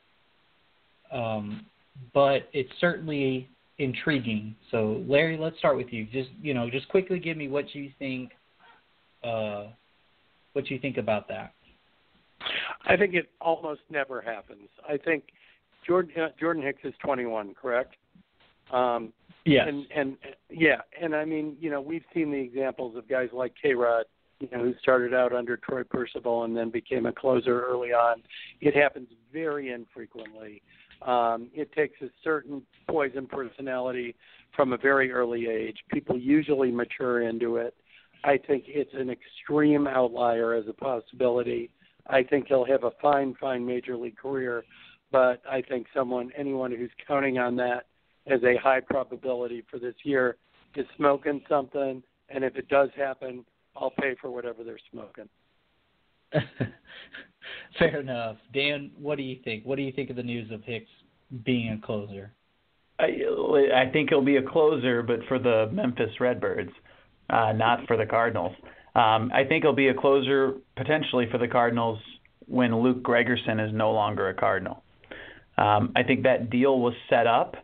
um, 1.12 1.66
but 2.12 2.48
it's 2.52 2.70
certainly 2.80 3.48
intriguing. 3.78 4.54
So, 4.70 5.04
Larry, 5.06 5.36
let's 5.36 5.58
start 5.58 5.76
with 5.76 5.92
you. 5.92 6.04
Just 6.06 6.30
you 6.42 6.54
know, 6.54 6.68
just 6.70 6.88
quickly 6.88 7.18
give 7.18 7.36
me 7.36 7.48
what 7.48 7.74
you 7.74 7.90
think. 7.98 8.32
Uh, 9.22 9.68
what 10.52 10.68
you 10.70 10.78
think 10.78 10.96
about 10.96 11.28
that? 11.28 11.52
I 12.86 12.96
think 12.96 13.14
it 13.14 13.28
almost 13.40 13.82
never 13.90 14.20
happens. 14.20 14.68
I 14.88 14.96
think 14.96 15.24
Jordan 15.86 16.12
Jordan 16.38 16.62
Hicks 16.62 16.80
is 16.84 16.94
21, 17.02 17.54
correct? 17.60 17.94
Um, 18.72 19.12
Yes. 19.44 19.66
And 19.68 19.86
and 19.94 20.16
yeah, 20.50 20.80
and 21.00 21.14
I 21.14 21.24
mean, 21.24 21.56
you 21.60 21.70
know, 21.70 21.80
we've 21.80 22.04
seen 22.12 22.30
the 22.30 22.38
examples 22.38 22.96
of 22.96 23.08
guys 23.08 23.28
like 23.32 23.54
K 23.60 23.74
Rod, 23.74 24.04
you 24.38 24.48
know, 24.52 24.62
who 24.62 24.74
started 24.80 25.14
out 25.14 25.32
under 25.32 25.56
Troy 25.56 25.82
Percival 25.82 26.44
and 26.44 26.56
then 26.56 26.70
became 26.70 27.06
a 27.06 27.12
closer 27.12 27.62
early 27.62 27.92
on. 27.92 28.22
It 28.60 28.74
happens 28.74 29.08
very 29.32 29.72
infrequently. 29.72 30.62
Um, 31.02 31.48
it 31.54 31.72
takes 31.72 32.00
a 32.02 32.10
certain 32.22 32.62
poison 32.88 33.26
personality 33.26 34.14
from 34.54 34.72
a 34.72 34.76
very 34.76 35.10
early 35.12 35.46
age. 35.48 35.78
People 35.90 36.18
usually 36.18 36.70
mature 36.70 37.22
into 37.22 37.56
it. 37.56 37.74
I 38.24 38.36
think 38.36 38.64
it's 38.66 38.92
an 38.92 39.08
extreme 39.08 39.86
outlier 39.86 40.52
as 40.52 40.64
a 40.68 40.74
possibility. 40.74 41.70
I 42.06 42.22
think 42.22 42.48
he'll 42.48 42.66
have 42.66 42.84
a 42.84 42.90
fine, 43.00 43.34
fine 43.40 43.64
major 43.64 43.96
league 43.96 44.18
career, 44.18 44.64
but 45.10 45.40
I 45.50 45.62
think 45.62 45.86
someone, 45.94 46.30
anyone 46.36 46.70
who's 46.70 46.90
counting 47.06 47.38
on 47.38 47.56
that 47.56 47.86
as 48.26 48.42
a 48.44 48.56
high 48.56 48.80
probability 48.80 49.64
for 49.70 49.78
this 49.78 49.94
year 50.04 50.36
is 50.76 50.86
smoking 50.96 51.42
something, 51.48 52.02
and 52.28 52.44
if 52.44 52.56
it 52.56 52.68
does 52.68 52.90
happen, 52.96 53.44
I'll 53.76 53.90
pay 53.90 54.14
for 54.20 54.30
whatever 54.30 54.64
they're 54.64 54.78
smoking. 54.90 55.28
Fair 57.78 58.00
enough, 58.00 58.36
Dan. 58.52 58.90
What 58.98 59.16
do 59.16 59.22
you 59.22 59.38
think? 59.42 59.64
What 59.64 59.76
do 59.76 59.82
you 59.82 59.92
think 59.92 60.10
of 60.10 60.16
the 60.16 60.22
news 60.22 60.50
of 60.50 60.62
Hicks 60.62 60.90
being 61.44 61.70
a 61.72 61.86
closer? 61.86 62.32
I, 62.98 63.06
I 63.74 63.90
think 63.90 64.10
he'll 64.10 64.24
be 64.24 64.36
a 64.36 64.42
closer, 64.42 65.02
but 65.02 65.20
for 65.26 65.38
the 65.38 65.68
Memphis 65.72 66.10
Redbirds, 66.20 66.70
uh, 67.30 67.52
not 67.52 67.86
for 67.86 67.96
the 67.96 68.06
Cardinals. 68.06 68.54
Um, 68.94 69.30
I 69.34 69.44
think 69.48 69.64
he'll 69.64 69.72
be 69.72 69.88
a 69.88 69.94
closer 69.94 70.54
potentially 70.76 71.26
for 71.30 71.38
the 71.38 71.48
Cardinals 71.48 71.98
when 72.46 72.82
Luke 72.82 73.02
Gregerson 73.02 73.64
is 73.64 73.72
no 73.72 73.92
longer 73.92 74.28
a 74.28 74.34
Cardinal. 74.34 74.82
Um, 75.56 75.92
I 75.94 76.02
think 76.02 76.24
that 76.24 76.50
deal 76.50 76.80
was 76.80 76.94
set 77.08 77.26
up 77.26 77.54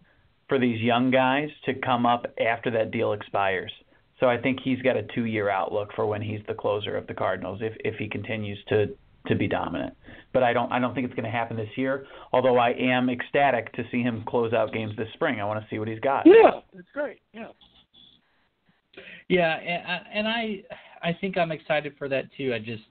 for 0.49 0.59
these 0.59 0.81
young 0.81 1.11
guys 1.11 1.49
to 1.65 1.75
come 1.75 2.07
up 2.07 2.27
after 2.41 2.71
that 2.71 2.91
deal 2.91 3.13
expires. 3.13 3.73
So 4.21 4.29
I 4.29 4.39
think 4.39 4.61
he's 4.63 4.81
got 4.81 4.97
a 4.97 5.03
two-year 5.15 5.51
outlook 5.51 5.91
for 5.95 6.07
when 6.07 6.23
he's 6.23 6.41
the 6.49 6.55
closer 6.55 6.97
of 6.97 7.07
the 7.07 7.15
Cardinals 7.15 7.61
if 7.63 7.75
if 7.85 7.97
he 7.97 8.09
continues 8.09 8.59
to 8.69 8.89
to 9.27 9.35
be 9.35 9.49
dominant. 9.49 9.95
But 10.33 10.43
I 10.43 10.53
don't 10.53 10.73
I 10.73 10.79
don't 10.79 10.95
think 10.95 11.07
it's 11.07 11.15
going 11.15 11.31
to 11.31 11.31
happen 11.31 11.57
this 11.57 11.69
year. 11.77 12.07
Although 12.33 12.59
I 12.59 12.71
am 12.71 13.11
ecstatic 13.11 13.73
to 13.75 13.85
see 13.91 14.03
him 14.03 14.25
close 14.27 14.53
out 14.53 14.73
games 14.73 14.95
this 14.97 15.09
spring. 15.15 15.41
I 15.41 15.45
want 15.45 15.61
to 15.61 15.67
see 15.69 15.79
what 15.79 15.89
he's 15.89 16.01
got. 16.01 16.27
Yeah, 16.27 16.61
that's 16.73 16.89
great. 16.95 17.21
Yeah. 17.33 17.49
Yeah, 19.29 19.57
and, 19.57 20.03
and 20.15 20.29
I 20.29 20.63
I 21.03 21.13
think 21.21 21.37
I'm 21.37 21.53
excited 21.53 21.95
for 21.99 22.09
that 22.09 22.25
too. 22.37 22.55
I 22.55 22.59
just 22.59 22.85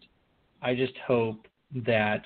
I 0.61 0.75
just 0.75 0.93
hope 1.07 1.47
that 1.87 2.21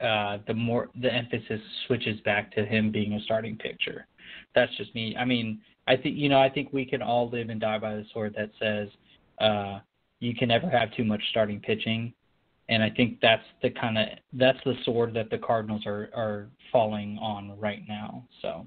uh, 0.00 0.38
the 0.46 0.54
more 0.54 0.88
the 1.00 1.12
emphasis 1.12 1.60
switches 1.86 2.18
back 2.20 2.52
to 2.54 2.64
him 2.64 2.90
being 2.90 3.12
a 3.12 3.20
starting 3.20 3.56
pitcher 3.56 4.06
that's 4.54 4.74
just 4.76 4.94
me. 4.94 5.16
I 5.16 5.24
mean, 5.24 5.60
I 5.86 5.96
think 5.96 6.16
you 6.16 6.28
know, 6.28 6.40
I 6.40 6.48
think 6.48 6.72
we 6.72 6.84
can 6.84 7.02
all 7.02 7.28
live 7.30 7.48
and 7.48 7.60
die 7.60 7.78
by 7.78 7.94
the 7.94 8.04
sword 8.12 8.34
that 8.36 8.50
says 8.60 8.88
uh, 9.40 9.80
you 10.20 10.34
can 10.34 10.48
never 10.48 10.68
have 10.68 10.94
too 10.94 11.04
much 11.04 11.22
starting 11.30 11.60
pitching, 11.60 12.12
and 12.68 12.82
I 12.82 12.90
think 12.90 13.18
that's 13.20 13.44
the 13.62 13.70
kind 13.70 13.98
of 13.98 14.06
that's 14.32 14.58
the 14.64 14.74
sword 14.84 15.14
that 15.14 15.30
the 15.30 15.38
Cardinals 15.38 15.82
are 15.86 16.10
are 16.14 16.48
falling 16.70 17.18
on 17.20 17.58
right 17.58 17.82
now. 17.88 18.24
So, 18.40 18.66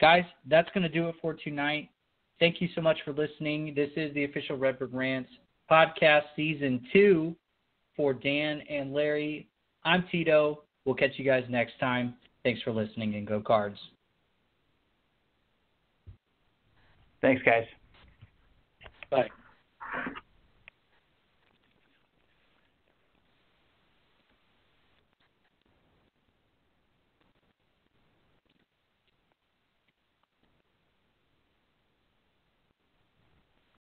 guys, 0.00 0.24
that's 0.46 0.70
going 0.72 0.82
to 0.82 0.88
do 0.88 1.08
it 1.08 1.16
for 1.20 1.34
tonight. 1.34 1.90
Thank 2.38 2.60
you 2.60 2.68
so 2.74 2.80
much 2.80 2.98
for 3.04 3.12
listening. 3.12 3.74
This 3.74 3.90
is 3.96 4.12
the 4.14 4.24
official 4.24 4.56
Redbird 4.56 4.92
Rants 4.92 5.30
podcast 5.70 6.24
season 6.34 6.86
two 6.92 7.34
for 7.96 8.12
Dan 8.12 8.60
and 8.68 8.92
Larry. 8.92 9.48
I'm 9.84 10.04
Tito. 10.10 10.62
We'll 10.84 10.94
catch 10.94 11.12
you 11.16 11.24
guys 11.24 11.44
next 11.48 11.78
time. 11.80 12.14
Thanks 12.44 12.62
for 12.62 12.72
listening 12.72 13.14
and 13.14 13.26
go 13.26 13.40
cards. 13.40 13.78
Thanks, 17.26 17.42
guys. 17.42 17.64
Bye. 19.10 19.28